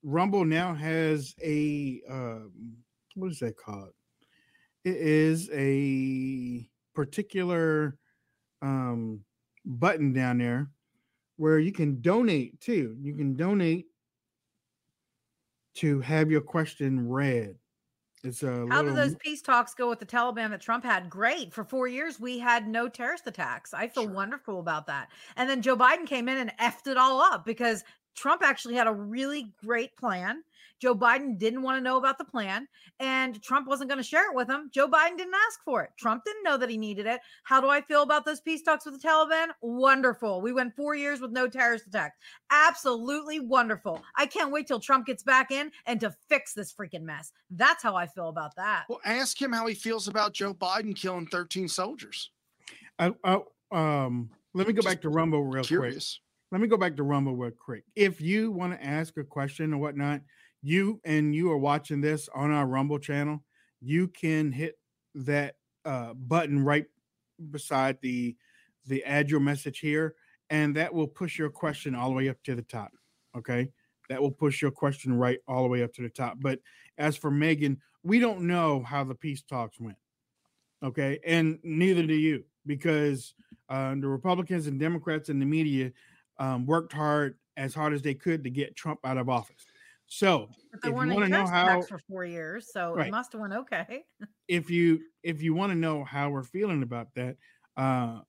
Rumble 0.04 0.46
now 0.46 0.74
has 0.74 1.36
a 1.44 2.02
um, 2.10 2.52
what 3.16 3.32
is 3.32 3.40
that 3.40 3.58
called? 3.58 3.92
It 4.84 4.96
is 4.96 5.50
a 5.54 6.70
particular 6.94 7.98
um, 8.62 9.22
button 9.66 10.14
down 10.14 10.38
there 10.38 10.70
where 11.38 11.60
you 11.60 11.72
can 11.72 12.02
donate 12.02 12.60
too. 12.60 12.96
You 13.02 13.16
can 13.16 13.36
donate 13.36 13.86
to 15.76 16.00
have 16.02 16.32
your 16.32 16.42
question 16.42 17.08
read. 17.08 17.56
It's 18.28 18.44
a 18.44 18.68
How 18.70 18.82
little 18.82 18.84
did 18.84 18.96
those 18.96 19.16
peace 19.16 19.42
talks 19.42 19.74
go 19.74 19.90
with 19.90 20.00
the 20.00 20.06
Taliban 20.06 20.50
that 20.52 20.62
Trump 20.62 20.84
had? 20.84 21.10
Great. 21.10 21.54
For 21.54 21.64
four 21.64 21.88
years, 21.88 22.20
we 22.20 22.40
had 22.40 22.68
no 22.68 22.88
terrorist 22.90 23.26
attacks. 23.28 23.74
I 23.74 23.88
feel 23.88 24.08
wonderful 24.08 24.60
about 24.60 24.88
that. 24.88 25.10
And 25.36 25.50
then 25.50 25.62
Joe 25.62 25.78
Biden 25.78 26.06
came 26.06 26.28
in 26.28 26.38
and 26.38 26.54
effed 26.58 26.88
it 26.88 26.98
all 26.98 27.22
up 27.22 27.46
because 27.46 27.84
Trump 28.16 28.42
actually 28.44 28.76
had 28.76 28.88
a 28.88 28.94
really 28.94 29.54
great 29.64 29.96
plan. 29.96 30.44
Joe 30.80 30.96
Biden 30.96 31.38
didn't 31.38 31.64
want 31.64 31.78
to 31.78 31.84
know 31.84 31.98
about 31.98 32.18
the 32.18 32.26
plan, 32.26 32.68
and 33.00 33.42
Trump 33.42 33.68
wasn't 33.68 33.90
going 33.90 33.98
to 33.98 34.04
share 34.04 34.30
it 34.30 34.36
with 34.36 34.50
him. 34.50 34.70
Joe 34.74 34.88
Biden 34.88 35.18
didn't 35.18 35.34
ask 35.48 35.64
for 35.64 35.84
it. 35.84 35.90
Trump 35.98 36.24
didn't 36.26 36.44
know 36.44 36.58
that 36.58 36.70
he 36.70 36.78
needed 36.78 37.06
it. 37.08 37.20
How 37.44 37.60
do 37.60 37.68
I 37.68 37.82
feel 37.82 38.04
about 38.04 38.26
those 38.26 38.42
peace 38.42 38.62
talks 38.62 38.86
with 38.86 39.02
the 39.02 39.08
Taliban? 39.08 39.48
Wonderful. 39.62 40.42
We 40.42 40.54
went 40.54 40.76
four 40.76 40.96
years 40.96 41.20
with 41.20 41.32
no 41.32 41.48
terrorist 41.48 41.88
attacks. 41.88 42.18
Absolutely 42.52 43.40
wonderful. 43.40 44.02
I 44.16 44.26
can't 44.26 44.52
wait 44.52 44.68
till 44.68 44.80
Trump 44.80 45.06
gets 45.08 45.24
back 45.24 45.52
in 45.52 45.72
and 45.86 46.00
to 46.02 46.14
fix 46.30 46.54
this 46.54 46.74
freaking 46.74 47.04
mess. 47.04 47.32
That's 47.50 47.84
how 47.84 47.96
I 47.96 48.06
feel 48.08 48.30
about 48.30 48.56
that. 48.56 48.86
Well, 48.90 49.02
ask 49.06 49.42
him 49.42 49.54
how 49.54 49.68
he 49.68 49.76
feels 49.76 50.08
about 50.08 50.34
Joe 50.34 50.54
Biden 50.54 50.96
killing 50.96 51.28
13 51.28 51.68
soldiers. 51.68 52.32
I, 53.00 53.14
I, 53.24 53.40
um, 53.72 54.30
let 54.54 54.68
me 54.68 54.74
go 54.74 54.82
back 54.82 55.02
to 55.02 55.10
Rumble 55.10 55.44
real 55.44 55.64
Curious. 55.64 56.20
quick. 56.20 56.52
Let 56.52 56.62
me 56.62 56.68
go 56.68 56.78
back 56.78 56.96
to 56.96 57.04
Rumble 57.04 57.36
real 57.36 57.52
quick. 57.52 57.84
If 57.96 58.22
you 58.22 58.52
want 58.52 58.74
to 58.74 58.84
ask 58.84 59.18
a 59.18 59.24
question 59.24 59.74
or 59.74 59.78
whatnot, 59.78 60.22
you 60.62 61.00
and 61.06 61.34
you 61.36 61.52
are 61.52 61.58
watching 61.58 62.02
this 62.02 62.30
on 62.34 62.52
our 62.52 62.66
Rumble 62.66 63.00
channel, 63.00 63.44
you 63.82 64.08
can 64.08 64.52
hit 64.52 64.78
that 65.16 65.56
uh, 65.86 66.14
button 66.14 66.64
right 66.64 66.86
beside 67.52 67.98
the 68.02 68.36
the 68.86 69.04
add 69.04 69.30
your 69.30 69.40
message 69.40 69.80
here, 69.80 70.16
and 70.50 70.76
that 70.76 70.94
will 70.94 71.08
push 71.08 71.38
your 71.38 71.50
question 71.50 71.94
all 71.94 72.10
the 72.10 72.16
way 72.16 72.30
up 72.30 72.42
to 72.44 72.56
the 72.56 72.62
top. 72.62 72.92
Okay, 73.36 73.70
that 74.10 74.22
will 74.22 74.32
push 74.32 74.62
your 74.62 74.72
question 74.72 75.14
right 75.18 75.40
all 75.48 75.64
the 75.64 75.70
way 75.70 75.84
up 75.84 75.94
to 75.94 76.02
the 76.02 76.10
top. 76.10 76.38
But 76.40 76.60
as 76.98 77.18
for 77.18 77.30
Megan, 77.30 77.80
we 78.04 78.20
don't 78.20 78.42
know 78.42 78.82
how 78.84 79.04
the 79.04 79.16
peace 79.16 79.42
talks 79.42 79.80
went. 79.80 79.98
Okay, 80.84 81.20
and 81.26 81.60
neither 81.64 82.04
do 82.04 82.14
you 82.14 82.44
because 82.66 83.34
uh, 83.70 83.96
the 83.96 84.08
Republicans 84.08 84.68
and 84.68 84.80
Democrats 84.80 85.30
and 85.30 85.42
the 85.42 85.46
media 85.46 85.92
um, 86.40 86.66
worked 86.66 86.94
hard 86.94 87.38
as 87.56 87.74
hard 87.74 87.94
as 87.94 88.02
they 88.02 88.14
could 88.14 88.44
to 88.44 88.50
get 88.50 88.76
Trump 88.76 89.00
out 89.04 89.18
of 89.18 89.30
office. 89.30 89.66
So 90.08 90.50
But 90.72 90.82
they 90.82 90.90
if 90.90 90.92
you 90.92 90.96
weren't 90.96 91.14
want 91.14 91.26
to 91.26 91.30
know 91.30 91.46
how 91.46 91.82
for 91.82 92.00
four 92.00 92.26
years, 92.26 92.72
so 92.72 92.96
Right. 92.96 93.08
it 93.08 93.12
must 93.12 93.34
have 93.34 93.42
went 93.42 93.54
okay. 93.54 94.06
if 94.48 94.70
you 94.70 95.02
if 95.24 95.42
you 95.42 95.54
want 95.54 95.72
to 95.72 95.78
know 95.78 96.04
how 96.04 96.30
we're 96.30 96.44
feeling 96.44 96.82
about 96.82 97.14
that, 97.16 97.38
uh, 97.76 98.22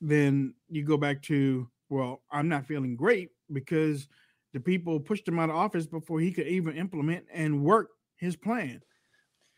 then 0.00 0.54
you 0.68 0.84
go 0.84 0.96
back 0.96 1.22
to 1.22 1.68
well, 1.88 2.22
I'm 2.30 2.48
not 2.48 2.66
feeling 2.66 2.96
great 2.96 3.30
because 3.52 4.08
the 4.52 4.60
people 4.60 5.00
pushed 5.00 5.26
him 5.28 5.38
out 5.38 5.50
of 5.50 5.56
office 5.56 5.86
before 5.86 6.20
he 6.20 6.32
could 6.32 6.46
even 6.46 6.76
implement 6.76 7.24
and 7.32 7.62
work 7.62 7.90
his 8.16 8.36
plan. 8.36 8.80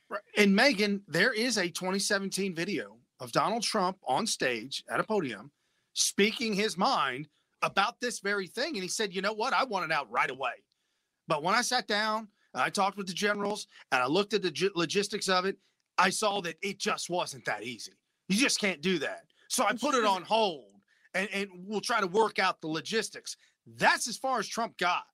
Right. 0.09 0.21
And 0.37 0.55
Megan, 0.55 1.03
there 1.09 1.33
is 1.33 1.57
a 1.59 1.69
2017 1.69 2.55
video 2.55 2.99
of 3.21 3.33
Donald 3.33 3.63
Trump 3.63 3.99
on 4.07 4.27
stage 4.27 4.85
at 4.91 5.01
a 5.01 5.05
podium 5.05 5.51
speaking 5.95 6.53
his 6.53 6.77
mind 6.77 7.29
about 7.63 8.01
this 8.01 8.21
very 8.21 8.47
thing. 8.47 8.75
And 8.75 8.83
he 8.83 8.89
said, 8.89 9.15
you 9.15 9.23
know 9.23 9.33
what? 9.33 9.53
I 9.53 9.65
want 9.65 9.87
it 9.87 9.93
out 9.93 10.11
right 10.11 10.31
away. 10.31 10.53
But 11.29 11.43
when 11.43 11.55
I 11.55 11.63
sat 11.63 11.87
down 11.87 12.29
and 12.55 12.63
I 12.63 12.69
talked 12.69 12.97
with 12.97 13.07
the 13.07 13.13
generals 13.13 13.67
and 13.93 14.03
I 14.03 14.07
looked 14.07 14.35
at 14.35 14.43
the 14.43 14.71
logistics 14.75 15.29
of 15.29 15.45
it, 15.45 15.57
I 15.99 16.11
saw 16.11 16.41
that 16.43 16.57
it 16.63 16.79
just 16.79 17.11
wasn't 17.11 17.45
that 17.47 17.63
easy. 17.63 17.93
You 18.29 18.37
just 18.37 18.61
can't 18.61 18.81
do 18.81 18.99
that. 18.99 19.25
So 19.49 19.65
I 19.65 19.73
put 19.73 19.95
it 19.95 20.05
on 20.05 20.23
hold 20.23 20.67
and, 21.15 21.29
and 21.33 21.49
we'll 21.55 21.81
try 21.81 22.01
to 22.01 22.07
work 22.07 22.39
out 22.39 22.61
the 22.61 22.69
logistics. 22.69 23.37
That's 23.67 24.09
as 24.09 24.17
far 24.17 24.39
as 24.39 24.47
Trump 24.47 24.77
got. 24.79 25.05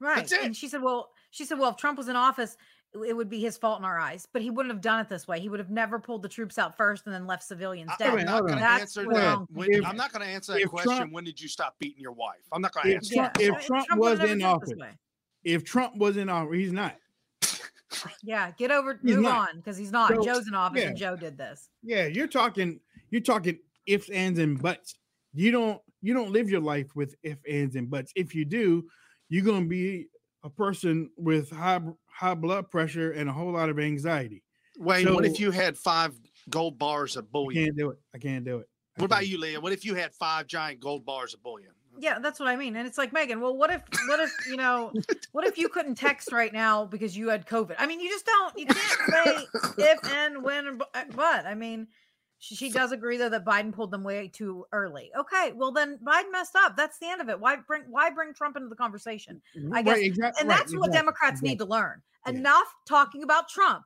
Right. 0.00 0.16
That's 0.16 0.32
it. 0.32 0.42
And 0.42 0.56
she 0.56 0.68
said, 0.68 0.82
well, 0.82 1.10
she 1.30 1.44
said, 1.44 1.58
well, 1.58 1.70
if 1.70 1.76
Trump 1.76 1.98
was 1.98 2.08
in 2.08 2.16
office, 2.16 2.52
it- 2.92 2.98
it 3.06 3.16
would 3.16 3.28
be 3.28 3.38
his 3.40 3.56
fault 3.56 3.78
in 3.78 3.84
our 3.84 4.00
eyes, 4.00 4.26
but 4.32 4.42
he 4.42 4.50
wouldn't 4.50 4.74
have 4.74 4.80
done 4.82 4.98
it 4.98 5.08
this 5.08 5.28
way. 5.28 5.38
He 5.38 5.48
would 5.48 5.60
have 5.60 5.70
never 5.70 6.00
pulled 6.00 6.22
the 6.22 6.28
troops 6.28 6.58
out 6.58 6.76
first 6.76 7.06
and 7.06 7.14
then 7.14 7.24
left 7.24 7.44
civilians 7.44 7.92
dead. 8.00 8.10
I'm 8.10 8.26
not 8.26 8.40
going 8.40 8.54
to 8.54 8.58
That's 8.60 8.80
answer 8.82 9.04
that. 9.04 9.08
wrong. 9.08 9.46
When, 9.52 9.84
I'm 9.86 9.96
not 9.96 10.12
going 10.12 10.26
to 10.26 10.28
answer 10.28 10.54
that 10.54 10.62
if 10.62 10.70
question. 10.70 10.96
Trump- 10.96 11.12
when 11.12 11.22
did 11.22 11.40
you 11.40 11.46
stop 11.46 11.76
beating 11.78 12.02
your 12.02 12.10
wife? 12.10 12.40
I'm 12.50 12.60
not 12.60 12.72
going 12.74 12.86
to 12.88 12.94
answer 12.96 13.14
Trump, 13.14 13.34
that. 13.34 13.42
if 13.42 13.66
Trump, 13.66 13.86
Trump 13.86 14.00
was 14.00 14.18
in 14.18 14.18
never 14.18 14.26
done 14.26 14.32
it 14.32 14.36
this 14.38 14.44
office, 14.44 14.72
way. 14.76 14.88
If 15.44 15.64
Trump 15.64 15.96
was 15.96 16.16
in 16.16 16.28
office, 16.28 16.56
he's 16.56 16.72
not. 16.72 16.96
Yeah, 18.22 18.52
get 18.52 18.70
over, 18.70 18.98
He's 19.02 19.16
move 19.16 19.24
not. 19.24 19.50
on 19.50 19.56
because 19.56 19.76
he's 19.76 19.90
not. 19.90 20.10
So, 20.10 20.22
Joe's 20.22 20.46
in 20.46 20.54
office 20.54 20.84
and. 20.84 20.96
Joe 20.96 21.16
did 21.16 21.36
this. 21.36 21.68
Yeah, 21.82 22.06
you're 22.06 22.28
talking 22.28 22.80
you're 23.10 23.20
talking 23.20 23.58
ifs, 23.86 24.08
ands, 24.10 24.38
and 24.38 24.60
buts. 24.60 24.96
You 25.34 25.50
don't 25.50 25.80
you 26.00 26.14
don't 26.14 26.30
live 26.30 26.48
your 26.48 26.60
life 26.60 26.94
with 26.94 27.14
ifs, 27.22 27.42
ands, 27.48 27.76
and 27.76 27.90
buts. 27.90 28.12
If 28.14 28.34
you 28.34 28.44
do, 28.44 28.84
you're 29.28 29.44
gonna 29.44 29.66
be 29.66 30.06
a 30.44 30.50
person 30.50 31.10
with 31.16 31.50
high 31.50 31.80
high 32.06 32.34
blood 32.34 32.70
pressure 32.70 33.10
and 33.12 33.28
a 33.28 33.32
whole 33.32 33.52
lot 33.52 33.68
of 33.68 33.78
anxiety. 33.78 34.44
Wayne, 34.78 35.12
what 35.12 35.26
if 35.26 35.40
you 35.40 35.50
had 35.50 35.76
five 35.76 36.18
gold 36.48 36.78
bars 36.78 37.16
of 37.16 37.30
bullion? 37.30 37.64
I 37.64 37.66
bullion? 37.66 37.66
can't 37.66 37.76
do 37.76 37.90
it. 37.90 37.98
I 38.14 38.18
can't 38.18 38.44
do 38.44 38.58
it. 38.58 38.68
What 38.96 39.06
about 39.06 39.26
you, 39.26 39.38
Leah? 39.38 39.60
What 39.60 39.72
if 39.72 39.84
you 39.84 39.94
had 39.94 40.14
five 40.14 40.46
giant 40.46 40.80
gold 40.80 41.04
bars 41.04 41.34
of 41.34 41.42
bullion? 41.42 41.72
Yeah, 42.00 42.18
that's 42.18 42.40
what 42.40 42.48
I 42.48 42.56
mean. 42.56 42.76
And 42.76 42.86
it's 42.86 42.96
like 42.98 43.12
Megan. 43.12 43.40
Well, 43.40 43.56
what 43.56 43.70
if, 43.70 43.82
what 44.08 44.20
if 44.20 44.32
you 44.48 44.56
know, 44.56 44.92
what 45.32 45.46
if 45.46 45.58
you 45.58 45.68
couldn't 45.68 45.96
text 45.96 46.32
right 46.32 46.52
now 46.52 46.84
because 46.86 47.16
you 47.16 47.28
had 47.28 47.46
COVID? 47.46 47.74
I 47.78 47.86
mean, 47.86 48.00
you 48.00 48.08
just 48.08 48.24
don't. 48.26 48.58
You 48.58 48.66
can't 48.66 49.00
say 49.10 49.46
if 49.78 49.98
and 50.12 50.42
when 50.42 50.66
and 50.66 50.82
uh, 50.94 51.04
but. 51.14 51.46
I 51.46 51.54
mean, 51.54 51.88
she, 52.38 52.54
she 52.54 52.70
does 52.70 52.90
agree 52.92 53.18
though 53.18 53.28
that 53.28 53.44
Biden 53.44 53.70
pulled 53.72 53.90
them 53.90 54.02
way 54.02 54.28
too 54.28 54.64
early. 54.72 55.10
Okay, 55.18 55.52
well 55.54 55.72
then 55.72 55.98
Biden 56.02 56.32
messed 56.32 56.56
up. 56.56 56.74
That's 56.76 56.98
the 56.98 57.06
end 57.06 57.20
of 57.20 57.28
it. 57.28 57.38
Why 57.38 57.56
bring 57.56 57.82
why 57.88 58.08
bring 58.10 58.32
Trump 58.32 58.56
into 58.56 58.68
the 58.68 58.76
conversation? 58.76 59.42
I 59.56 59.60
Right, 59.68 59.84
guess, 59.84 59.98
exact- 59.98 60.40
and 60.40 60.48
right, 60.48 60.56
that's 60.58 60.72
what 60.72 60.86
exactly, 60.88 60.98
Democrats 60.98 61.42
need 61.42 61.58
to 61.58 61.64
exactly. 61.64 61.76
learn. 61.76 62.02
Enough 62.26 62.74
talking 62.88 63.22
about 63.22 63.48
Trump. 63.48 63.84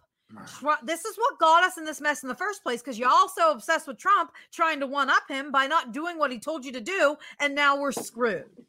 Trump, 0.58 0.80
this 0.84 1.04
is 1.04 1.16
what 1.16 1.38
got 1.38 1.64
us 1.64 1.78
in 1.78 1.84
this 1.84 2.00
mess 2.00 2.22
in 2.22 2.28
the 2.28 2.34
first 2.34 2.62
place 2.62 2.80
because 2.80 2.98
you're 2.98 3.08
all 3.08 3.28
so 3.28 3.52
obsessed 3.52 3.86
with 3.86 3.98
Trump 3.98 4.32
trying 4.52 4.80
to 4.80 4.86
one 4.86 5.10
up 5.10 5.24
him 5.28 5.50
by 5.50 5.66
not 5.66 5.92
doing 5.92 6.18
what 6.18 6.32
he 6.32 6.38
told 6.38 6.64
you 6.64 6.72
to 6.72 6.80
do. 6.80 7.16
And 7.40 7.54
now 7.54 7.78
we're 7.78 7.92
screwed. 7.92 8.64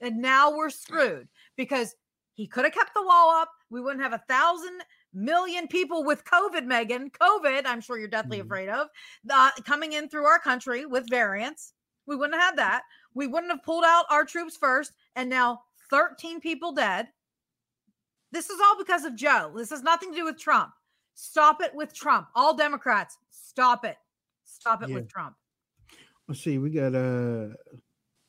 And 0.00 0.20
now 0.20 0.54
we're 0.54 0.70
screwed 0.70 1.28
because 1.56 1.96
he 2.34 2.46
could 2.46 2.64
have 2.64 2.74
kept 2.74 2.94
the 2.94 3.04
wall 3.04 3.30
up. 3.30 3.50
We 3.70 3.80
wouldn't 3.80 4.02
have 4.02 4.12
a 4.12 4.22
thousand 4.28 4.80
million 5.12 5.66
people 5.66 6.04
with 6.04 6.24
COVID, 6.24 6.64
Megan. 6.64 7.10
COVID, 7.10 7.62
I'm 7.64 7.80
sure 7.80 7.98
you're 7.98 8.08
deathly 8.08 8.40
afraid 8.40 8.68
of, 8.68 8.88
uh, 9.30 9.50
coming 9.64 9.94
in 9.94 10.08
through 10.08 10.26
our 10.26 10.38
country 10.38 10.86
with 10.86 11.10
variants. 11.10 11.74
We 12.06 12.16
wouldn't 12.16 12.40
have 12.40 12.50
had 12.50 12.58
that. 12.58 12.82
We 13.14 13.26
wouldn't 13.26 13.50
have 13.50 13.62
pulled 13.62 13.84
out 13.84 14.04
our 14.10 14.24
troops 14.24 14.56
first. 14.56 14.92
And 15.16 15.28
now 15.28 15.62
13 15.90 16.40
people 16.40 16.72
dead. 16.72 17.08
This 18.30 18.50
is 18.50 18.60
all 18.60 18.76
because 18.78 19.04
of 19.04 19.16
Joe. 19.16 19.52
This 19.56 19.70
has 19.70 19.82
nothing 19.82 20.10
to 20.12 20.16
do 20.16 20.24
with 20.24 20.38
Trump. 20.38 20.70
Stop 21.22 21.60
it 21.60 21.74
with 21.74 21.92
Trump. 21.92 22.28
All 22.36 22.54
Democrats, 22.56 23.18
stop 23.30 23.84
it. 23.84 23.96
Stop 24.44 24.84
it 24.84 24.88
Yeah. 24.88 24.94
with 24.94 25.08
Trump. 25.10 25.34
Let's 26.28 26.40
see. 26.44 26.58
We 26.58 26.70
got 26.70 26.94
uh 26.94 27.48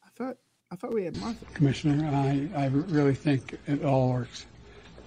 I 0.03 0.09
thought 0.15 0.37
I 0.71 0.75
thought 0.75 0.91
we 0.95 1.05
had 1.05 1.15
Martha. 1.17 1.45
Commissioner, 1.53 2.03
I, 2.11 2.49
I 2.59 2.65
really 2.67 3.13
think 3.13 3.59
it 3.67 3.83
all 3.85 4.09
works. 4.13 4.47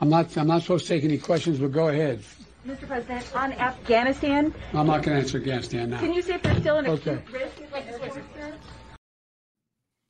I'm 0.01 0.09
not, 0.09 0.37
I'm 0.37 0.47
not 0.49 0.62
supposed 0.62 0.87
to 0.87 0.95
take 0.95 1.03
any 1.05 1.18
questions, 1.18 1.59
but 1.59 1.70
go 1.72 1.89
ahead. 1.89 2.22
Mr. 2.66 2.87
President, 2.87 3.37
on 3.37 3.53
Afghanistan, 3.53 4.53
I'm 4.74 4.87
not 4.89 5.03
going 5.03 5.16
to 5.16 5.22
answer 5.22 5.39
Afghanistan 5.39 5.91
now. 5.91 5.99
can 6.01 6.12
you 6.14 6.22
see 6.22 6.33
if 6.35 6.43
there's 6.43 6.59
still 6.59 6.76
an 6.78 6.87
Okay. 6.87 7.14
acute 7.14 7.33
risk? 7.33 7.61
Like, 7.72 7.89
is 7.89 7.99
there- 7.99 8.55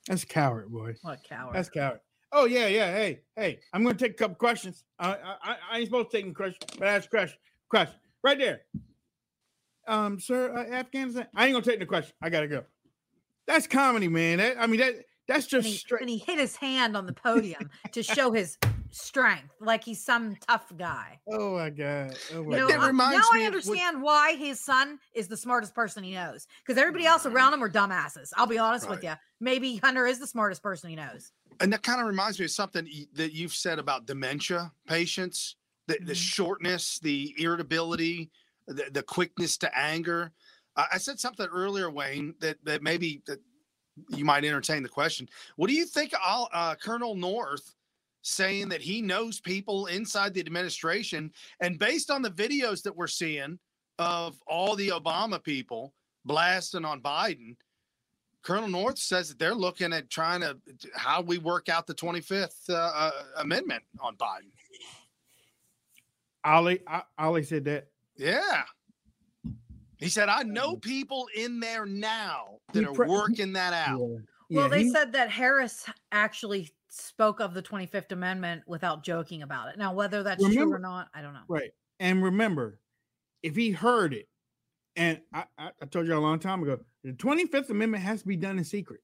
That's 0.07 0.25
coward, 0.25 0.71
boy. 0.71 0.93
What 1.01 1.19
a 1.23 1.27
coward. 1.27 1.55
That's 1.55 1.69
coward. 1.69 1.99
Oh 2.31 2.45
yeah, 2.45 2.67
yeah. 2.67 2.91
Hey, 2.91 3.21
hey, 3.35 3.59
I'm 3.73 3.83
gonna 3.83 3.95
take 3.95 4.11
a 4.11 4.15
couple 4.15 4.35
questions. 4.35 4.83
I 4.99 5.13
I, 5.13 5.35
I- 5.43 5.57
I 5.71 5.77
ain't 5.79 5.87
supposed 5.87 6.09
to 6.11 6.17
take 6.17 6.25
any 6.25 6.33
questions, 6.33 6.69
but 6.79 6.87
ask 6.87 7.09
question. 7.09 7.37
Question 7.73 7.95
right 8.23 8.37
there. 8.37 8.61
Um, 9.87 10.19
sir, 10.19 10.55
uh, 10.55 10.71
Afghanistan. 10.75 11.25
I 11.35 11.45
ain't 11.47 11.53
gonna 11.53 11.65
take 11.65 11.79
the 11.79 11.87
question. 11.87 12.13
I 12.21 12.29
gotta 12.29 12.47
go. 12.47 12.63
That's 13.47 13.65
comedy, 13.65 14.07
man. 14.07 14.37
That, 14.37 14.57
I 14.59 14.67
mean, 14.67 14.79
that 14.79 14.93
that's 15.27 15.45
And 15.45 15.63
just 15.63 15.67
he, 15.67 15.73
straight. 15.73 16.01
and 16.01 16.09
he 16.09 16.19
hit 16.19 16.37
his 16.37 16.55
hand 16.55 16.95
on 16.95 17.07
the 17.07 17.13
podium 17.13 17.71
to 17.93 18.03
show 18.03 18.31
his 18.31 18.59
strength, 18.91 19.49
like 19.59 19.83
he's 19.83 20.05
some 20.05 20.35
tough 20.47 20.71
guy. 20.77 21.19
Oh 21.27 21.55
my 21.57 21.71
god. 21.71 22.15
Oh 22.35 22.43
my 22.43 22.57
You 22.57 22.61
know, 22.61 22.67
god. 22.67 22.93
now 22.93 23.21
I 23.33 23.41
understand 23.43 24.03
why 24.03 24.35
his 24.35 24.59
son 24.59 24.99
is 25.15 25.27
the 25.27 25.35
smartest 25.37 25.73
person 25.73 26.03
he 26.03 26.13
knows 26.13 26.45
because 26.63 26.79
everybody 26.79 27.07
else 27.07 27.25
around 27.25 27.55
him 27.55 27.63
are 27.63 27.71
dumbasses. 27.71 28.29
I'll 28.37 28.45
be 28.45 28.59
honest 28.59 28.87
with 28.87 29.03
you. 29.03 29.13
Maybe 29.39 29.77
Hunter 29.77 30.05
is 30.05 30.19
the 30.19 30.27
smartest 30.27 30.61
person 30.61 30.91
he 30.91 30.95
knows. 30.95 31.31
And 31.59 31.73
that 31.73 31.81
kind 31.81 31.99
of 31.99 32.05
reminds 32.05 32.37
me 32.37 32.45
of 32.45 32.51
something 32.51 32.87
that 33.15 33.33
you've 33.33 33.55
said 33.55 33.79
about 33.79 34.05
dementia 34.05 34.71
patients, 34.87 35.55
the, 35.87 35.97
the 36.01 36.15
shortness, 36.15 36.99
the 36.99 37.33
irritability, 37.37 38.29
the, 38.67 38.85
the 38.91 39.03
quickness 39.03 39.57
to 39.57 39.77
anger. 39.77 40.31
I 40.75 40.85
I 40.93 40.97
said 40.97 41.19
something 41.19 41.47
earlier, 41.47 41.89
Wayne, 41.89 42.35
that, 42.39 42.57
that 42.63 42.81
maybe 42.81 43.21
that 43.27 43.39
you 44.09 44.25
might 44.25 44.45
entertain 44.45 44.83
the 44.83 44.89
question. 44.89 45.29
What 45.55 45.67
do 45.67 45.73
you 45.73 45.85
think 45.85 46.13
uh, 46.23 46.75
Colonel 46.75 47.15
North 47.15 47.75
saying 48.21 48.69
that 48.69 48.81
he 48.81 49.01
knows 49.01 49.39
people 49.39 49.85
inside 49.87 50.33
the 50.33 50.39
administration? 50.39 51.31
And 51.59 51.77
based 51.77 52.09
on 52.09 52.21
the 52.21 52.31
videos 52.31 52.81
that 52.83 52.95
we're 52.95 53.07
seeing 53.07 53.59
of 53.99 54.39
all 54.47 54.75
the 54.75 54.89
Obama 54.89 55.41
people 55.41 55.93
blasting 56.25 56.85
on 56.85 57.01
Biden, 57.01 57.55
Colonel 58.41 58.67
North 58.67 58.97
says 58.97 59.29
that 59.29 59.39
they're 59.39 59.55
looking 59.55 59.93
at 59.93 60.09
trying 60.09 60.41
to 60.41 60.57
how 60.95 61.21
we 61.21 61.37
work 61.37 61.69
out 61.69 61.87
the 61.87 61.93
25th 61.93 62.69
uh, 62.69 62.73
uh, 62.73 63.11
Amendment 63.37 63.83
on 64.01 64.15
Biden. 64.17 64.51
Ollie, 66.45 66.81
I- 66.87 67.03
Ollie 67.17 67.43
said 67.43 67.65
that. 67.65 67.87
Yeah. 68.15 68.63
He 69.97 70.09
said, 70.09 70.29
I 70.29 70.43
know 70.43 70.75
mm. 70.75 70.81
people 70.81 71.27
in 71.35 71.59
there 71.59 71.85
now 71.85 72.59
that 72.73 72.81
He 72.81 72.85
are 72.85 73.07
working 73.07 73.53
that 73.53 73.73
out. 73.73 74.01
Well, 74.49 74.69
they 74.69 74.89
said 74.89 75.13
that 75.13 75.29
Harris 75.29 75.85
actually 76.11 76.69
spoke 76.89 77.39
of 77.39 77.53
the 77.53 77.61
25th 77.63 78.11
Amendment 78.11 78.63
without 78.67 79.03
joking 79.03 79.41
about 79.41 79.69
it. 79.69 79.77
Now, 79.77 79.93
whether 79.93 80.21
that's 80.21 80.43
true 80.43 80.71
or 80.71 80.79
not, 80.79 81.07
I 81.13 81.21
don't 81.21 81.33
know. 81.33 81.39
Right. 81.47 81.71
And 81.99 82.23
remember, 82.23 82.79
if 83.41 83.55
he 83.55 83.71
heard 83.71 84.13
it, 84.13 84.27
and 84.95 85.21
I, 85.33 85.45
I, 85.57 85.71
I 85.81 85.85
told 85.85 86.05
you 86.05 86.15
a 86.15 86.19
long 86.19 86.37
time 86.37 86.61
ago, 86.61 86.79
the 87.03 87.13
25th 87.13 87.69
Amendment 87.69 88.03
has 88.03 88.21
to 88.21 88.27
be 88.27 88.35
done 88.35 88.57
in 88.57 88.63
secret. 88.63 89.01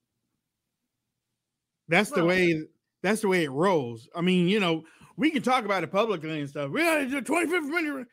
That's 1.88 2.12
the 2.12 2.24
way 2.24 2.62
that's 3.02 3.22
the 3.22 3.28
way 3.28 3.46
it 3.46 3.52
rolls. 3.52 4.08
I 4.16 4.22
mean, 4.22 4.48
you 4.48 4.60
know, 4.60 4.84
we 5.20 5.32
can 5.32 5.42
talk 5.42 5.66
about 5.66 5.84
it 5.84 5.92
publicly 5.92 6.40
and 6.40 6.50
stuff. 6.50 6.72
Yeah, 6.74 7.06
the 7.06 7.22
25th 7.22 7.68
minute, 7.68 8.08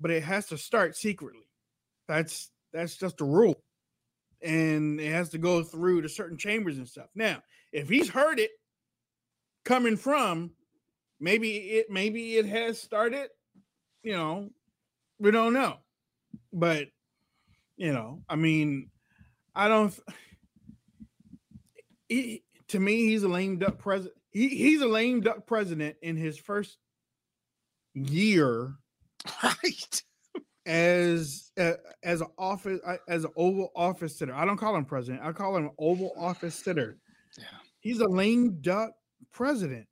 but 0.00 0.10
it 0.10 0.22
has 0.22 0.46
to 0.46 0.56
start 0.56 0.96
secretly. 0.96 1.46
That's 2.08 2.50
that's 2.72 2.96
just 2.96 3.20
a 3.20 3.24
rule. 3.24 3.62
And 4.42 4.98
it 4.98 5.12
has 5.12 5.28
to 5.30 5.38
go 5.38 5.62
through 5.62 6.02
the 6.02 6.08
certain 6.08 6.38
chambers 6.38 6.78
and 6.78 6.88
stuff. 6.88 7.08
Now, 7.14 7.42
if 7.70 7.88
he's 7.88 8.08
heard 8.08 8.40
it 8.40 8.50
coming 9.64 9.96
from 9.96 10.52
maybe 11.20 11.56
it 11.56 11.90
maybe 11.90 12.36
it 12.36 12.46
has 12.46 12.80
started 12.80 13.28
you 14.02 14.12
know 14.12 14.50
we 15.20 15.30
don't 15.30 15.52
know 15.52 15.76
but 16.52 16.88
you 17.76 17.92
know 17.92 18.20
i 18.28 18.34
mean 18.34 18.90
i 19.54 19.68
don't 19.68 19.96
he, 22.08 22.42
to 22.66 22.80
me 22.80 23.06
he's 23.06 23.22
a 23.22 23.28
lame 23.28 23.58
duck 23.58 23.78
president 23.78 24.16
he, 24.32 24.48
he's 24.48 24.80
a 24.80 24.86
lame 24.86 25.20
duck 25.20 25.46
president 25.46 25.96
in 26.02 26.16
his 26.16 26.38
first 26.38 26.78
year 27.94 28.74
right. 29.42 30.02
as 30.66 31.50
uh, 31.58 31.74
as 32.02 32.20
an 32.20 32.28
office 32.38 32.80
uh, 32.86 32.96
as 33.08 33.24
an 33.24 33.30
oval 33.36 33.70
office 33.76 34.18
sitter. 34.18 34.34
I 34.34 34.44
don't 34.44 34.56
call 34.56 34.74
him 34.74 34.84
president. 34.84 35.22
I 35.24 35.32
call 35.32 35.56
him 35.56 35.70
oval 35.78 36.12
office 36.18 36.54
sitter. 36.54 36.98
Yeah. 37.38 37.44
He's 37.80 38.00
a 38.00 38.08
lame 38.08 38.58
duck 38.60 38.92
president. 39.32 39.86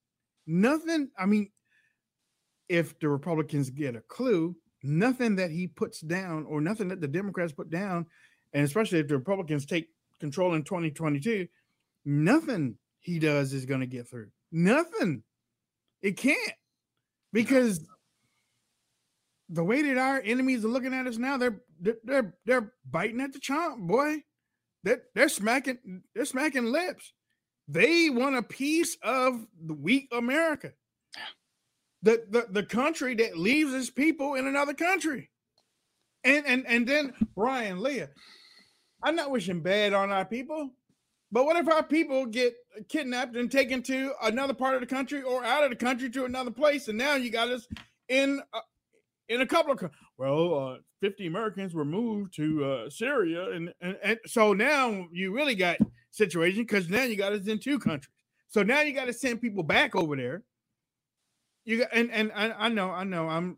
Nothing. 0.47 1.11
I 1.19 1.27
mean, 1.27 1.51
if 2.69 2.99
the 2.99 3.09
Republicans 3.09 3.71
get 3.71 3.97
a 3.97 4.01
clue, 4.01 4.57
nothing 4.83 5.37
that 5.37 5.51
he 5.51 5.67
puts 5.67 6.01
down 6.01 6.47
or 6.49 6.61
nothing 6.61 6.89
that 6.89 7.01
the 7.01 7.09
Democrats 7.09 7.53
put 7.53 7.71
down, 7.71 8.07
and 8.53 8.65
especially 8.65 9.01
if 9.01 9.09
the 9.09 9.19
Republicans 9.19 9.67
take 9.67 9.89
control 10.21 10.55
in 10.55 10.63
2022, 10.63 11.47
nothing 12.05 12.77
he 13.01 13.19
does 13.19 13.53
is 13.53 13.67
going 13.67 13.81
to 13.81 13.87
get 13.87 14.09
through. 14.09 14.29
Nothing. 14.53 15.23
It 16.03 16.17
can't 16.17 16.55
because 17.33 17.87
the 19.49 19.65
way 19.65 19.83
that 19.83 19.99
our 19.99 20.21
enemies 20.25 20.65
are 20.65 20.69
looking 20.69 20.95
at 20.95 21.07
us 21.07 21.19
now, 21.19 21.37
they're 21.37 21.61
they're 21.81 21.99
they're, 22.05 22.35
they're 22.47 22.73
biting 22.89 23.21
at 23.21 23.33
the 23.33 23.41
chomp, 23.41 23.87
boy. 23.87 24.23
They're, 24.83 25.03
they're 25.15 25.29
smacking 25.29 26.03
they're 26.15 26.25
smacking 26.25 26.67
lips. 26.67 27.13
They 27.69 28.11
want 28.11 28.37
a 28.37 28.43
piece 28.43 28.97
of 29.03 29.47
the 29.65 29.75
weak 29.75 30.09
America. 30.13 30.73
The, 32.03 32.25
the 32.31 32.47
the 32.51 32.63
country 32.63 33.15
that 33.17 33.37
leaves 33.37 33.75
its 33.75 33.91
people 33.91 34.35
in 34.35 34.47
another 34.47 34.75
country. 34.75 35.31
And 36.25 36.47
and 36.47 36.67
and 36.67 36.87
then 36.87 37.13
Brian 37.35 37.83
Leah, 37.83 38.11
I'm 39.03 39.17
not 39.17 39.31
wishing 39.31 39.61
bad 39.61 39.93
on 39.93 40.11
our 40.11 40.25
people, 40.25 40.71
but 41.33 41.45
what 41.45 41.57
if 41.57 41.69
our 41.69 41.83
people 41.83 42.27
get 42.27 42.55
kidnapped 42.89 43.37
and 43.37 43.51
taken 43.51 43.83
to 43.85 44.13
another 44.23 44.55
part 44.55 44.75
of 44.75 44.81
the 44.81 44.87
country 44.87 45.23
or 45.23 45.45
out 45.45 45.65
of 45.65 45.71
the 45.71 45.77
country 45.77 46.11
to 46.11 46.25
another 46.25 46.51
place, 46.51 46.89
and 46.89 46.99
now 46.99 47.15
you 47.15 47.31
got 47.31 47.49
us 47.49 47.69
in 48.09 48.41
uh, 48.53 48.61
in 49.29 49.41
a 49.41 49.47
couple 49.47 49.73
of 49.73 49.91
well, 50.19 50.55
uh, 50.55 50.77
50 51.01 51.27
Americans 51.29 51.73
were 51.73 51.85
moved 51.85 52.35
to 52.35 52.65
uh, 52.65 52.91
Syria, 52.91 53.53
and, 53.53 53.73
and 53.81 53.97
and 54.03 54.19
so 54.27 54.53
now 54.53 55.07
you 55.13 55.33
really 55.33 55.55
got 55.55 55.79
situation 56.11 56.63
because 56.63 56.91
now 56.91 57.05
you 57.05 57.17
got 57.17 57.33
us 57.33 57.47
in 57.47 57.59
two 57.59 57.79
countries. 57.79 58.13
So 58.49 58.63
now 58.63 58.81
you 58.81 58.93
got 58.93 59.07
to 59.07 59.13
send 59.13 59.41
people 59.41 59.63
back 59.63 59.95
over 59.95 60.17
there. 60.17 60.43
You 61.65 61.79
got 61.79 61.91
and 61.93 62.11
and 62.11 62.33
I, 62.35 62.51
I 62.51 62.69
know 62.69 62.91
I 62.91 63.05
know 63.05 63.29
I'm 63.29 63.57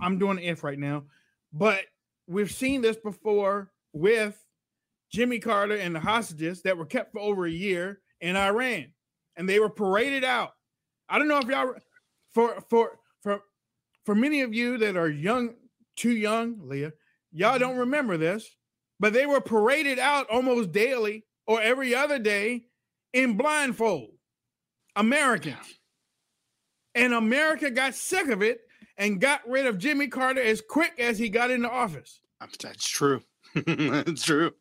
I'm 0.00 0.18
doing 0.18 0.38
if 0.38 0.62
right 0.62 0.78
now, 0.78 1.04
but 1.52 1.80
we've 2.26 2.52
seen 2.52 2.82
this 2.82 2.96
before 2.96 3.70
with 3.92 4.43
Jimmy 5.14 5.38
Carter 5.38 5.76
and 5.76 5.94
the 5.94 6.00
hostages 6.00 6.62
that 6.62 6.76
were 6.76 6.86
kept 6.86 7.12
for 7.12 7.20
over 7.20 7.46
a 7.46 7.50
year 7.50 8.00
in 8.20 8.34
Iran, 8.34 8.86
and 9.36 9.48
they 9.48 9.60
were 9.60 9.70
paraded 9.70 10.24
out. 10.24 10.54
I 11.08 11.20
don't 11.20 11.28
know 11.28 11.38
if 11.38 11.46
y'all 11.46 11.74
for 12.32 12.60
for 12.68 12.98
for 13.22 13.40
for 14.04 14.16
many 14.16 14.40
of 14.40 14.52
you 14.52 14.76
that 14.78 14.96
are 14.96 15.08
young, 15.08 15.54
too 15.94 16.10
young, 16.10 16.58
Leah, 16.64 16.92
y'all 17.30 17.60
don't 17.60 17.70
mm-hmm. 17.72 17.80
remember 17.80 18.16
this, 18.16 18.56
but 18.98 19.12
they 19.12 19.24
were 19.24 19.40
paraded 19.40 20.00
out 20.00 20.28
almost 20.30 20.72
daily 20.72 21.24
or 21.46 21.62
every 21.62 21.94
other 21.94 22.18
day 22.18 22.64
in 23.12 23.36
blindfold. 23.36 24.10
Americans. 24.96 25.78
And 26.96 27.14
America 27.14 27.70
got 27.70 27.94
sick 27.94 28.28
of 28.28 28.42
it 28.42 28.62
and 28.98 29.20
got 29.20 29.48
rid 29.48 29.66
of 29.66 29.78
Jimmy 29.78 30.08
Carter 30.08 30.42
as 30.42 30.60
quick 30.60 30.92
as 30.98 31.18
he 31.18 31.28
got 31.28 31.52
into 31.52 31.70
office. 31.70 32.20
That's 32.60 32.88
true. 32.88 33.22
That's 33.54 34.24
true. 34.24 34.52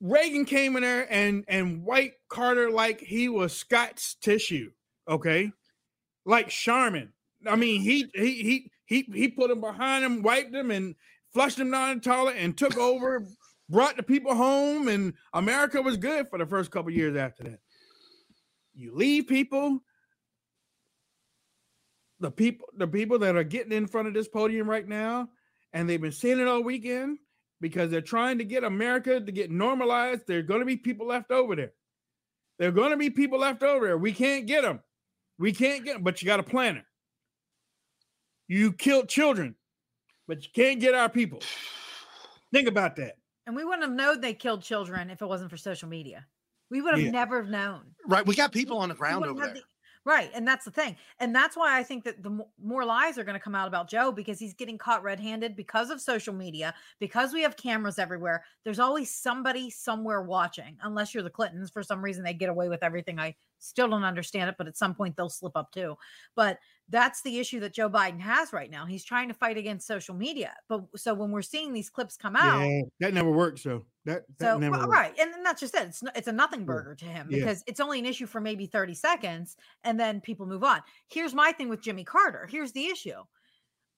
Reagan 0.00 0.44
came 0.44 0.76
in 0.76 0.82
there 0.82 1.10
and 1.10 1.44
and 1.48 1.82
white 1.84 2.12
Carter 2.28 2.70
like 2.70 3.00
he 3.00 3.28
was 3.28 3.56
Scott's 3.56 4.14
tissue. 4.14 4.70
Okay, 5.08 5.52
like 6.24 6.48
Charmin. 6.48 7.12
I 7.46 7.56
mean, 7.56 7.80
he 7.80 8.10
he 8.14 8.42
he 8.42 8.70
he 8.84 9.02
he 9.12 9.28
put 9.28 9.50
him 9.50 9.60
behind 9.60 10.04
him, 10.04 10.22
wiped 10.22 10.54
him, 10.54 10.70
and 10.70 10.94
flushed 11.32 11.58
him 11.58 11.70
down 11.70 11.96
the 11.96 12.00
toilet, 12.02 12.36
and 12.38 12.56
took 12.56 12.76
over, 12.76 13.26
brought 13.68 13.96
the 13.96 14.02
people 14.02 14.34
home, 14.34 14.88
and 14.88 15.14
America 15.32 15.80
was 15.80 15.96
good 15.96 16.28
for 16.28 16.38
the 16.38 16.46
first 16.46 16.70
couple 16.70 16.90
years 16.90 17.16
after 17.16 17.44
that. 17.44 17.60
You 18.74 18.94
leave 18.94 19.26
people, 19.28 19.80
the 22.20 22.30
people, 22.30 22.66
the 22.76 22.88
people 22.88 23.18
that 23.20 23.36
are 23.36 23.44
getting 23.44 23.72
in 23.72 23.86
front 23.86 24.08
of 24.08 24.14
this 24.14 24.28
podium 24.28 24.68
right 24.68 24.86
now, 24.86 25.28
and 25.72 25.88
they've 25.88 26.00
been 26.00 26.12
saying 26.12 26.40
it 26.40 26.48
all 26.48 26.62
weekend 26.62 27.18
because 27.60 27.90
they're 27.90 28.00
trying 28.00 28.38
to 28.38 28.44
get 28.44 28.64
America 28.64 29.20
to 29.20 29.32
get 29.32 29.50
normalized. 29.50 30.26
There 30.26 30.38
are 30.38 30.42
going 30.42 30.60
to 30.60 30.66
be 30.66 30.76
people 30.76 31.06
left 31.06 31.30
over 31.30 31.56
there. 31.56 31.72
There 32.58 32.68
are 32.68 32.72
going 32.72 32.90
to 32.90 32.96
be 32.96 33.10
people 33.10 33.38
left 33.38 33.62
over 33.62 33.86
there. 33.86 33.98
We 33.98 34.12
can't 34.12 34.46
get 34.46 34.62
them. 34.62 34.80
We 35.38 35.52
can't 35.52 35.84
get 35.84 35.94
them, 35.94 36.02
but 36.02 36.22
you 36.22 36.26
got 36.26 36.40
a 36.40 36.42
planner. 36.44 36.84
You 38.48 38.72
killed 38.72 39.08
children, 39.08 39.54
but 40.28 40.42
you 40.44 40.48
can't 40.54 40.80
get 40.80 40.94
our 40.94 41.08
people. 41.08 41.40
Think 42.52 42.68
about 42.68 42.96
that. 42.96 43.16
And 43.46 43.54
we 43.54 43.64
wouldn't 43.64 43.82
have 43.82 43.92
known 43.92 44.20
they 44.20 44.34
killed 44.34 44.62
children 44.62 45.10
if 45.10 45.20
it 45.22 45.26
wasn't 45.26 45.50
for 45.50 45.56
social 45.56 45.88
media. 45.88 46.26
We 46.70 46.80
would 46.80 46.94
have 46.94 47.00
Yeah. 47.02 47.10
never 47.10 47.44
known. 47.44 47.94
Right. 48.06 48.24
We 48.26 48.34
got 48.34 48.52
people 48.52 48.78
on 48.78 48.88
the 48.88 48.94
ground 48.94 49.24
over 49.24 49.44
there. 49.46 49.54
the- 49.54 49.62
right. 50.06 50.30
And 50.34 50.48
that's 50.48 50.64
the 50.64 50.70
thing. 50.70 50.96
And 51.20 51.34
that's 51.34 51.56
why 51.56 51.78
I 51.78 51.82
think 51.82 52.04
that 52.04 52.22
the 52.22 52.46
more 52.62 52.84
lies 52.84 53.18
are 53.18 53.24
going 53.24 53.34
to 53.34 53.40
come 53.40 53.54
out 53.54 53.68
about 53.68 53.90
Joe 53.90 54.12
because 54.12 54.38
he's 54.38 54.54
getting 54.54 54.78
caught 54.78 55.02
red 55.02 55.20
handed 55.20 55.56
because 55.56 55.90
of 55.90 56.00
social 56.00 56.32
media, 56.32 56.74
because 57.00 57.34
we 57.34 57.42
have 57.42 57.56
cameras 57.56 57.98
everywhere. 57.98 58.44
There's 58.64 58.78
always 58.78 59.12
somebody 59.12 59.68
somewhere 59.68 60.22
watching, 60.22 60.78
unless 60.82 61.12
you're 61.12 61.22
the 61.22 61.30
Clintons. 61.30 61.70
For 61.70 61.82
some 61.82 62.02
reason, 62.02 62.24
they 62.24 62.32
get 62.32 62.48
away 62.48 62.68
with 62.70 62.82
everything. 62.82 63.18
I 63.18 63.34
still 63.58 63.88
don't 63.88 64.04
understand 64.04 64.48
it, 64.48 64.56
but 64.58 64.66
at 64.66 64.76
some 64.76 64.94
point, 64.94 65.16
they'll 65.16 65.28
slip 65.28 65.56
up 65.56 65.72
too. 65.72 65.96
But 66.34 66.58
that's 66.88 67.22
the 67.22 67.38
issue 67.38 67.60
that 67.60 67.74
Joe 67.74 67.90
Biden 67.90 68.20
has 68.20 68.52
right 68.52 68.70
now. 68.70 68.86
He's 68.86 69.04
trying 69.04 69.28
to 69.28 69.34
fight 69.34 69.56
against 69.56 69.86
social 69.86 70.14
media. 70.14 70.54
But 70.68 70.84
so 70.96 71.14
when 71.14 71.32
we're 71.32 71.42
seeing 71.42 71.72
these 71.72 71.90
clips 71.90 72.16
come 72.16 72.36
out, 72.36 72.60
Yeah, 72.60 72.82
that 73.00 73.14
never 73.14 73.30
works. 73.30 73.62
So 73.62 73.84
that, 74.04 74.24
that 74.38 74.52
so 74.54 74.58
never 74.58 74.78
well, 74.78 74.88
right, 74.88 75.12
and, 75.18 75.32
that's 75.44 75.60
just 75.60 75.74
it. 75.74 75.82
It's 75.88 76.02
it's 76.14 76.28
a 76.28 76.32
nothing 76.32 76.64
burger 76.64 76.94
to 76.94 77.04
him 77.04 77.26
Yeah. 77.30 77.38
because 77.38 77.64
it's 77.66 77.80
only 77.80 77.98
an 77.98 78.06
issue 78.06 78.26
for 78.26 78.40
maybe 78.40 78.66
thirty 78.66 78.94
seconds, 78.94 79.56
and 79.84 79.98
then 79.98 80.20
people 80.20 80.46
move 80.46 80.62
on. 80.62 80.80
Here's 81.08 81.34
my 81.34 81.52
thing 81.52 81.68
with 81.68 81.80
Jimmy 81.82 82.04
Carter. 82.04 82.46
Here's 82.50 82.72
the 82.72 82.86
issue. 82.86 83.18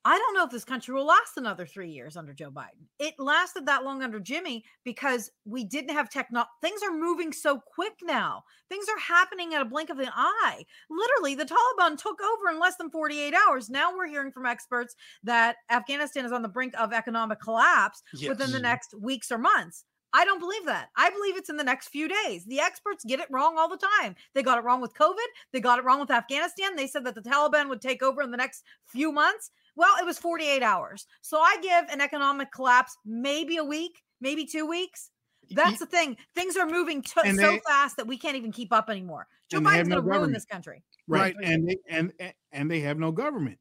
I 0.08 0.16
don't 0.16 0.32
know 0.32 0.44
if 0.44 0.50
this 0.50 0.64
country 0.64 0.94
will 0.94 1.04
last 1.04 1.36
another 1.36 1.66
three 1.66 1.90
years 1.90 2.16
under 2.16 2.32
Joe 2.32 2.50
Biden. 2.50 2.86
It 2.98 3.16
lasted 3.18 3.66
that 3.66 3.84
long 3.84 4.02
under 4.02 4.18
Jimmy 4.18 4.64
because 4.82 5.30
we 5.44 5.64
didn't 5.64 5.94
have 5.94 6.08
techno. 6.08 6.44
Things 6.62 6.80
are 6.82 6.96
moving 6.96 7.30
so 7.30 7.60
quick 7.60 7.92
now. 8.02 8.44
Things 8.70 8.86
are 8.88 8.98
happening 8.98 9.52
at 9.52 9.60
a 9.60 9.66
blink 9.66 9.90
of 9.90 9.98
an 9.98 10.08
eye. 10.14 10.64
Literally, 10.88 11.34
the 11.34 11.44
Taliban 11.44 11.98
took 11.98 12.18
over 12.22 12.50
in 12.50 12.58
less 12.58 12.76
than 12.76 12.88
48 12.88 13.34
hours. 13.34 13.68
Now 13.68 13.94
we're 13.94 14.06
hearing 14.06 14.32
from 14.32 14.46
experts 14.46 14.96
that 15.24 15.56
Afghanistan 15.68 16.24
is 16.24 16.32
on 16.32 16.40
the 16.40 16.48
brink 16.48 16.72
of 16.78 16.94
economic 16.94 17.38
collapse 17.42 18.02
within 18.26 18.50
the 18.50 18.60
next 18.60 18.94
weeks 18.98 19.30
or 19.30 19.36
months. 19.36 19.84
I 20.14 20.24
don't 20.24 20.40
believe 20.40 20.64
that. 20.64 20.88
I 20.96 21.10
believe 21.10 21.36
it's 21.36 21.50
in 21.50 21.58
the 21.58 21.64
next 21.64 21.88
few 21.88 22.08
days. 22.08 22.46
The 22.46 22.60
experts 22.60 23.04
get 23.04 23.20
it 23.20 23.28
wrong 23.30 23.56
all 23.58 23.68
the 23.68 23.76
time. 24.00 24.16
They 24.34 24.42
got 24.42 24.56
it 24.56 24.64
wrong 24.64 24.80
with 24.80 24.94
COVID. 24.94 25.16
They 25.52 25.60
got 25.60 25.78
it 25.78 25.84
wrong 25.84 26.00
with 26.00 26.10
Afghanistan. 26.10 26.76
They 26.76 26.86
said 26.86 27.04
that 27.04 27.14
the 27.14 27.20
Taliban 27.20 27.68
would 27.68 27.82
take 27.82 28.02
over 28.02 28.22
in 28.22 28.30
the 28.30 28.38
next 28.38 28.64
few 28.86 29.12
months. 29.12 29.50
Well, 29.78 29.94
it 30.00 30.04
was 30.04 30.18
48 30.18 30.60
hours. 30.64 31.06
So 31.22 31.38
I 31.38 31.56
give 31.62 31.84
an 31.90 32.00
economic 32.00 32.50
collapse 32.50 32.96
maybe 33.06 33.58
a 33.58 33.64
week, 33.64 34.02
maybe 34.20 34.44
two 34.44 34.66
weeks. 34.66 35.10
That's 35.52 35.78
the 35.78 35.86
thing. 35.86 36.16
Things 36.34 36.56
are 36.56 36.66
moving 36.66 37.00
to, 37.00 37.20
And 37.24 37.38
so 37.38 37.52
they- 37.52 37.60
fast 37.60 37.96
that 37.96 38.06
we 38.08 38.18
can't 38.18 38.36
even 38.36 38.50
keep 38.50 38.72
up 38.72 38.90
anymore. 38.90 39.28
Joe 39.48 39.58
and 39.58 39.66
they 39.66 39.70
have 39.70 39.86
Biden's 39.86 39.88
no 39.90 39.94
going 39.96 40.02
to 40.04 40.08
ruin 40.08 40.14
government. 40.18 40.34
this 40.34 40.44
country. 40.46 40.82
Right. 41.06 41.34
And 41.42 41.68
they, 41.68 41.76
and 41.88 42.12
and- 42.18 42.34
and 42.50 42.68
they 42.70 42.80
have 42.80 42.98
no 42.98 43.12
government. 43.12 43.58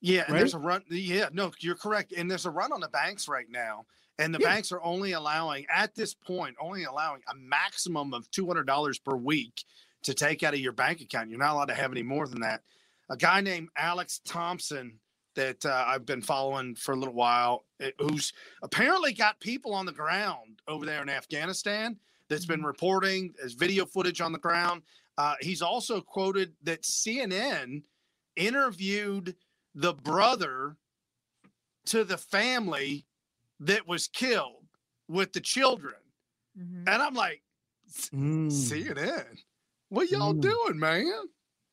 Yeah, 0.00 0.24
and 0.26 0.36
there's 0.36 0.54
a 0.54 0.58
run. 0.58 0.84
Yeah, 0.88 1.28
no, 1.32 1.52
you're 1.60 1.74
correct. 1.76 2.12
And 2.16 2.30
there's 2.30 2.46
a 2.46 2.50
run 2.50 2.72
on 2.72 2.80
the 2.80 2.88
banks 2.88 3.28
right 3.28 3.46
now. 3.50 3.84
And 4.18 4.34
the 4.34 4.38
Yeah. 4.40 4.48
banks 4.48 4.72
are 4.72 4.82
only 4.82 5.12
allowing, 5.12 5.66
at 5.68 5.94
this 5.94 6.14
point, 6.14 6.56
only 6.60 6.84
allowing 6.84 7.22
a 7.28 7.34
maximum 7.34 8.14
of 8.14 8.28
$200 8.30 8.98
per 8.98 9.16
week 9.16 9.64
to 10.02 10.14
take 10.14 10.42
out 10.42 10.54
of 10.54 10.60
your 10.60 10.72
bank 10.72 11.00
account. 11.02 11.28
You're 11.30 11.38
not 11.38 11.52
allowed 11.52 11.66
to 11.66 11.74
have 11.74 11.92
any 11.92 12.02
more 12.02 12.26
than 12.26 12.40
that. 12.40 12.62
A 13.10 13.16
guy 13.16 13.40
named 13.40 13.68
Alex 13.76 14.20
Thompson 14.24 14.98
that 15.34 15.64
uh, 15.64 15.84
I've 15.86 16.04
been 16.04 16.20
following 16.22 16.74
for 16.74 16.92
a 16.92 16.96
little 16.96 17.14
while, 17.14 17.64
eh, 17.80 17.90
who's 17.98 18.32
apparently 18.62 19.12
got 19.12 19.38
people 19.40 19.72
on 19.72 19.86
the 19.86 19.92
ground 19.92 20.60
over 20.66 20.84
there 20.84 21.00
in 21.02 21.08
Afghanistan 21.08 21.96
that's 22.28 22.44
been 22.46 22.62
reporting 22.64 23.32
as 23.42 23.52
video 23.54 23.86
footage 23.86 24.20
on 24.20 24.32
the 24.32 24.38
ground. 24.38 24.82
Uh, 25.16 25.34
he's 25.40 25.62
also 25.62 26.00
quoted 26.00 26.52
that 26.62 26.82
CNN 26.82 27.82
interviewed 28.36 29.34
the 29.74 29.94
brother 29.94 30.76
to 31.86 32.04
the 32.04 32.18
family 32.18 33.06
that 33.60 33.86
was 33.86 34.08
killed 34.08 34.66
with 35.08 35.32
the 35.32 35.40
children. 35.40 35.94
Mm-hmm. 36.58 36.88
And 36.88 37.02
I'm 37.02 37.14
like, 37.14 37.42
Mm. 38.12 38.50
CNN, 38.52 39.38
what 39.88 40.10
y'all 40.10 40.34
Mm. 40.34 40.42
doing, 40.42 40.78
man? 40.78 41.22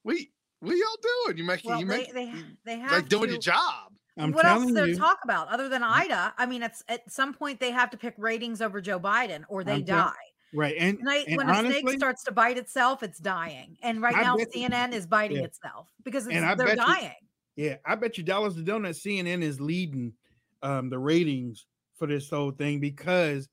We 0.05 0.31
what 0.65 0.73
are 0.73 0.77
y'all 0.77 1.23
doing? 1.25 1.37
You 1.37 1.43
making 1.43 1.71
Well, 1.71 1.79
you 1.79 1.85
they, 1.87 1.97
make 1.97 2.13
they, 2.13 2.33
they 2.65 2.79
have 2.79 2.91
like 2.91 3.09
doing 3.09 3.25
to, 3.25 3.31
your 3.33 3.41
job. 3.41 3.91
I'm 4.17 4.31
what 4.31 4.45
else 4.45 4.65
is 4.65 4.73
there 4.73 4.87
you. 4.87 4.93
to 4.93 4.99
talk 4.99 5.19
about 5.23 5.49
other 5.49 5.67
than 5.69 5.83
Ida? 5.83 6.33
I 6.37 6.45
mean, 6.45 6.63
it's 6.63 6.83
at 6.87 7.11
some 7.11 7.33
point 7.33 7.59
they 7.59 7.71
have 7.71 7.89
to 7.91 7.97
pick 7.97 8.13
ratings 8.17 8.61
over 8.61 8.79
Joe 8.81 8.99
Biden 8.99 9.43
or 9.49 9.63
they 9.63 9.73
I'm 9.73 9.85
tell- 9.85 10.05
die. 10.05 10.13
Right. 10.53 10.75
And, 10.79 10.97
When, 10.99 11.07
I- 11.09 11.25
and 11.27 11.37
when 11.37 11.49
a 11.49 11.69
snake 11.81 11.89
starts 11.97 12.23
to 12.23 12.31
bite 12.31 12.57
itself, 12.57 13.03
it's 13.03 13.19
dying. 13.19 13.75
And 13.83 14.01
right 14.01 14.15
I 14.15 14.21
now, 14.21 14.37
bet 14.37 14.55
you- 14.55 14.69
CNN 14.69 14.93
is 14.93 15.05
biting 15.05 15.37
yeah. 15.37 15.43
itself 15.43 15.87
because 16.03 16.27
it's, 16.27 16.35
and 16.35 16.45
I 16.45 16.55
they're 16.55 16.67
bet 16.67 16.77
you- 16.77 16.85
dying. 16.85 17.11
yeah, 17.57 17.75
I 17.85 17.95
bet 17.95 18.17
you 18.17 18.23
dollars 18.23 18.55
to 18.55 18.61
donut 18.61 18.95
CNN 18.95 19.41
is 19.41 19.59
leading 19.59 20.13
um, 20.63 20.89
the 20.89 20.97
ratings 20.97 21.65
for 21.97 22.07
this 22.07 22.29
whole 22.29 22.51
thing 22.51 22.79
because 22.79 23.49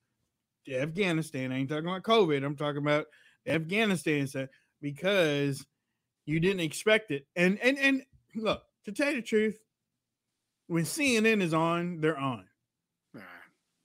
Afghanistan. 0.71 1.51
I 1.53 1.59
ain't 1.59 1.69
talking 1.69 1.87
about 1.89 2.03
COVID. 2.03 2.45
I'm 2.45 2.57
talking 2.57 2.79
about 2.83 3.07
Afghanistan. 3.49 4.27
So 4.29 4.47
because 4.81 5.67
You 6.27 6.41
didn't 6.41 6.61
expect 6.61 7.11
it. 7.11 7.27
And 7.37 7.59
and 7.61 7.79
and 7.79 8.03
look, 8.35 8.63
to 8.85 8.93
tell 8.93 9.11
you 9.11 9.17
the 9.17 9.23
truth, 9.23 9.59
when 10.67 10.85
CNN 10.85 11.43
is 11.43 11.55
on, 11.55 12.01
they're 12.01 12.19
on. 12.19 12.45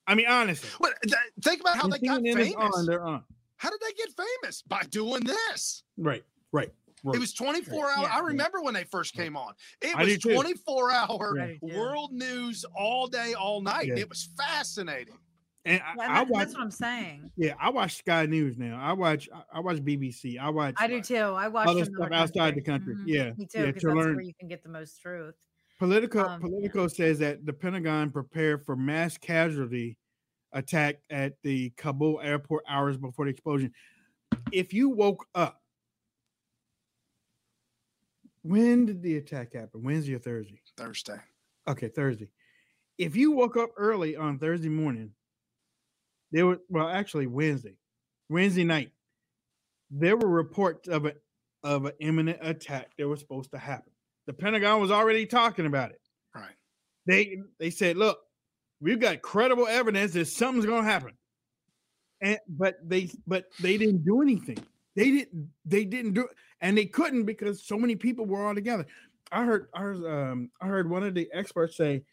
I 0.07 0.15
mean, 0.15 0.27
honestly. 0.27 0.69
But 0.79 0.93
th- 1.03 1.15
think 1.43 1.61
about 1.61 1.75
how 1.75 1.83
when 1.83 1.99
they 1.99 2.07
got 2.07 2.21
CNN 2.21 2.39
is 2.39 2.53
famous. 2.53 2.75
on, 2.77 2.85
they're 2.85 3.03
on. 3.03 3.23
How 3.57 3.69
did 3.69 3.81
they 3.81 3.91
get 3.93 4.07
famous? 4.15 4.61
By 4.61 4.83
doing 4.89 5.23
this. 5.23 5.83
Right, 5.97 6.23
right. 6.53 6.71
right. 7.03 7.15
It 7.15 7.19
was 7.19 7.33
24 7.33 7.89
hour. 7.89 8.03
Yeah. 8.03 8.15
I 8.15 8.19
remember 8.19 8.61
when 8.61 8.73
they 8.73 8.85
first 8.85 9.13
came 9.13 9.35
on. 9.35 9.53
It 9.81 9.95
I 9.95 10.05
was 10.05 10.13
do 10.13 10.29
too. 10.29 10.35
24 10.35 10.91
hour 10.91 11.35
I 11.41 11.57
do 11.61 11.75
world 11.77 12.13
news 12.13 12.63
all 12.75 13.07
day, 13.07 13.33
all 13.33 13.61
night. 13.61 13.87
Yeah. 13.87 13.97
It 13.97 14.09
was 14.09 14.29
fascinating. 14.37 15.17
And 15.67 15.81
I, 15.81 15.93
Yeah, 15.97 16.07
I 16.19 16.23
watch. 16.23 16.39
that's 16.39 16.53
what 16.53 16.61
I'm 16.63 16.71
saying. 16.71 17.29
Yeah, 17.35 17.53
I 17.59 17.69
watch 17.69 17.97
Sky 17.97 18.25
News 18.25 18.57
now. 18.57 18.79
I 18.81 18.93
watch. 18.93 19.27
I- 19.33 19.43
I 19.53 19.59
watch 19.59 19.77
BBC. 19.83 20.37
I 20.39 20.49
watch. 20.49 20.75
I 20.77 20.87
do 20.87 21.01
too. 21.01 21.15
I 21.17 21.49
watch 21.49 21.67
other 21.67 21.83
stuff 21.83 22.09
the 22.09 22.15
outside 22.15 22.55
the 22.55 22.61
country. 22.61 22.95
country. 22.95 23.13
Mhm. 23.13 23.15
Yeah, 23.15 23.33
me 23.37 23.45
too. 23.45 23.59
yeah, 23.59 23.65
Because 23.67 23.81
to 23.81 23.87
that's 23.89 23.97
learn. 23.97 24.15
where 24.15 24.23
you 24.25 24.33
can 24.33 24.47
get 24.47 24.63
the 24.63 24.69
most 24.69 25.01
truth. 25.01 25.35
Politico 25.77 26.23
Um, 26.25 26.41
Politico 26.41 26.87
says 26.87 27.19
that 27.19 27.45
the 27.45 27.51
Pentagon 27.53 28.11
prepared 28.11 28.65
for 28.65 28.75
mass 28.77 29.17
casualty 29.17 29.97
attack 30.53 31.01
at 31.09 31.33
the 31.43 31.69
Kabul 31.71 32.21
airport 32.21 32.63
hours 32.67 32.97
before 32.97 33.25
the 33.25 33.31
explosion. 33.31 33.73
If 34.53 34.73
you 34.73 34.89
woke 34.89 35.27
up, 35.35 35.61
when 38.41 38.85
did 38.85 39.01
the 39.01 39.17
attack 39.17 39.53
happen? 39.53 39.83
Wednesday 39.83 40.13
or 40.15 40.19
Thursday? 40.19 40.61
Thursday. 40.77 41.19
Okay, 41.67 41.89
Thursday. 41.89 42.29
If 42.97 43.15
you 43.15 43.31
woke 43.31 43.57
up 43.57 43.69
early 43.77 44.15
on 44.15 44.39
Thursday 44.39 44.69
morning, 44.69 45.13
there 46.31 46.45
were 46.45 46.59
well, 46.69 46.89
actually 46.89 47.27
Wednesday, 47.27 47.75
Wednesday 48.29 48.63
night, 48.63 48.91
there 49.89 50.17
were 50.17 50.27
reports 50.27 50.87
of 50.87 51.05
a 51.05 51.13
of 51.63 51.85
an 51.85 51.93
imminent 51.99 52.39
attack 52.41 52.91
that 52.97 53.07
was 53.07 53.19
supposed 53.19 53.51
to 53.51 53.57
happen. 53.57 53.91
The 54.25 54.33
Pentagon 54.33 54.81
was 54.81 54.91
already 54.91 55.25
talking 55.25 55.65
about 55.65 55.91
it. 55.91 56.01
Right. 56.35 56.55
They 57.05 57.37
they 57.59 57.69
said, 57.69 57.97
look, 57.97 58.19
we've 58.81 58.99
got 58.99 59.21
credible 59.21 59.67
evidence 59.67 60.13
that 60.13 60.27
something's 60.27 60.65
gonna 60.65 60.83
happen. 60.83 61.13
And 62.21 62.39
but 62.47 62.77
they 62.83 63.09
but 63.25 63.45
they 63.61 63.77
didn't 63.77 64.03
do 64.03 64.21
anything. 64.21 64.57
They 64.95 65.11
didn't 65.11 65.49
they 65.65 65.85
didn't 65.85 66.13
do 66.13 66.27
and 66.61 66.77
they 66.77 66.85
couldn't 66.85 67.25
because 67.25 67.65
so 67.65 67.77
many 67.77 67.95
people 67.95 68.25
were 68.25 68.45
all 68.45 68.55
together. 68.55 68.85
I 69.31 69.45
heard 69.45 69.67
I 69.73 69.79
heard 69.81 70.05
um 70.05 70.49
I 70.61 70.67
heard 70.67 70.89
one 70.89 71.03
of 71.03 71.13
the 71.13 71.29
experts 71.33 71.77
say, 71.77 72.03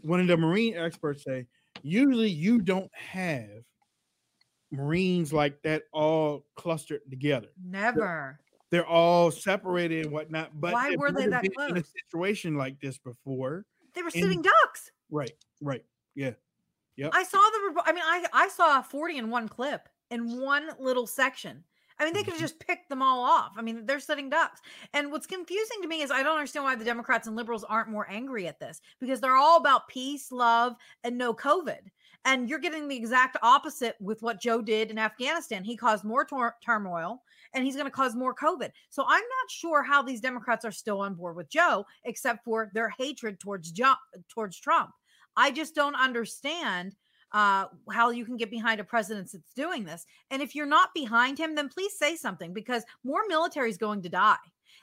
one 0.00 0.20
of 0.20 0.26
the 0.26 0.36
marine 0.36 0.76
experts 0.76 1.24
say, 1.24 1.46
usually 1.84 2.30
you 2.30 2.60
don't 2.60 2.90
have 2.96 3.62
marines 4.72 5.32
like 5.32 5.62
that 5.62 5.84
all 5.92 6.46
clustered 6.56 7.02
together. 7.10 7.48
Never. 7.62 8.40
They're 8.70 8.86
all 8.86 9.30
separated 9.30 10.06
and 10.06 10.12
whatnot. 10.12 10.50
But 10.60 10.72
Why 10.72 10.96
were 10.96 11.12
they 11.12 11.28
that 11.28 11.42
been 11.42 11.70
in 11.70 11.76
a 11.76 11.84
situation 11.84 12.56
like 12.56 12.80
this 12.80 12.98
before. 12.98 13.66
They 13.94 14.02
were 14.02 14.10
And- 14.14 14.22
sitting 14.22 14.42
ducks. 14.42 14.90
Right, 15.10 15.32
right. 15.60 15.84
Yeah. 16.16 16.32
Yep. 16.96 17.10
I 17.14 17.22
saw 17.22 17.38
the. 17.38 17.82
I 17.84 17.92
mean, 17.92 18.02
I 18.04 18.24
I 18.32 18.48
saw 18.48 18.80
40 18.80 19.18
in 19.18 19.30
one 19.30 19.48
clip 19.48 19.88
in 20.10 20.40
one 20.40 20.70
little 20.78 21.06
section. 21.06 21.62
I 21.98 22.04
mean, 22.04 22.12
they 22.12 22.20
Mm-hmm. 22.20 22.24
could 22.24 22.32
have 22.34 22.40
just 22.40 22.60
picked 22.60 22.88
them 22.88 23.02
all 23.02 23.22
off. 23.22 23.52
I 23.56 23.62
mean, 23.62 23.86
they're 23.86 24.00
sitting 24.00 24.28
ducks. 24.28 24.60
And 24.92 25.12
what's 25.12 25.26
confusing 25.26 25.82
to 25.82 25.88
me 25.88 26.02
is 26.02 26.10
I 26.10 26.22
don't 26.22 26.36
understand 26.36 26.64
why 26.64 26.74
the 26.74 26.84
Democrats 26.84 27.26
and 27.26 27.36
liberals 27.36 27.64
aren't 27.64 27.90
more 27.90 28.10
angry 28.10 28.46
at 28.48 28.58
this 28.58 28.80
because 29.00 29.20
they're 29.20 29.36
all 29.36 29.58
about 29.58 29.88
peace, 29.88 30.32
love, 30.32 30.74
and 31.04 31.16
no 31.16 31.32
COVID. 31.32 31.78
And 32.24 32.48
you're 32.48 32.58
getting 32.58 32.88
the 32.88 32.96
exact 32.96 33.36
opposite 33.42 33.96
with 34.00 34.22
what 34.22 34.40
Joe 34.40 34.62
did 34.62 34.90
in 34.90 34.98
Afghanistan. 34.98 35.62
He 35.62 35.76
caused 35.76 36.04
more 36.04 36.24
tor- 36.24 36.56
turmoil 36.64 37.22
and 37.52 37.64
he's 37.64 37.76
going 37.76 37.86
to 37.86 37.90
cause 37.92 38.16
more 38.16 38.34
COVID. 38.34 38.70
So 38.88 39.04
I'm 39.06 39.10
not 39.22 39.50
sure 39.50 39.82
how 39.82 40.02
these 40.02 40.22
Democrats 40.22 40.64
are 40.64 40.72
still 40.72 41.00
on 41.02 41.14
board 41.14 41.36
with 41.36 41.50
Joe, 41.50 41.84
except 42.04 42.42
for 42.44 42.70
their 42.72 42.88
hatred 42.98 43.38
towards 43.38 43.70
jo- 43.70 43.94
towards 44.28 44.58
Trump. 44.58 44.90
I 45.36 45.50
just 45.50 45.74
don't 45.74 45.96
understand 45.96 46.96
uh, 47.34 47.66
how 47.90 48.10
you 48.10 48.24
can 48.24 48.36
get 48.36 48.50
behind 48.50 48.80
a 48.80 48.84
president 48.84 49.30
that's 49.32 49.52
doing 49.52 49.84
this. 49.84 50.06
And 50.30 50.40
if 50.40 50.54
you're 50.54 50.66
not 50.66 50.94
behind 50.94 51.36
him, 51.36 51.56
then 51.56 51.68
please 51.68 51.92
say 51.98 52.16
something 52.16 52.54
because 52.54 52.84
more 53.02 53.22
military 53.28 53.68
is 53.68 53.76
going 53.76 54.02
to 54.02 54.08
die. 54.08 54.36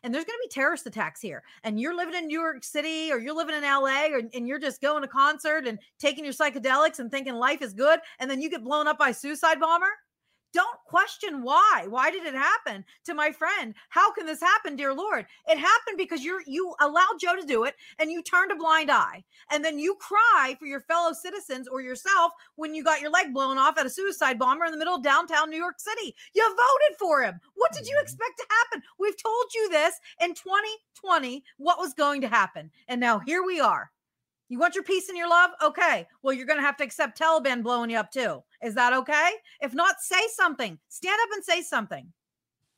And 0.03 0.13
there's 0.13 0.25
going 0.25 0.37
to 0.37 0.47
be 0.47 0.53
terrorist 0.53 0.85
attacks 0.85 1.21
here. 1.21 1.43
And 1.63 1.79
you're 1.79 1.95
living 1.95 2.15
in 2.15 2.27
New 2.27 2.39
York 2.39 2.63
City 2.63 3.11
or 3.11 3.19
you're 3.19 3.35
living 3.35 3.55
in 3.55 3.63
LA 3.63 4.07
or, 4.07 4.21
and 4.33 4.47
you're 4.47 4.59
just 4.59 4.81
going 4.81 5.01
to 5.01 5.07
concert 5.07 5.65
and 5.65 5.79
taking 5.97 6.25
your 6.25 6.33
psychedelics 6.33 6.99
and 6.99 7.09
thinking 7.09 7.35
life 7.35 7.61
is 7.61 7.73
good. 7.73 7.99
And 8.19 8.29
then 8.29 8.41
you 8.41 8.49
get 8.49 8.63
blown 8.63 8.87
up 8.87 8.99
by 8.99 9.09
a 9.09 9.13
suicide 9.13 9.59
bomber. 9.59 9.91
Don't 10.53 10.77
question 10.85 11.43
why. 11.43 11.85
Why 11.87 12.11
did 12.11 12.25
it 12.25 12.33
happen 12.33 12.83
to 13.05 13.13
my 13.13 13.31
friend? 13.31 13.73
How 13.89 14.11
can 14.11 14.25
this 14.25 14.41
happen, 14.41 14.75
dear 14.75 14.93
Lord? 14.93 15.25
It 15.47 15.57
happened 15.57 15.97
because 15.97 16.23
you're 16.23 16.41
you 16.45 16.75
allowed 16.81 17.19
Joe 17.19 17.35
to 17.39 17.45
do 17.45 17.63
it 17.63 17.75
and 17.99 18.11
you 18.11 18.21
turned 18.21 18.51
a 18.51 18.55
blind 18.55 18.91
eye. 18.91 19.23
And 19.49 19.63
then 19.63 19.79
you 19.79 19.95
cry 19.95 20.55
for 20.59 20.65
your 20.65 20.81
fellow 20.81 21.13
citizens 21.13 21.67
or 21.67 21.81
yourself 21.81 22.33
when 22.55 22.75
you 22.75 22.83
got 22.83 23.01
your 23.01 23.11
leg 23.11 23.33
blown 23.33 23.57
off 23.57 23.77
at 23.77 23.85
a 23.85 23.89
suicide 23.89 24.37
bomber 24.37 24.65
in 24.65 24.71
the 24.71 24.77
middle 24.77 24.95
of 24.95 25.03
downtown 25.03 25.49
New 25.49 25.57
York 25.57 25.79
City. 25.79 26.15
You 26.33 26.43
voted 26.49 26.97
for 26.99 27.23
him. 27.23 27.39
What 27.55 27.71
did 27.71 27.87
you 27.87 27.95
mm-hmm. 27.95 28.03
expect 28.03 28.37
to 28.39 28.45
happen? 28.49 28.83
We've 28.99 29.21
told 29.21 29.45
you 29.55 29.69
this 29.69 29.99
in 30.21 30.29
2020 30.29 31.43
what 31.57 31.79
was 31.79 31.93
going 31.93 32.21
to 32.21 32.27
happen. 32.27 32.71
And 32.87 32.99
now 32.99 33.19
here 33.19 33.43
we 33.43 33.61
are. 33.61 33.91
You 34.51 34.59
want 34.59 34.75
your 34.75 34.83
peace 34.83 35.07
and 35.07 35.17
your 35.17 35.29
love? 35.29 35.51
Okay. 35.63 36.05
Well, 36.21 36.33
you're 36.33 36.45
going 36.45 36.59
to 36.59 36.65
have 36.65 36.75
to 36.75 36.83
accept 36.83 37.17
Taliban 37.17 37.63
blowing 37.63 37.89
you 37.89 37.97
up 37.97 38.11
too. 38.11 38.43
Is 38.61 38.75
that 38.75 38.91
okay? 38.91 39.29
If 39.61 39.73
not, 39.73 40.01
say 40.01 40.19
something. 40.35 40.77
Stand 40.89 41.17
up 41.23 41.29
and 41.33 41.41
say 41.41 41.61
something. 41.61 42.11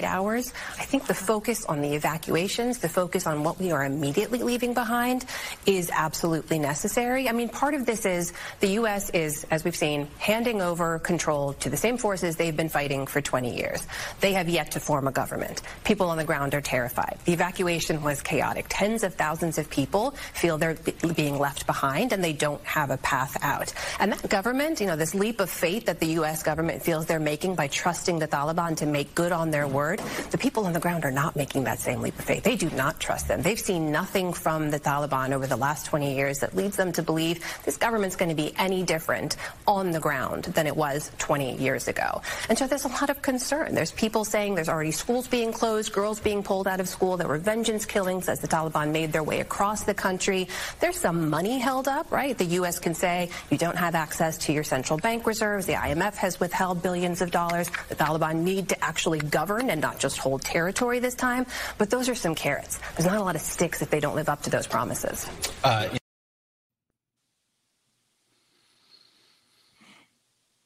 Hours. 0.04 0.54
I 0.80 0.84
think 0.84 1.08
the 1.08 1.14
focus 1.14 1.66
on 1.66 1.82
the 1.82 1.94
evacuations, 1.96 2.80
the 2.80 2.90
focus 2.90 3.28
on 3.28 3.44
what 3.44 3.60
we 3.60 3.72
are 3.72 3.84
immediately 3.86 4.40
leaving 4.40 4.74
behind 4.74 5.26
is 5.66 5.90
absolutely 5.94 6.60
necessary. 6.60 7.30
I 7.30 7.32
mean, 7.32 7.50
part 7.50 7.74
of 7.74 7.86
this 7.86 8.06
is 8.06 8.34
the 8.60 8.70
U.S. 8.80 9.10
is, 9.12 9.46
as 9.52 9.64
we've 9.64 9.76
seen, 9.76 10.08
handing 10.18 10.62
over 10.62 11.00
control 11.00 11.54
to 11.54 11.70
the 11.70 11.78
same 11.78 11.98
forces 11.98 12.36
they've 12.36 12.56
been 12.56 12.70
fighting 12.70 13.08
for 13.08 13.22
20 13.22 13.56
years. 13.56 13.86
They 14.20 14.34
have 14.34 14.50
yet 14.50 14.72
to 14.72 14.80
form 14.80 15.08
a 15.08 15.12
government. 15.12 15.62
People 15.84 16.10
on 16.10 16.18
the 16.18 16.24
ground 16.24 16.54
are 16.54 16.62
terrified. 16.62 17.18
The 17.26 17.34
evacuation 17.34 18.02
was 18.02 18.22
chaotic. 18.22 18.66
Tens 18.70 19.04
of 19.04 19.16
thousands 19.16 19.58
of 19.58 19.70
people 19.70 20.12
feel 20.34 20.58
they're 20.58 20.78
being 21.16 21.40
left 21.40 21.66
behind 21.66 22.14
and 22.14 22.24
they 22.24 22.34
don't 22.34 22.64
have 22.66 22.90
a 22.90 22.98
path 22.98 23.38
out. 23.42 23.74
And 24.00 24.12
that 24.12 24.30
government, 24.30 24.80
you 24.80 24.88
know, 24.88 24.96
this 24.96 25.14
leap 25.16 25.40
of 25.40 25.50
faith 25.50 25.86
that 25.86 26.00
the 26.00 26.08
U.S. 26.20 26.44
government 26.44 26.82
feels 26.82 27.06
they're 27.06 27.20
making 27.20 27.56
by 27.56 27.68
trusting 27.68 28.20
the 28.20 28.28
Taliban 28.28 28.78
to 28.78 28.86
make 28.86 29.14
good 29.16 29.32
on 29.32 29.52
their 29.52 29.68
word, 29.68 29.93
the 30.32 30.38
people 30.38 30.66
on 30.66 30.74
the 30.74 30.80
ground 30.80 31.06
are 31.06 31.12
not 31.12 31.36
making 31.36 31.64
that 31.66 31.80
same 31.80 32.02
leap 32.02 32.18
of 32.18 32.26
faith. 32.26 32.44
They 32.44 32.56
do 32.56 32.70
not 32.72 33.00
trust 33.00 33.28
them. 33.28 33.42
They've 33.42 33.60
seen 33.60 33.92
nothing 33.92 34.34
from 34.34 34.70
the 34.70 34.80
Taliban 34.80 35.32
over 35.32 35.48
the 35.48 35.56
last 35.56 35.86
20 35.86 36.16
years 36.16 36.40
that 36.40 36.56
leads 36.56 36.76
them 36.76 36.92
to 36.94 37.04
believe 37.04 37.44
this 37.66 37.78
government's 37.78 38.16
going 38.16 38.30
to 38.30 38.36
be 38.36 38.54
any 38.58 38.84
different 38.84 39.38
on 39.68 39.92
the 39.92 40.00
ground 40.00 40.46
than 40.46 40.68
it 40.68 40.76
was 40.76 41.12
20 41.20 41.58
years 41.58 41.88
ago. 41.88 42.22
And 42.50 42.58
so 42.58 42.68
there's 42.68 42.86
a 42.86 42.90
lot 42.90 43.10
of 43.10 43.22
concern. 43.22 43.76
There's 43.76 43.92
people 43.92 44.26
saying 44.26 44.56
there's 44.56 44.70
already 44.70 44.92
schools 44.92 45.28
being 45.28 45.52
closed, 45.52 45.94
girls 45.94 46.20
being 46.20 46.44
pulled 46.44 46.68
out 46.68 46.80
of 46.80 46.88
school. 46.88 47.18
There 47.18 47.28
were 47.28 47.38
vengeance 47.38 47.86
killings 47.86 48.30
as 48.30 48.40
the 48.40 48.48
Taliban 48.48 48.92
made 48.92 49.12
their 49.12 49.24
way 49.24 49.40
across 49.40 49.84
the 49.84 49.94
country. 49.94 50.48
There's 50.80 50.98
some 50.98 51.30
money 51.30 51.60
held 51.60 51.88
up, 51.88 52.12
right? 52.12 52.38
The 52.38 52.46
U.S. 52.60 52.80
can 52.80 52.94
say 52.94 53.30
you 53.50 53.58
don't 53.58 53.78
have 53.78 53.96
access 53.96 54.38
to 54.40 54.54
your 54.54 54.64
central 54.64 55.00
bank 55.00 55.26
reserves. 55.26 55.66
The 55.66 55.74
IMF 55.74 56.16
has 56.16 56.40
withheld 56.40 56.82
billions 56.82 57.22
of 57.22 57.32
dollars. 57.32 57.70
The 57.90 57.96
Taliban 57.96 58.44
need 58.44 58.70
to 58.70 58.84
actually 58.84 59.20
govern 59.20 59.70
and 59.74 59.82
not 59.82 60.00
just 60.00 60.18
hold 60.20 60.42
territory 60.44 61.00
this 61.00 61.16
time. 61.16 61.46
But 61.78 61.90
those 61.90 62.08
are 62.08 62.16
some 62.16 62.36
carrots. 62.36 62.80
There's 62.96 63.08
not 63.08 63.18
a 63.18 63.24
lot 63.24 63.36
of 63.36 63.42
sticks 63.42 63.82
if 63.82 63.90
they 63.90 64.00
don't 64.00 64.16
live 64.16 64.30
up 64.30 64.44
to 64.44 64.50
those 64.50 64.68
promises. 64.68 65.28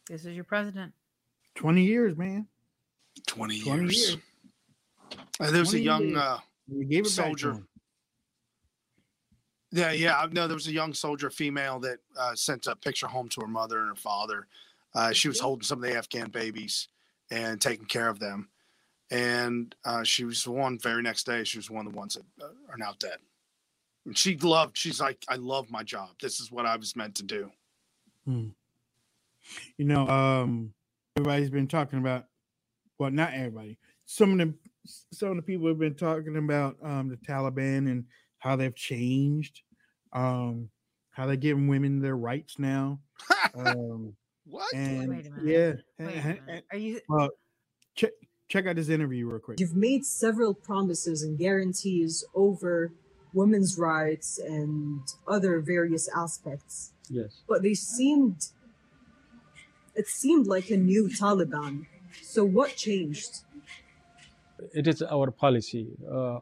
This 0.09 0.25
is 0.25 0.35
your 0.35 0.43
president. 0.43 0.93
20 1.55 1.83
years, 1.83 2.17
man. 2.17 2.47
20 3.27 3.61
20 3.61 3.81
years. 3.83 3.97
years. 4.09 4.17
Uh, 5.39 5.51
there 5.51 5.59
was 5.59 5.73
a 5.73 5.79
young 5.79 6.03
years. 6.09 6.17
uh, 6.17 6.39
We 6.69 6.85
gave 6.85 7.05
it 7.05 7.09
soldier. 7.09 7.51
him. 7.53 7.67
Yeah, 9.71 9.91
yeah. 9.91 10.17
I- 10.19 10.27
No, 10.27 10.47
there 10.47 10.55
was 10.55 10.67
a 10.67 10.71
young 10.71 10.93
soldier 10.93 11.29
female 11.29 11.79
that 11.79 11.99
uh, 12.17 12.35
sent 12.35 12.67
a 12.67 12.75
picture 12.75 13.07
home 13.07 13.27
to 13.29 13.41
her 13.41 13.47
mother 13.47 13.79
and 13.79 13.89
her 13.89 13.95
father. 13.95 14.47
Uh, 14.93 15.11
she 15.11 15.27
was 15.27 15.39
holding 15.39 15.63
some 15.63 15.83
of 15.83 15.89
the 15.89 15.95
Afghan 15.97 16.29
babies 16.29 16.87
and 17.29 17.59
taking 17.59 17.85
care 17.85 18.07
of 18.07 18.19
them. 18.19 18.49
And 19.09 19.73
uh, 19.85 20.03
she 20.03 20.25
was 20.25 20.43
the 20.43 20.51
one 20.51 20.77
very 20.79 21.01
next 21.01 21.25
day. 21.25 21.43
She 21.43 21.57
was 21.57 21.69
one 21.69 21.87
of 21.87 21.93
the 21.93 21.97
ones 21.97 22.15
that 22.15 22.43
uh, 22.43 22.49
are 22.69 22.77
now 22.77 22.93
dead. 22.99 23.17
And 24.05 24.17
she 24.17 24.35
loved, 24.37 24.77
she's 24.77 24.99
like, 24.99 25.23
I 25.29 25.35
love 25.35 25.69
my 25.69 25.83
job. 25.83 26.09
This 26.21 26.39
is 26.39 26.51
what 26.51 26.65
I 26.65 26.75
was 26.75 26.95
meant 26.95 27.15
to 27.15 27.23
do. 27.23 27.51
Hmm. 28.25 28.47
You 29.77 29.85
know, 29.85 30.07
um, 30.07 30.73
everybody's 31.15 31.49
been 31.49 31.67
talking 31.67 31.99
about, 31.99 32.25
well, 32.99 33.11
not 33.11 33.33
everybody. 33.33 33.77
Some 34.05 34.33
of 34.33 34.37
the 34.39 34.53
some 35.13 35.31
of 35.31 35.35
the 35.35 35.41
people 35.41 35.67
have 35.67 35.79
been 35.79 35.95
talking 35.95 36.37
about 36.37 36.77
um, 36.81 37.09
the 37.09 37.17
Taliban 37.17 37.89
and 37.89 38.05
how 38.39 38.55
they've 38.55 38.75
changed, 38.75 39.61
um, 40.13 40.69
how 41.11 41.25
they're 41.25 41.35
giving 41.35 41.67
women 41.67 41.99
their 41.99 42.15
rights 42.15 42.57
now. 42.59 42.99
um, 43.55 44.15
what? 44.45 44.73
And 44.73 45.09
Wait 45.09 45.27
a 45.27 45.31
minute. 45.31 45.81
yeah, 45.99 46.05
Wait 46.05 46.17
a 46.17 46.23
minute. 46.23 46.65
Are 46.71 46.77
you 46.77 46.99
well, 47.09 47.29
check 48.47 48.63
check 48.63 48.69
out 48.69 48.75
this 48.75 48.89
interview 48.89 49.27
real 49.27 49.39
quick. 49.39 49.59
You've 49.59 49.75
made 49.75 50.05
several 50.05 50.53
promises 50.53 51.23
and 51.23 51.37
guarantees 51.37 52.23
over 52.33 52.91
women's 53.33 53.77
rights 53.77 54.39
and 54.39 55.01
other 55.27 55.59
various 55.59 56.09
aspects, 56.15 56.93
Yes. 57.09 57.41
but 57.47 57.61
they 57.61 57.73
seemed 57.73 58.47
it 59.95 60.07
seemed 60.07 60.45
like 60.45 60.69
a 60.69 60.77
new 60.77 61.09
Taliban. 61.09 61.87
So 62.21 62.45
what 62.45 62.75
changed? 62.75 63.41
It 64.73 64.87
is 64.87 65.01
our 65.01 65.31
policy. 65.31 65.87
Uh, 66.09 66.39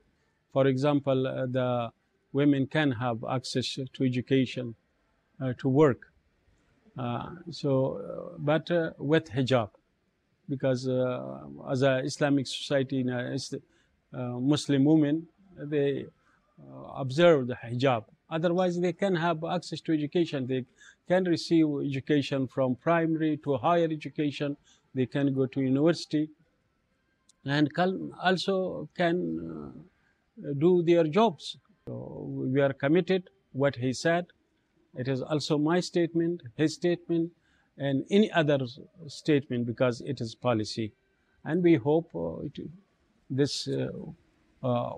for 0.51 0.67
example, 0.67 1.25
uh, 1.27 1.45
the 1.45 1.91
women 2.33 2.67
can 2.67 2.91
have 2.91 3.23
access 3.29 3.77
to 3.93 4.03
education, 4.03 4.75
uh, 5.41 5.53
to 5.59 5.69
work. 5.69 6.11
Uh, 6.97 7.29
so, 7.49 8.31
uh, 8.33 8.37
but 8.39 8.69
uh, 8.71 8.91
with 8.97 9.29
hijab, 9.31 9.69
because 10.49 10.87
uh, 10.87 11.39
as 11.69 11.81
a 11.81 11.99
Islamic 11.99 12.47
society, 12.47 13.01
in 13.01 13.09
a, 13.09 13.35
uh, 14.13 14.39
Muslim 14.39 14.85
women, 14.85 15.27
they 15.57 16.05
uh, 16.59 16.87
observe 16.95 17.47
the 17.47 17.55
hijab. 17.55 18.05
Otherwise, 18.29 18.79
they 18.79 18.93
can 18.93 19.15
have 19.15 19.43
access 19.43 19.81
to 19.81 19.93
education. 19.93 20.47
They 20.47 20.65
can 21.07 21.25
receive 21.25 21.67
education 21.83 22.47
from 22.47 22.75
primary 22.75 23.37
to 23.43 23.57
higher 23.57 23.89
education. 23.91 24.57
They 24.93 25.05
can 25.05 25.33
go 25.33 25.45
to 25.45 25.61
university 25.61 26.29
and 27.45 27.69
also 28.23 28.89
can 28.97 29.73
do 30.57 30.81
their 30.83 31.03
jobs. 31.03 31.57
So 31.87 32.27
we 32.51 32.61
are 32.61 32.73
committed. 32.73 33.29
What 33.51 33.75
he 33.75 33.93
said, 33.93 34.25
it 34.97 35.07
is 35.07 35.21
also 35.21 35.57
my 35.57 35.79
statement, 35.79 36.41
his 36.57 36.73
statement, 36.73 37.31
and 37.77 38.05
any 38.09 38.31
other 38.31 38.59
statement 39.07 39.65
because 39.65 40.01
it 40.01 40.21
is 40.21 40.35
policy, 40.35 40.93
and 41.43 41.63
we 41.63 41.75
hope 41.75 42.15
uh, 42.15 42.39
it, 42.41 42.59
this 43.29 43.67
uh, 43.67 43.89
uh, 44.63 44.93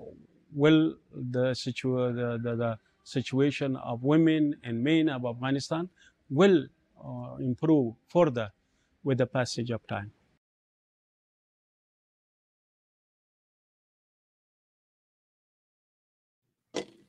will 0.54 0.96
the, 1.14 1.52
situa- 1.52 2.16
the, 2.16 2.38
the 2.50 2.56
the 2.56 2.80
situation 3.04 3.76
of 3.78 4.04
women 4.04 4.56
and 4.64 4.84
men 4.84 5.10
of 5.10 5.26
Afghanistan 5.26 5.90
will 6.30 6.68
uh, 7.04 7.36
improve 7.40 7.96
further 8.08 8.52
with 9.04 9.18
the 9.18 9.26
passage 9.28 9.70
of 9.72 9.86
time. 9.88 10.12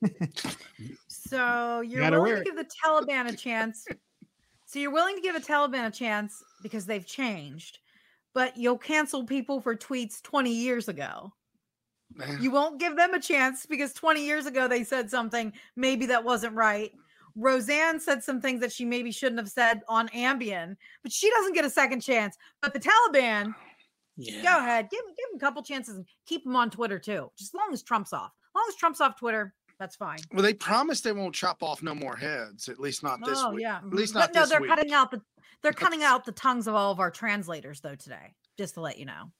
So 1.07 1.81
you're 1.81 2.01
Gotta 2.01 2.19
willing 2.21 2.35
to 2.35 2.41
give 2.41 2.55
the 2.55 2.69
Taliban 2.83 3.27
a 3.29 3.35
chance. 3.35 3.85
So 4.69 4.77
you're 4.77 4.91
willing 4.91 5.15
to 5.15 5.21
give 5.21 5.33
a 5.33 5.39
Taliban 5.39 5.87
a 5.87 5.89
chance 5.89 6.43
because 6.61 6.85
they've 6.85 7.03
changed, 7.03 7.79
but 8.35 8.55
you'll 8.55 8.77
cancel 8.77 9.25
people 9.25 9.59
for 9.59 9.75
tweets 9.75 10.21
20 10.21 10.51
years 10.51 10.87
ago. 10.87 11.33
You 12.39 12.51
won't 12.51 12.79
give 12.79 12.95
them 12.95 13.15
a 13.15 13.19
chance 13.19 13.65
because 13.65 13.93
20 13.93 14.23
years 14.23 14.45
ago 14.45 14.67
they 14.67 14.83
said 14.83 15.09
something 15.09 15.53
maybe 15.75 16.05
that 16.05 16.23
wasn't 16.23 16.53
right. 16.53 16.91
Roseanne 17.35 17.99
said 17.99 18.23
some 18.23 18.39
things 18.39 18.59
that 18.61 18.71
she 18.71 18.85
maybe 18.85 19.11
shouldn't 19.11 19.39
have 19.39 19.49
said 19.49 19.81
on 19.89 20.07
Ambien, 20.09 20.75
but 21.01 21.11
she 21.11 21.31
doesn't 21.31 21.55
get 21.55 21.65
a 21.65 21.69
second 21.71 22.01
chance. 22.01 22.37
But 22.61 22.71
the 22.73 22.79
Taliban, 22.79 23.55
yeah. 24.17 24.43
go 24.43 24.59
ahead, 24.59 24.87
give, 24.91 25.01
give 25.01 25.29
them 25.31 25.37
a 25.37 25.39
couple 25.39 25.63
chances 25.63 25.95
and 25.95 26.05
keep 26.27 26.43
them 26.43 26.55
on 26.55 26.69
Twitter 26.69 26.99
too. 26.99 27.31
Just 27.39 27.55
as 27.55 27.57
long 27.57 27.73
as 27.73 27.81
Trump's 27.81 28.13
off. 28.13 28.33
As 28.51 28.55
long 28.55 28.65
as 28.69 28.75
Trump's 28.75 29.01
off 29.01 29.17
Twitter, 29.17 29.55
that's 29.79 29.95
fine. 29.95 30.19
Well, 30.33 30.43
they 30.43 30.53
promise 30.53 31.01
they 31.01 31.11
won't 31.13 31.33
chop 31.33 31.63
off 31.63 31.81
no 31.81 31.95
more 31.95 32.15
heads. 32.15 32.67
At 32.69 32.79
least 32.79 33.01
not 33.03 33.23
this 33.25 33.39
oh 33.41 33.51
week. 33.51 33.61
yeah, 33.61 33.77
At 33.77 33.85
least 33.93 34.13
Mhm. 34.13 34.15
not 34.19 34.27
But 34.29 34.35
no, 34.35 34.41
this 34.41 34.49
they're 34.49 34.61
week. 34.61 34.69
cutting 34.69 34.91
out 34.93 35.11
the 35.11 35.21
they're 35.61 35.71
cutting 35.73 36.03
out 36.03 36.25
the 36.25 36.31
tongues 36.31 36.67
of 36.67 36.75
all 36.75 36.91
of 36.91 36.99
our 36.99 37.11
translators 37.11 37.81
though 37.81 37.95
today. 37.95 38.35
Just 38.57 38.73
to 38.75 38.81
let 38.81 38.97
you 38.97 39.05
know, 39.05 39.31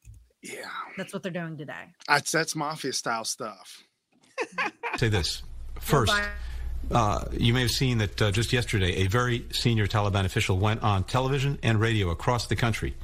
Yeah, 0.41 0.69
that's 0.97 1.13
what 1.13 1.23
they're 1.23 1.31
doing 1.31 1.57
today. 1.57 1.93
that's 2.07 2.31
that's 2.31 2.55
mafia 2.55 2.93
style 2.93 3.25
stuff. 3.25 3.83
say 4.97 5.09
this 5.09 5.43
first. 5.79 6.13
Uh, 6.91 7.25
you 7.33 7.53
may 7.53 7.61
have 7.61 7.71
seen 7.71 7.97
that 7.99 8.21
uh, 8.21 8.31
just 8.31 8.51
yesterday, 8.53 8.95
a 9.03 9.07
very 9.07 9.45
senior 9.51 9.85
Taliban 9.85 10.25
official 10.25 10.57
went 10.57 10.81
on 10.81 11.03
television 11.03 11.59
and 11.61 11.79
radio 11.79 12.09
across 12.09 12.47
the 12.47 12.55
country 12.55 12.95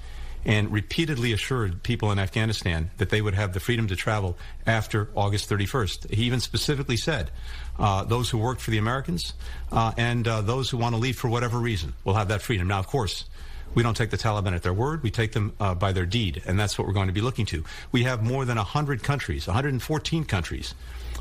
and 0.46 0.72
repeatedly 0.72 1.34
assured 1.34 1.82
people 1.82 2.12
in 2.12 2.20
Afghanistan 2.20 2.92
that 2.98 3.10
they 3.10 3.22
would 3.22 3.34
have 3.34 3.54
the 3.54 3.60
freedom 3.60 3.88
to 3.88 3.96
travel 3.96 4.38
after 4.66 5.10
August 5.16 5.50
31st. 5.50 6.14
He 6.14 6.24
even 6.24 6.40
specifically 6.40 6.98
said 6.98 7.32
uh, 7.80 8.04
those 8.04 8.30
who 8.30 8.38
worked 8.38 8.62
for 8.62 8.72
the 8.72 8.78
Americans 8.78 9.34
uh, 9.72 9.92
and 9.98 10.28
uh, 10.28 10.42
those 10.42 10.70
who 10.70 10.78
want 10.78 10.94
to 10.94 11.02
leave 11.02 11.18
for 11.18 11.30
whatever 11.30 11.58
reason 11.58 11.94
will 12.04 12.14
have 12.14 12.28
that 12.28 12.42
freedom. 12.42 12.68
Now, 12.68 12.80
of 12.80 12.88
course, 12.88 13.26
we 13.74 13.84
don't 13.84 13.98
take 13.98 14.12
the 14.12 14.18
Taliban 14.18 14.54
at 14.56 14.64
their 14.64 14.74
word. 14.74 15.04
We 15.04 15.12
take 15.12 15.34
them 15.34 15.54
uh, 15.60 15.76
by 15.76 15.92
their 15.92 16.06
deed, 16.06 16.42
and 16.46 16.58
that's 16.58 16.78
what 16.78 16.88
we're 16.88 16.94
going 16.94 17.08
to 17.08 17.14
be 17.14 17.22
looking 17.22 17.46
to. 17.48 17.64
We 17.92 18.04
have 18.04 18.24
more 18.24 18.46
than 18.46 18.58
100 18.58 19.04
countries, 19.04 19.48
114 19.48 20.24
countries, 20.24 20.74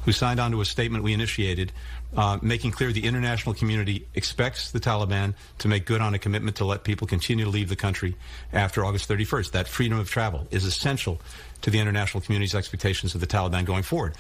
who 0.03 0.13
signed 0.13 0.41
on 0.41 0.51
to 0.51 0.61
a 0.61 0.65
statement 0.65 1.05
we 1.05 1.13
initiated, 1.13 1.73
uh, 2.17 2.39
making 2.43 2.71
clear 2.71 2.93
the 2.93 3.05
international 3.05 3.55
community 3.55 4.07
expects 4.15 4.71
the 4.71 4.81
Taliban 4.81 5.35
to 5.59 5.69
make 5.69 5.87
good 5.87 6.01
on 6.01 6.15
a 6.15 6.19
commitment 6.19 6.57
to 6.57 6.65
let 6.65 6.85
people 6.85 7.07
continue 7.07 7.45
to 7.45 7.51
leave 7.51 7.69
the 7.69 7.77
country 7.77 8.17
after 8.53 8.85
August 8.85 9.09
31st. 9.09 9.53
That 9.53 9.69
freedom 9.69 9.99
of 9.99 10.11
travel 10.11 10.47
is 10.51 10.65
essential 10.65 11.21
to 11.63 11.71
the 11.71 11.79
international 11.79 12.21
community's 12.21 12.55
expectations 12.55 13.15
of 13.15 13.21
the 13.21 13.27
Taliban 13.27 13.65
going 13.65 13.83
forward. 13.83 14.15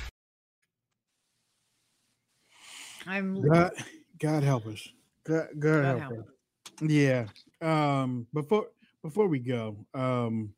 I'm 3.06 3.42
God, 3.42 3.72
God 4.18 4.42
help 4.42 4.66
us. 4.66 4.88
God, 5.24 5.48
God, 5.58 5.82
God 5.82 5.84
help, 5.84 6.00
help 6.00 6.12
us. 6.20 6.90
Yeah. 6.90 7.26
Um. 7.60 8.26
Before 8.32 8.68
before 9.02 9.28
we 9.28 9.38
go, 9.38 9.76
um. 9.94 10.54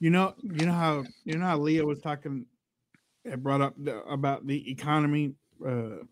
You 0.00 0.10
know, 0.10 0.34
you 0.42 0.66
know 0.66 0.72
how 0.72 1.04
you 1.24 1.38
know 1.38 1.46
how 1.46 1.58
Leah 1.58 1.84
was 1.84 1.98
talking, 2.00 2.46
had 3.24 3.42
brought 3.42 3.60
up 3.60 3.74
the, 3.78 4.02
about 4.04 4.46
the 4.46 4.70
economy. 4.70 5.34
Uh, 5.64 6.04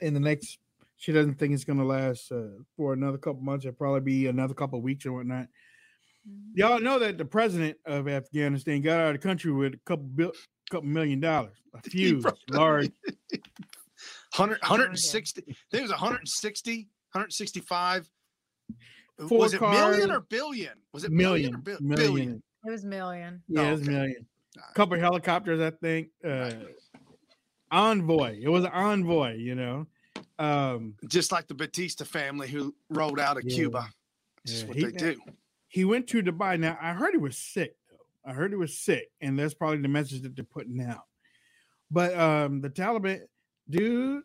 in 0.00 0.14
the 0.14 0.20
next, 0.20 0.58
she 0.96 1.12
doesn't 1.12 1.34
think 1.38 1.54
it's 1.54 1.64
going 1.64 1.78
to 1.78 1.84
last 1.84 2.30
uh, 2.32 2.48
for 2.76 2.92
another 2.92 3.18
couple 3.18 3.42
months. 3.42 3.64
It'll 3.64 3.76
probably 3.76 4.00
be 4.00 4.26
another 4.26 4.54
couple 4.54 4.80
weeks 4.82 5.06
or 5.06 5.12
whatnot. 5.12 5.46
Y'all 6.54 6.80
know 6.80 6.98
that 6.98 7.18
the 7.18 7.24
president 7.24 7.76
of 7.84 8.08
Afghanistan 8.08 8.80
got 8.80 8.98
out 9.00 9.14
of 9.14 9.20
the 9.20 9.26
country 9.26 9.52
with 9.52 9.74
a 9.74 9.80
couple 9.84 10.04
bill, 10.04 10.32
couple 10.70 10.88
million 10.88 11.20
dollars, 11.20 11.56
a 11.74 11.82
few 11.90 12.22
large 12.50 12.90
100, 14.36 14.58
160. 14.62 15.42
I 15.42 15.44
think 15.44 15.56
it 15.72 15.82
was 15.82 15.90
160, 15.90 16.76
165. 17.12 18.10
Four 19.28 19.38
was 19.38 19.54
it 19.54 19.60
million 19.60 20.10
or 20.10 20.20
billion? 20.20 20.72
Was 20.92 21.04
it 21.04 21.12
million, 21.12 21.54
or 21.54 21.58
million, 21.58 21.60
bil- 21.62 21.78
million. 21.80 21.96
billion? 22.14 22.42
It 22.66 22.70
was 22.70 22.84
million. 22.84 23.42
Yeah, 23.46 23.60
Oh, 23.60 23.72
it's 23.74 23.80
a 23.82 23.84
okay. 23.84 23.92
million. 23.92 24.26
Couple 24.74 24.98
helicopters, 24.98 25.60
I 25.60 25.70
think. 25.70 26.08
Uh, 26.24 26.50
envoy. 27.70 28.38
It 28.40 28.48
was 28.48 28.64
envoy, 28.64 29.34
you 29.36 29.54
know. 29.54 29.86
Um, 30.38 30.94
Just 31.08 31.32
like 31.32 31.46
the 31.46 31.54
Batista 31.54 32.04
family 32.04 32.48
who 32.48 32.74
rolled 32.90 33.20
out 33.20 33.36
of 33.36 33.44
Yeah. 33.44 33.54
Cuba. 33.54 33.88
This 34.44 34.54
is 34.56 34.62
Yeah, 34.62 34.68
what 34.68 34.76
he- 34.76 34.84
they 34.84 34.90
do. 34.92 35.20
he 35.68 35.84
went 35.84 36.06
to 36.08 36.22
Dubai. 36.22 36.58
Now 36.58 36.78
I 36.80 36.92
heard 36.92 37.12
he 37.12 37.18
was 37.18 37.36
sick 37.36 37.76
though. 37.90 38.30
I 38.30 38.32
heard 38.34 38.50
he 38.50 38.56
was 38.56 38.76
sick, 38.78 39.10
and 39.20 39.38
that's 39.38 39.54
probably 39.54 39.78
the 39.78 39.88
message 39.88 40.22
that 40.22 40.34
they're 40.36 40.44
putting 40.44 40.80
out. 40.80 41.04
But 41.90 42.16
um 42.18 42.60
the 42.60 42.70
Taliban, 42.70 43.22
dude, 43.70 44.22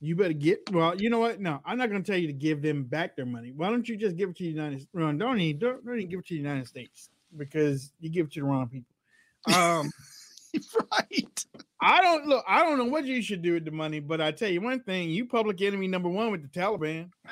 you 0.00 0.16
better 0.16 0.32
get 0.32 0.70
well. 0.72 1.00
You 1.00 1.10
know 1.10 1.18
what? 1.20 1.40
No, 1.40 1.60
I'm 1.64 1.78
not 1.78 1.88
going 1.90 2.02
to 2.02 2.10
tell 2.10 2.20
you 2.20 2.26
to 2.26 2.32
give 2.32 2.60
them 2.62 2.82
back 2.84 3.14
their 3.14 3.26
money. 3.26 3.52
Why 3.52 3.70
don't 3.70 3.88
you 3.88 3.96
just 3.96 4.16
give 4.16 4.30
it 4.30 4.36
to 4.36 4.42
the 4.42 4.50
United? 4.50 4.88
Well, 4.92 5.12
don't 5.12 5.38
even 5.40 5.60
don't, 5.60 5.84
don't 5.86 5.96
even 5.98 6.08
give 6.10 6.20
it 6.20 6.26
to 6.26 6.34
the 6.34 6.38
United 6.40 6.66
States 6.66 7.08
because 7.36 7.92
you 8.00 8.10
give 8.10 8.26
it 8.26 8.32
to 8.32 8.40
the 8.40 8.46
wrong 8.46 8.68
people. 8.68 8.94
Um, 9.54 9.90
right. 10.92 11.44
I 11.80 12.00
don't 12.00 12.26
look. 12.26 12.44
I 12.46 12.62
don't 12.62 12.78
know 12.78 12.84
what 12.84 13.04
you 13.04 13.22
should 13.22 13.42
do 13.42 13.54
with 13.54 13.64
the 13.64 13.70
money, 13.70 14.00
but 14.00 14.20
I 14.20 14.30
tell 14.30 14.48
you 14.48 14.60
one 14.60 14.80
thing: 14.80 15.10
you 15.10 15.26
public 15.26 15.60
enemy 15.62 15.88
number 15.88 16.08
one 16.08 16.30
with 16.30 16.42
the 16.42 16.60
Taliban. 16.60 17.10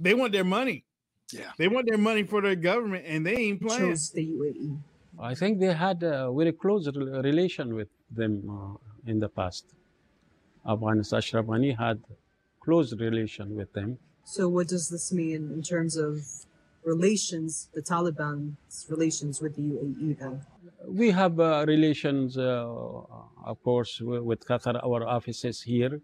They 0.00 0.14
want 0.14 0.32
their 0.32 0.44
money. 0.44 0.84
Yeah, 1.32 1.50
they 1.58 1.66
want 1.66 1.88
their 1.88 1.98
money 1.98 2.22
for 2.22 2.40
their 2.40 2.54
government, 2.54 3.04
and 3.04 3.26
they 3.26 3.34
ain't 3.34 3.60
playing. 3.60 3.90
Chose 3.90 4.10
the 4.10 4.24
UAE. 4.24 4.78
I 5.18 5.34
think 5.34 5.58
they 5.58 5.74
had 5.74 6.04
a 6.04 6.32
very 6.32 6.52
close 6.52 6.86
relation 6.86 7.74
with 7.74 7.88
them 8.08 8.48
uh, 8.48 9.10
in 9.10 9.18
the 9.18 9.28
past. 9.28 9.64
Afghanistan 10.64 11.18
Ashraf 11.18 11.46
Ghani 11.46 11.76
had 11.76 12.00
close 12.60 12.92
relation 12.94 13.56
with 13.56 13.72
them. 13.72 13.98
So 14.24 14.48
what 14.48 14.68
does 14.68 14.88
this 14.88 15.12
mean 15.12 15.50
in 15.52 15.62
terms 15.62 15.96
of 15.96 16.22
relations, 16.94 17.68
the 17.74 17.82
Taliban's 17.82 18.86
relations 18.88 19.40
with 19.42 19.54
the 19.56 19.62
UAE 19.62 20.18
then? 20.18 20.40
We 20.86 21.10
have 21.10 21.38
uh, 21.38 21.64
relations, 21.66 22.38
uh, 22.38 22.66
of 23.52 23.62
course, 23.62 24.00
with 24.00 24.40
Qatar, 24.48 24.74
our 24.82 25.06
offices 25.16 25.62
here, 25.62 26.00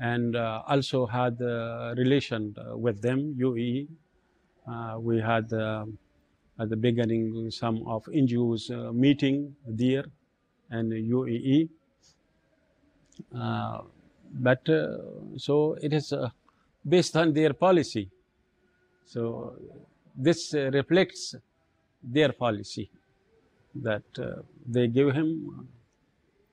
and 0.00 0.34
uh, 0.36 0.62
also 0.66 1.06
had 1.06 1.40
uh, 1.40 1.94
relation 1.96 2.42
uh, 2.58 2.76
with 2.76 3.00
them, 3.00 3.36
UAE. 3.38 3.88
Uh, 4.66 4.96
we 5.00 5.20
had 5.20 5.46
at 6.60 6.68
the 6.68 6.76
beginning 6.76 7.50
some 7.50 7.76
of 7.86 8.04
NGOs 8.04 8.70
uh, 8.70 8.92
meeting 8.92 9.56
there 9.66 10.04
and 10.70 10.92
UAE. 10.92 11.68
Uh, 13.34 13.80
but 14.32 14.68
uh, 14.68 14.98
so 15.36 15.76
it 15.80 15.92
is 15.92 16.12
uh, 16.12 16.28
based 16.86 17.16
on 17.16 17.32
their 17.32 17.52
policy. 17.54 18.10
So 19.12 19.56
this 20.14 20.54
uh, 20.54 20.70
reflects 20.70 21.34
their 22.00 22.32
policy 22.32 22.90
that 23.74 24.04
uh, 24.16 24.42
they 24.64 24.86
give 24.86 25.12
him 25.14 25.30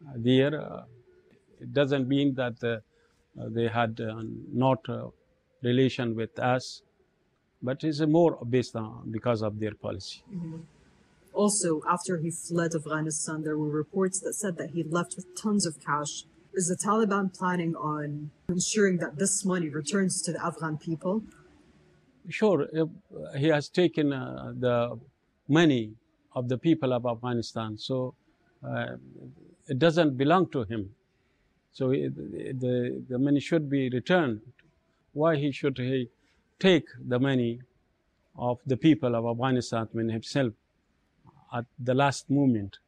uh, 0.08 0.14
there. 0.16 0.54
It 1.62 1.72
doesn't 1.72 2.08
mean 2.08 2.34
that 2.36 2.58
they 3.58 3.68
had 3.68 4.00
not 4.54 4.80
relation 5.62 6.16
with 6.16 6.38
us, 6.40 6.82
but 7.62 7.84
it's 7.84 8.02
more 8.02 8.34
based 8.50 8.76
on 8.76 9.12
because 9.12 9.42
of 9.44 9.60
their 9.60 9.76
policy. 9.76 10.22
Mhm. 10.34 10.62
Also, 11.34 11.82
after 11.96 12.18
he 12.18 12.32
fled 12.32 12.72
Afghanistan, 12.74 13.44
there 13.44 13.58
were 13.62 13.74
reports 13.84 14.20
that 14.22 14.34
said 14.34 14.58
that 14.58 14.72
he 14.72 14.82
left 14.84 15.16
with 15.16 15.28
tons 15.44 15.64
of 15.68 15.74
cash. 15.80 16.14
Is 16.60 16.68
the 16.74 16.80
Taliban 16.88 17.26
planning 17.40 17.76
on 17.76 18.32
ensuring 18.50 18.98
that 19.04 19.14
this 19.22 19.46
money 19.46 19.70
returns 19.70 20.14
to 20.24 20.32
the 20.36 20.42
Afghan 20.44 20.78
people? 20.78 21.16
Sure, 22.30 22.68
he 23.38 23.48
has 23.48 23.70
taken 23.70 24.12
uh, 24.12 24.54
the 24.56 25.00
money 25.48 25.96
of 26.34 26.50
the 26.50 26.58
people 26.58 26.92
of 26.94 27.06
Afghanistan, 27.06 27.78
so 27.78 28.16
uh, 28.64 28.98
it 29.68 29.80
doesn't 29.80 30.18
belong 30.18 30.50
to 30.52 30.64
him. 30.64 30.94
So 31.72 31.92
it, 31.92 32.16
the 32.60 33.04
the 33.10 33.20
money 33.20 33.40
should 33.40 33.70
be 33.70 33.90
returned. 33.90 34.42
Why 35.14 35.38
he 35.38 35.52
should 35.52 35.78
he 35.78 36.10
take 36.60 36.88
the 37.00 37.20
money 37.20 37.62
of 38.36 38.60
the 38.66 38.78
people 38.78 39.16
of 39.16 39.26
Afghanistan 39.26 39.88
when 39.94 40.10
himself 40.10 40.54
at 41.54 41.66
the 41.80 41.94
last 41.94 42.30
moment? 42.30 42.80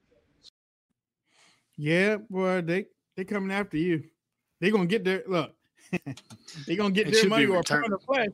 Yeah, 1.78 2.18
boy, 2.18 2.62
they 2.62 2.88
they 3.16 3.26
coming 3.26 3.52
after 3.52 3.78
you. 3.78 4.10
They 4.60 4.72
gonna 4.72 4.86
get 4.86 5.04
their 5.04 5.24
look. 5.28 5.56
they 6.68 6.76
gonna 6.76 6.92
get 6.92 7.08
It 7.08 7.12
their 7.12 7.26
money 7.26 7.46
or 7.46 7.60
a 7.60 7.64
pound 7.64 7.94
of 7.94 8.04
flesh, 8.04 8.30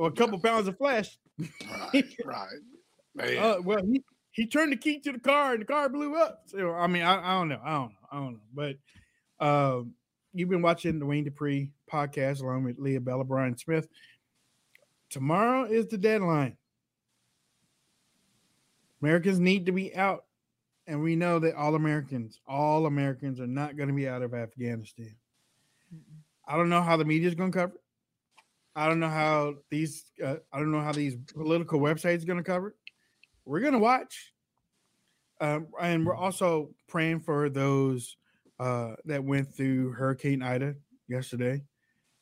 or 0.00 0.08
a 0.08 0.12
couple 0.12 0.38
pounds 0.38 0.66
of 0.66 0.78
flesh. 0.78 1.18
Right, 1.38 2.16
right. 2.24 2.48
Man. 3.14 3.36
Uh, 3.36 3.56
well, 3.62 3.84
he, 3.84 4.02
he 4.30 4.46
turned 4.46 4.72
the 4.72 4.76
key 4.76 4.98
to 5.00 5.12
the 5.12 5.18
car 5.18 5.52
and 5.52 5.60
the 5.60 5.66
car 5.66 5.90
blew 5.90 6.14
up. 6.14 6.44
So 6.46 6.72
I 6.72 6.86
mean, 6.86 7.02
I, 7.02 7.20
I 7.20 7.38
don't 7.38 7.50
know, 7.50 7.60
I 7.62 7.70
don't 7.72 7.90
know, 7.90 8.08
I 8.10 8.16
don't 8.16 8.32
know. 8.32 8.76
But 9.38 9.46
um, 9.46 9.92
you've 10.32 10.48
been 10.48 10.62
watching 10.62 10.98
the 10.98 11.04
Wayne 11.04 11.24
Dupree 11.24 11.72
podcast 11.92 12.40
along 12.42 12.64
with 12.64 12.78
Leah 12.78 13.02
Bella 13.02 13.24
Brian 13.24 13.58
Smith. 13.58 13.88
Tomorrow 15.10 15.64
is 15.64 15.86
the 15.88 15.98
deadline. 15.98 16.56
Americans 19.02 19.38
need 19.38 19.66
to 19.66 19.72
be 19.72 19.94
out, 19.94 20.24
and 20.86 21.02
we 21.02 21.14
know 21.14 21.38
that 21.40 21.56
all 21.56 21.74
Americans, 21.74 22.40
all 22.46 22.86
Americans, 22.86 23.38
are 23.38 23.46
not 23.46 23.76
going 23.76 23.90
to 23.90 23.94
be 23.94 24.08
out 24.08 24.22
of 24.22 24.32
Afghanistan. 24.32 25.14
I 26.48 26.56
don't 26.56 26.70
know 26.70 26.80
how 26.80 26.96
the 26.96 27.04
media 27.04 27.28
is 27.28 27.34
going 27.34 27.52
to 27.52 27.58
cover 27.58 27.74
it. 27.74 27.80
I 28.76 28.88
don't 28.88 29.00
know 29.00 29.08
how 29.08 29.54
these. 29.70 30.04
Uh, 30.24 30.36
I 30.52 30.58
don't 30.58 30.72
know 30.72 30.80
how 30.80 30.92
these 30.92 31.16
political 31.34 31.80
websites 31.80 32.22
are 32.22 32.26
going 32.26 32.38
to 32.38 32.44
cover 32.44 32.68
it. 32.68 32.74
We're 33.44 33.60
going 33.60 33.72
to 33.72 33.78
watch, 33.78 34.32
um, 35.40 35.68
and 35.80 36.06
we're 36.06 36.14
also 36.14 36.70
praying 36.88 37.20
for 37.20 37.48
those 37.48 38.16
uh, 38.60 38.94
that 39.06 39.24
went 39.24 39.54
through 39.54 39.92
Hurricane 39.92 40.42
Ida 40.42 40.76
yesterday. 41.08 41.62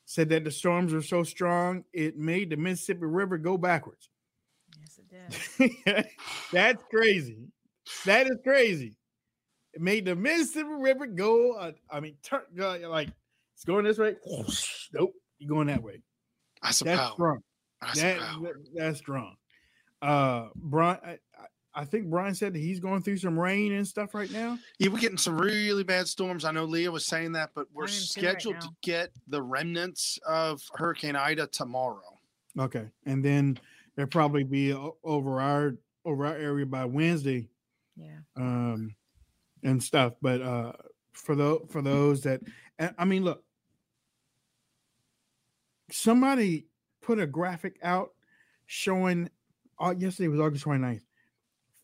Said 0.05 0.29
that 0.29 0.43
the 0.43 0.49
storms 0.49 0.91
were 0.91 1.03
so 1.03 1.23
strong 1.23 1.83
it 1.93 2.17
made 2.17 2.49
the 2.49 2.57
Mississippi 2.57 3.05
River 3.05 3.37
go 3.37 3.57
backwards. 3.57 4.09
Yes, 4.79 4.99
it 5.59 5.85
did. 5.85 6.05
That's 6.51 6.83
crazy. 6.89 7.37
That 8.05 8.25
is 8.25 8.37
crazy. 8.43 8.95
It 9.73 9.81
made 9.81 10.05
the 10.05 10.15
Mississippi 10.15 10.69
River 10.79 11.05
go. 11.05 11.53
Uh, 11.53 11.71
I 11.91 11.99
mean, 11.99 12.15
turn 12.23 12.41
like 12.55 13.09
it's 13.53 13.65
going 13.65 13.85
this 13.85 13.99
way. 13.99 14.15
Nope, 14.93 15.13
you're 15.37 15.49
going 15.49 15.67
that 15.67 15.83
way. 15.83 16.01
That's 16.61 16.81
a 16.81 16.83
That's 16.85 16.99
power. 17.01 17.13
strong. 17.13 17.43
That's 17.81 18.01
That- 18.01 18.19
that- 18.19 18.53
that's 18.75 18.97
strong. 18.99 19.35
Uh, 20.01 20.49
Brian, 20.55 20.99
I, 21.03 21.09
I- 21.37 21.45
I 21.71 21.85
think 21.85 22.09
Brian 22.09 22.33
said 22.33 22.53
that 22.53 22.59
he's 22.59 22.79
going 22.79 23.03
through 23.03 23.17
some 23.17 23.39
rain 23.39 23.71
and 23.73 23.87
stuff 23.87 24.15
right 24.15 24.29
now. 24.31 24.57
Yeah, 24.79 24.89
we're 24.89 24.99
getting 24.99 25.19
some 25.19 25.39
really 25.39 25.83
bad 25.83 26.07
storms. 26.07 26.43
I 26.43 26.51
know 26.51 26.65
Leah 26.65 26.91
was 26.91 27.05
saying 27.05 27.33
that, 27.33 27.51
but 27.53 27.67
we're 27.71 27.83
I'm 27.83 27.89
in 27.89 27.93
two 27.93 27.99
right 27.99 28.07
scheduled 28.41 28.59
to 28.61 28.69
get 28.81 29.11
the 29.27 29.41
remnants 29.41 30.17
of 30.27 30.61
Hurricane 30.73 31.15
Ida 31.15 31.45
tomorrow. 31.47 32.19
Okay, 32.57 32.89
and 33.05 33.23
then 33.23 33.59
there'll 33.95 34.09
probably 34.09 34.43
be 34.43 34.73
over 34.73 35.39
our 35.39 35.75
over 36.05 36.25
our 36.25 36.35
area 36.35 36.65
by 36.65 36.85
Wednesday. 36.85 37.47
Yeah. 37.95 38.19
um 38.37 38.95
and 39.63 39.81
stuff 39.83 40.13
but 40.21 40.41
uh 40.41 40.71
for 41.11 41.35
those 41.35 41.65
for 41.69 41.81
those 41.81 42.21
that 42.21 42.39
i 42.97 43.03
mean 43.03 43.25
look 43.25 43.43
somebody 45.91 46.67
put 47.01 47.19
a 47.19 47.27
graphic 47.27 47.77
out 47.83 48.11
showing 48.65 49.29
uh, 49.79 49.93
yesterday 49.97 50.27
was 50.27 50.39
august 50.39 50.65
29th 50.65 51.01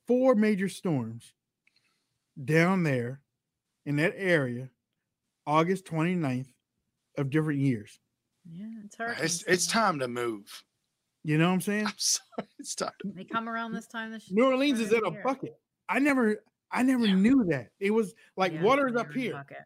four 0.07 0.35
major 0.35 0.69
storms 0.69 1.33
down 2.43 2.83
there 2.83 3.21
in 3.85 3.95
that 3.95 4.13
area 4.17 4.69
august 5.47 5.85
29th 5.85 6.47
of 7.17 7.29
different 7.29 7.59
years 7.59 7.99
Yeah, 8.51 8.65
it's 8.83 8.97
hard. 8.97 9.17
It's 9.21 9.43
it's 9.43 9.67
time 9.67 9.99
to 9.99 10.07
move. 10.07 10.63
you 11.23 11.37
know 11.37 11.47
what 11.47 11.53
i'm 11.55 11.61
saying 11.61 11.87
sorry, 11.97 12.47
it's 12.59 12.75
time. 12.75 12.91
To 13.01 13.11
They 13.15 13.23
come 13.23 13.47
around 13.49 13.73
this 13.73 13.87
time 13.87 14.11
this 14.11 14.29
new 14.31 14.45
orleans 14.45 14.79
is 14.79 14.91
in 14.91 15.01
a 15.05 15.11
year. 15.11 15.21
bucket 15.23 15.53
i 15.89 15.99
never 15.99 16.43
i 16.71 16.83
never 16.83 17.07
knew 17.07 17.45
that 17.49 17.69
it 17.79 17.91
was 17.91 18.13
like 18.37 18.53
Yeah, 18.53 18.63
water's 18.63 18.93
they're 18.93 19.01
up 19.01 19.13
here 19.13 19.33
bucket. 19.33 19.57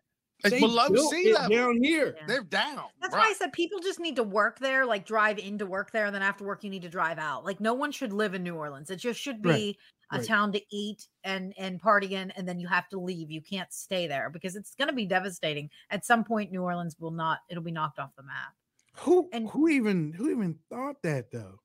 It's 0.44 0.52
They 0.52 0.60
below 0.60 0.90
built 0.90 1.12
sea 1.12 1.34
level. 1.34 1.50
down 1.50 1.84
here 1.84 2.16
They're 2.26 2.44
down. 2.44 2.86
That's 3.02 3.14
why 3.14 3.28
I 3.30 3.34
said 3.34 3.52
people 3.52 3.80
just 3.80 4.00
need 4.00 4.16
to 4.16 4.24
work 4.24 4.60
there, 4.60 4.86
like 4.86 5.06
drive 5.06 5.38
into 5.38 5.66
work 5.66 5.92
there, 5.92 6.06
and 6.06 6.16
then 6.16 6.22
after 6.22 6.46
work 6.46 6.64
you 6.64 6.70
need 6.70 6.84
to 6.84 6.90
drive 6.90 7.18
out. 7.20 7.44
Like 7.44 7.60
no 7.60 7.74
one 7.74 7.92
should 7.92 8.14
live 8.14 8.34
in 8.34 8.44
New 8.44 8.56
Orleans. 8.56 8.90
It 8.90 8.98
just 8.98 9.20
should 9.20 9.42
be 9.42 9.50
Right, 9.50 9.78
a 10.12 10.18
right. 10.20 10.28
town 10.28 10.52
to 10.54 10.62
eat 10.76 11.08
and 11.26 11.54
and 11.58 11.80
party 11.80 12.16
in, 12.16 12.32
and 12.32 12.48
then 12.48 12.60
you 12.60 12.68
have 12.68 12.88
to 12.90 13.00
leave. 13.00 13.30
You 13.32 13.42
can't 13.42 13.72
stay 13.74 14.08
there 14.08 14.30
because 14.30 14.56
it's 14.56 14.76
going 14.76 14.88
to 14.90 14.96
be 14.96 15.06
devastating. 15.06 15.70
At 15.90 16.06
some 16.06 16.24
point, 16.24 16.52
New 16.52 16.62
Orleans 16.64 16.96
will 17.00 17.12
not. 17.12 17.40
It'll 17.50 17.64
be 17.64 17.72
knocked 17.72 18.00
off 18.00 18.16
the 18.16 18.24
map. 18.24 18.54
Who 19.00 19.30
and 19.34 19.50
who 19.50 19.68
even 19.68 20.14
who 20.14 20.30
even 20.32 20.58
thought 20.70 21.02
that 21.04 21.32
though? 21.32 21.60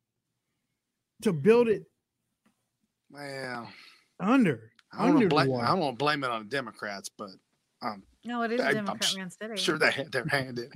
To 1.23 1.33
build 1.33 1.69
it 1.69 1.85
Well, 3.11 3.71
under 4.21 4.73
I 4.93 5.07
don't 5.07 5.17
under 5.17 5.29
want 5.29 5.47
to 5.47 5.53
the 5.53 5.59
I 5.61 5.67
don't 5.69 5.81
want 5.81 5.99
to 5.99 6.05
blame 6.05 6.25
it 6.25 6.31
on 6.31 6.43
the 6.45 6.49
Democrats, 6.49 7.09
but 7.09 7.31
um, 7.85 8.03
No, 8.25 8.43
it 8.43 8.53
is 8.53 8.61
a 8.61 8.65
I- 8.65 8.69
I'm 8.69 8.75
Democrat 8.75 9.05
s- 9.05 9.17
ran 9.17 9.31
city. 9.31 9.57
sure 9.57 9.79
they 9.79 9.91
had 9.91 10.11
their 10.13 10.27
hand 10.27 10.59
in. 10.59 10.65
it. 10.67 10.73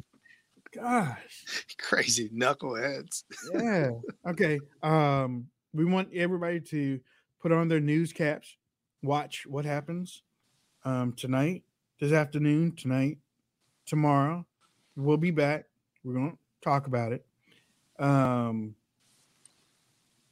Gosh. 0.72 1.64
Crazy 1.78 2.28
knuckleheads. 2.28 3.24
Yeah. 3.54 3.90
okay. 4.26 4.60
Um, 4.82 5.48
we 5.72 5.84
want 5.84 6.12
everybody 6.14 6.60
to 6.60 7.00
put 7.40 7.52
on 7.52 7.68
their 7.68 7.80
news 7.80 8.12
caps, 8.12 8.56
watch 9.02 9.46
what 9.46 9.64
happens 9.64 10.22
um 10.84 11.12
tonight, 11.14 11.64
this 12.00 12.12
afternoon, 12.12 12.74
tonight, 12.76 13.18
tomorrow. 13.86 14.46
We'll 14.96 15.16
be 15.16 15.30
back. 15.30 15.64
We're 16.04 16.14
gonna 16.14 16.32
talk 16.62 16.86
about 16.86 17.12
it. 17.12 17.24
Um 17.98 18.74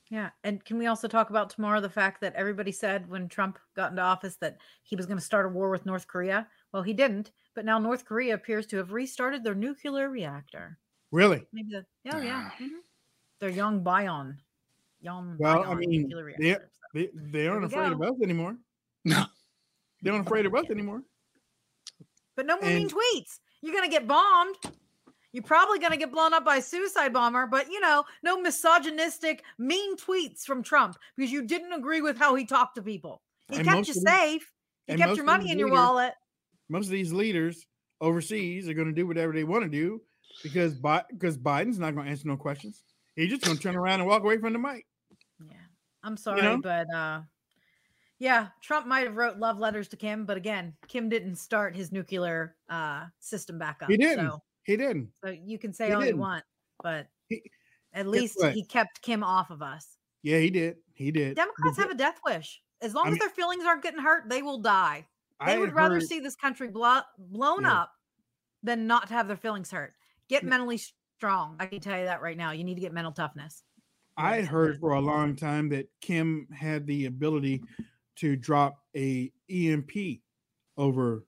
Yeah. 0.09 0.31
And 0.45 0.64
can 0.64 0.79
we 0.79 0.87
also 0.87 1.09
talk 1.09 1.31
about 1.31 1.51
tomorrow 1.51 1.81
the 1.81 1.91
fact 1.91 2.20
that 2.20 2.35
everybody 2.35 2.70
said 2.72 3.09
when 3.09 3.29
Trump 3.29 3.59
got 3.74 3.91
into 3.91 4.03
office 4.03 4.37
that 4.37 4.59
he 4.85 4.95
was 4.97 5.07
going 5.07 5.18
to 5.18 5.24
start 5.24 5.47
a 5.47 5.49
war 5.49 5.68
with 5.70 5.85
North 5.85 6.07
Korea? 6.07 6.47
Well, 6.72 6.82
he 6.82 6.92
didn't. 6.92 7.32
But 7.54 7.64
now 7.64 7.78
North 7.78 8.04
Korea 8.04 8.34
appears 8.34 8.66
to 8.66 8.76
have 8.76 8.92
restarted 8.92 9.42
their 9.42 9.54
nuclear 9.54 10.08
reactor. 10.10 10.78
really. 11.10 11.46
Maybe 11.52 11.70
the, 11.70 11.86
oh, 12.14 12.20
yeah. 12.20 12.50
mhm. 12.60 12.68
Their 13.40 13.50
Yongbyon. 13.50 14.36
Young 15.00 15.36
Well, 15.38 15.64
I 15.64 15.74
mean, 15.74 16.02
nuclear 16.08 16.34
they, 16.38 16.44
reactor. 16.48 16.70
they, 16.94 17.08
they 17.14 17.46
aren't 17.48 17.62
we 17.62 17.66
afraid 17.68 17.92
of 17.92 18.02
us 18.02 18.14
anymore. 18.22 18.56
No. 19.04 19.24
They 20.02 20.10
aren't 20.10 20.26
afraid 20.26 20.44
of 20.46 20.54
us 20.54 20.66
anymore. 20.70 21.02
But 22.36 22.46
no 22.46 22.58
more 22.60 22.68
mean 22.68 22.88
tweets. 22.88 23.38
You're 23.62 23.72
going 23.74 23.88
to 23.88 23.90
get 23.90 24.06
bombed. 24.06 24.54
You're 25.32 25.42
probably 25.42 25.78
going 25.78 25.92
to 25.92 25.96
get 25.96 26.12
blown 26.12 26.34
up 26.34 26.44
by 26.44 26.56
a 26.56 26.62
suicide 26.62 27.12
bomber, 27.14 27.46
but 27.46 27.68
you 27.70 27.80
know, 27.80 28.04
no 28.22 28.38
misogynistic, 28.40 29.42
mean 29.58 29.96
tweets 29.96 30.42
from 30.42 30.62
Trump 30.62 30.96
because 31.16 31.32
you 31.32 31.42
didn't 31.42 31.72
agree 31.72 32.02
with 32.02 32.18
how 32.18 32.34
he 32.34 32.44
talked 32.44 32.74
to 32.76 32.82
people. 32.82 33.22
He 33.50 33.56
And 33.56 33.66
kept 33.66 33.88
you 33.88 33.94
safe. 33.94 34.52
He 34.86 34.96
kept 34.96 35.16
your 35.16 35.24
money 35.24 35.50
in 35.50 35.58
your 35.58 35.68
leaders- 35.68 35.78
wallet. 35.80 36.14
Most 36.68 36.86
of 36.86 36.92
these 36.92 37.12
leaders 37.12 37.66
overseas 38.00 38.68
are 38.68 38.74
going 38.74 38.88
to 38.88 38.92
do 38.94 39.06
whatever 39.06 39.32
they 39.32 39.44
want 39.44 39.64
to 39.64 39.70
do 39.70 40.00
because 40.42 40.74
Bi- 40.74 41.04
because 41.10 41.38
Biden's 41.38 41.78
not 41.78 41.94
going 41.94 42.06
to 42.06 42.10
answer 42.10 42.28
no 42.28 42.36
questions. 42.36 42.82
He's 43.14 43.30
just 43.30 43.42
going 43.42 43.56
to 43.56 43.62
turn 43.62 43.76
around 43.76 44.00
and 44.00 44.08
walk 44.08 44.22
away 44.22 44.38
from 44.38 44.52
the 44.52 44.58
mic. 44.58 44.84
Yeah, 45.40 45.56
I'm 46.02 46.16
sorry, 46.16 46.42
know? 46.42 46.58
but 46.58 46.86
uh 46.94 47.20
yeah, 48.18 48.48
Trump 48.62 48.86
might 48.86 49.04
have 49.06 49.16
wrote 49.16 49.36
love 49.38 49.58
letters 49.58 49.88
to 49.88 49.96
Kim, 49.96 50.24
but 50.24 50.38
again, 50.38 50.74
Kim 50.88 51.10
didn't 51.10 51.36
start 51.36 51.76
his 51.76 51.92
nuclear 51.92 52.56
uh 52.68 53.04
system 53.20 53.58
back 53.58 53.78
up. 53.82 53.90
He 53.90 53.96
didn't. 53.96 54.26
So, 54.30 54.42
He 54.64 54.76
didn't. 54.76 55.10
so 55.24 55.30
you 55.30 55.58
can 55.58 55.72
say 55.72 55.88
He 55.88 55.92
all 55.92 56.00
didn't. 56.00 56.16
you 56.16 56.20
want, 56.20 56.44
but 56.82 57.06
at 57.92 58.06
least 58.06 58.42
he 58.52 58.64
kept 58.64 59.00
Kim 59.02 59.22
off 59.22 59.50
of 59.50 59.62
us. 59.62 59.96
Yeah, 60.22 60.38
he 60.38 60.50
did. 60.50 60.76
He 60.94 61.10
did. 61.10 61.36
Democrats 61.36 61.76
have 61.78 61.90
a 61.90 61.94
death 61.94 62.18
wish. 62.24 62.60
As 62.82 62.94
long 62.94 63.06
I 63.06 63.08
as 63.08 63.12
mean- 63.12 63.18
their 63.20 63.28
feelings 63.30 63.64
aren't 63.64 63.82
getting 63.82 64.00
hurt, 64.00 64.28
they 64.28 64.42
will 64.42 64.58
die. 64.58 65.06
They 65.45 65.55
I 65.55 65.59
would 65.59 65.74
rather 65.74 65.95
heard- 65.97 66.05
see 66.05 66.20
this 66.20 66.37
country 66.37 66.68
blo- 66.68 67.03
blown 67.18 67.62
Yeah. 67.62 67.82
up 67.82 67.93
than 68.62 68.87
not 68.87 69.09
to 69.09 69.14
have 69.14 69.28
their 69.28 69.37
feelings 69.37 69.70
hurt. 69.70 69.95
Get 70.28 70.45
mentally 70.45 70.78
strong. 70.78 71.57
I 71.61 71.66
can 71.66 71.80
tell 71.80 71.99
you 71.99 72.07
that 72.07 72.22
right 72.22 72.37
now. 72.37 72.53
You 72.53 72.64
need 72.64 72.74
to 72.76 72.80
get 72.80 72.93
mental 72.93 73.12
toughness. 73.12 73.62
I 74.16 74.37
had 74.37 74.47
heard 74.47 74.80
for 74.80 74.93
a 74.93 75.01
long 75.01 75.37
time 75.37 75.68
that 75.70 75.89
Kim 76.01 76.49
had 76.51 76.87
the 76.87 77.05
ability 77.07 77.62
to 78.16 78.34
drop 78.34 78.82
a 78.97 79.30
EMP 79.51 80.22
over 80.78 81.26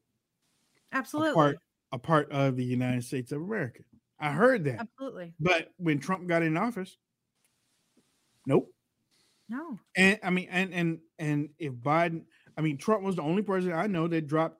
Absolutely. 0.92 1.32
a 1.32 1.34
part 1.34 1.58
a 1.92 1.98
part 1.98 2.30
of 2.32 2.56
the 2.56 2.64
United 2.64 3.04
States 3.04 3.30
of 3.32 3.42
America. 3.42 3.82
I 4.18 4.32
heard 4.32 4.64
that. 4.64 4.80
Absolutely. 4.80 5.34
But 5.38 5.68
when 5.76 5.98
Trump 6.00 6.26
got 6.26 6.42
in 6.42 6.56
office, 6.56 6.96
nope. 8.46 8.72
No. 9.50 9.78
And 9.96 10.18
I 10.22 10.30
mean, 10.30 10.48
and 10.50 10.72
and 10.74 10.98
and 11.18 11.50
if 11.58 11.72
Biden, 11.74 12.24
I 12.58 12.60
mean, 12.60 12.76
Trump 12.76 13.04
was 13.04 13.14
the 13.14 13.22
only 13.22 13.42
president 13.42 13.78
I 13.78 13.86
know 13.86 14.08
that 14.08 14.26
dropped 14.26 14.58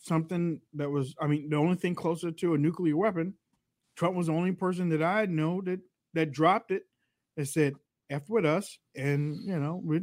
something 0.00 0.58
that 0.74 0.90
was, 0.90 1.14
I 1.20 1.26
mean, 1.26 1.50
the 1.50 1.56
only 1.56 1.76
thing 1.76 1.94
closer 1.94 2.30
to 2.30 2.54
a 2.54 2.58
nuclear 2.58 2.96
weapon. 2.96 3.34
Trump 3.94 4.16
was 4.16 4.28
the 4.28 4.32
only 4.32 4.52
person 4.52 4.88
that 4.88 5.02
I 5.02 5.26
know 5.26 5.60
that 5.62 5.80
that 6.14 6.32
dropped 6.32 6.70
it. 6.70 6.84
That 7.36 7.46
said, 7.46 7.74
"F 8.08 8.28
with 8.28 8.46
us," 8.46 8.78
and 8.94 9.36
you 9.44 9.58
know, 9.58 9.80
we, 9.82 10.00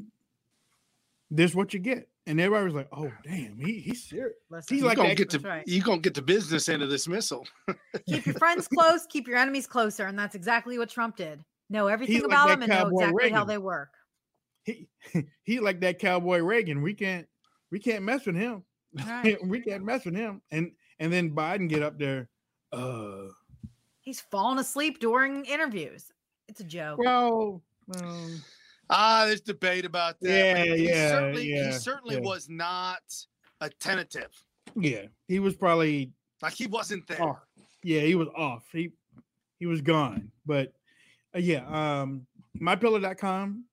this 1.32 1.56
what 1.56 1.74
you 1.74 1.80
get. 1.80 2.08
And 2.26 2.40
everybody 2.40 2.66
was 2.66 2.74
like, 2.74 2.88
"Oh, 2.92 3.12
damn, 3.24 3.58
he 3.58 3.80
he's 3.80 4.04
serious." 4.04 4.36
Listen, 4.50 4.76
He's 4.76 4.82
you 4.82 4.88
like 4.88 4.98
gonna 4.98 5.16
get 5.16 5.30
to 5.32 5.40
right. 5.40 5.68
you 5.68 5.82
gonna 5.82 6.02
get 6.02 6.14
the 6.14 6.22
business 6.22 6.70
end 6.70 6.82
of 6.82 6.90
this 6.90 7.08
missile. 7.08 7.46
keep 8.08 8.26
your 8.26 8.36
friends 8.36 8.68
close, 8.68 9.06
keep 9.08 9.28
your 9.28 9.38
enemies 9.38 9.68
closer, 9.68 10.06
and 10.06 10.18
that's 10.18 10.36
exactly 10.36 10.78
what 10.78 10.90
Trump 10.90 11.18
did. 11.18 11.44
Know 11.70 11.88
everything 11.88 12.18
like 12.18 12.26
about 12.26 12.48
that 12.48 12.60
them 12.60 12.64
and 12.64 12.70
know 12.70 12.78
cowboy 12.84 13.04
exactly 13.04 13.30
how 13.30 13.44
they 13.44 13.58
work. 13.58 13.90
He 14.64 14.88
he 15.44 15.60
like 15.60 15.80
that 15.82 16.00
cowboy 16.00 16.40
Reagan. 16.40 16.82
We 16.82 16.94
can't 16.94 17.28
we 17.72 17.80
can't 17.80 18.04
mess 18.04 18.26
with 18.26 18.36
him. 18.36 18.64
Right. 19.08 19.38
we 19.46 19.62
can't 19.62 19.84
mess 19.84 20.06
with 20.06 20.16
him. 20.16 20.42
And 20.52 20.72
and 21.00 21.12
then 21.12 21.32
Biden 21.36 21.70
get 21.70 21.84
up 21.84 21.98
there. 22.00 22.30
Uh 22.72 23.28
He's 24.02 24.20
fallen 24.20 24.60
asleep 24.60 25.00
during 25.00 25.46
interviews. 25.46 26.12
It's 26.50 26.60
a 26.60 26.66
joke. 26.66 27.00
well, 27.00 27.62
well 27.88 28.30
Ah, 28.90 29.26
there's 29.26 29.40
debate 29.42 29.86
about 29.86 30.20
that. 30.20 30.30
Yeah, 30.30 30.76
he 30.76 30.88
yeah, 30.90 31.10
certainly, 31.10 31.50
yeah, 31.50 31.66
he 31.68 31.72
certainly 31.72 32.16
yeah. 32.16 32.22
was 32.22 32.50
not 32.50 33.02
attentive. 33.62 34.30
yeah, 34.76 35.06
he 35.28 35.40
was 35.40 35.56
probably 35.56 36.12
Like 36.42 36.54
he 36.54 36.68
wasn't 36.68 37.08
there. 37.08 37.22
off. 37.24 37.40
Yeah, 37.82 38.02
he 38.02 38.16
was 38.16 38.28
off. 38.36 38.64
He 38.72 38.92
he 39.58 39.66
was 39.66 39.82
gone. 39.82 40.32
But 40.46 40.74
uh, 41.34 41.40
yeah, 41.40 41.64
um 42.02 42.28
mypillow.com. 42.60 43.64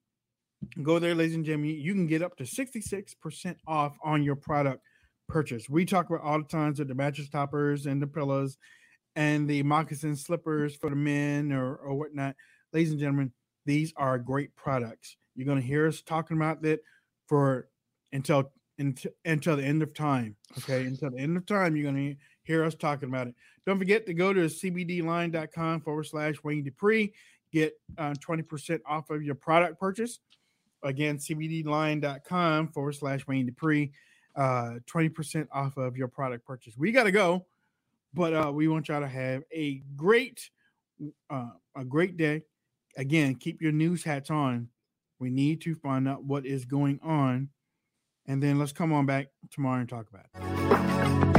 Go 0.83 0.99
there, 0.99 1.15
ladies 1.15 1.35
and 1.35 1.45
gentlemen. 1.45 1.71
You 1.81 1.95
can 1.95 2.07
get 2.07 2.23
up 2.23 2.37
to 2.37 2.45
66% 2.45 3.57
off 3.67 3.97
on 4.05 4.23
your 4.23 4.37
product 4.37 4.83
purchase. 5.29 5.69
We 5.71 5.85
talk 5.85 6.11
about 6.11 6.23
all 6.23 6.39
the 6.39 6.45
times 6.45 6.79
with 6.79 6.89
the 6.89 6.95
mattress 6.95 7.29
toppers 7.29 7.87
and 7.87 8.01
the 8.03 8.07
pillows 8.07 8.59
and 9.17 9.49
the 9.49 9.63
moccasin 9.63 10.17
slippers 10.17 10.77
for 10.77 10.91
the 10.91 10.97
men 10.97 11.53
or, 11.53 11.77
or 11.77 11.95
whatnot. 11.95 12.37
Ladies 12.73 12.91
and 12.91 13.01
gentlemen, 13.01 13.33
these 13.65 13.93
are 13.97 14.19
great 14.19 14.55
products. 14.55 15.17
You're 15.35 15.47
going 15.47 15.61
to 15.61 15.67
hear 15.67 15.87
us 15.87 16.03
talking 16.03 16.37
about 16.37 16.63
that 16.63 16.81
for 17.27 17.69
until 18.13 18.53
until, 18.79 19.13
until 19.25 19.57
the 19.57 19.65
end 19.65 19.83
of 19.83 19.95
time. 19.95 20.37
Okay, 20.59 20.87
until 20.87 21.11
the 21.11 21.19
end 21.19 21.37
of 21.37 21.47
time, 21.47 21.77
you're 21.77 21.91
going 21.91 22.15
to 22.15 22.17
hear 22.43 22.65
us 22.65 22.75
talking 22.75 23.09
about 23.09 23.27
it. 23.27 23.35
Don't 23.67 23.79
forget 23.79 24.07
to 24.07 24.15
go 24.15 24.33
to 24.33 24.47
cbdline.com 24.47 25.83
forward 25.83 26.07
slash 26.07 26.37
Wayne 26.43 26.65
Dupree. 26.65 27.13
Get 27.53 27.75
uh, 27.99 28.15
20% 28.15 28.81
off 28.87 29.11
of 29.11 29.23
your 29.23 29.35
product 29.35 29.79
purchase. 29.79 30.21
Again, 30.83 31.19
cbdline.com 31.19 32.69
forward 32.69 32.93
slash 32.95 33.27
Wayne 33.27 33.47
Dupree. 33.47 33.93
Uh, 34.37 34.75
20% 34.87 35.49
off 35.53 35.77
of 35.77 35.97
your 35.97 36.09
product 36.09 36.47
purchase. 36.47 36.75
We 36.79 36.93
got 36.93 37.05
to 37.05 37.13
go, 37.13 37.47
but 38.15 38.33
uh, 38.33 38.53
we 38.53 38.69
want 38.69 38.89
y'all 38.89 39.01
to 39.01 39.09
have 39.09 39.43
a 39.53 39.83
great, 39.97 40.51
uh, 41.29 41.51
a 41.77 41.85
great 41.85 42.17
day. 42.17 42.43
Again, 42.97 43.35
keep 43.35 43.61
your 43.61 43.73
news 43.73 44.05
hats 44.05 44.31
on. 44.31 44.69
We 45.19 45.31
need 45.31 45.61
to 45.63 45.75
find 45.75 46.09
out 46.09 46.25
what 46.25 46.47
is 46.47 46.65
going 46.65 47.01
on. 47.03 47.51
And 48.27 48.43
then 48.43 48.59
let's 48.59 48.73
come 48.73 48.93
on 48.93 49.07
back 49.07 49.29
tomorrow 49.51 49.81
and 49.81 49.89
talk 49.89 50.07
about 50.09 50.27
it. 50.33 51.30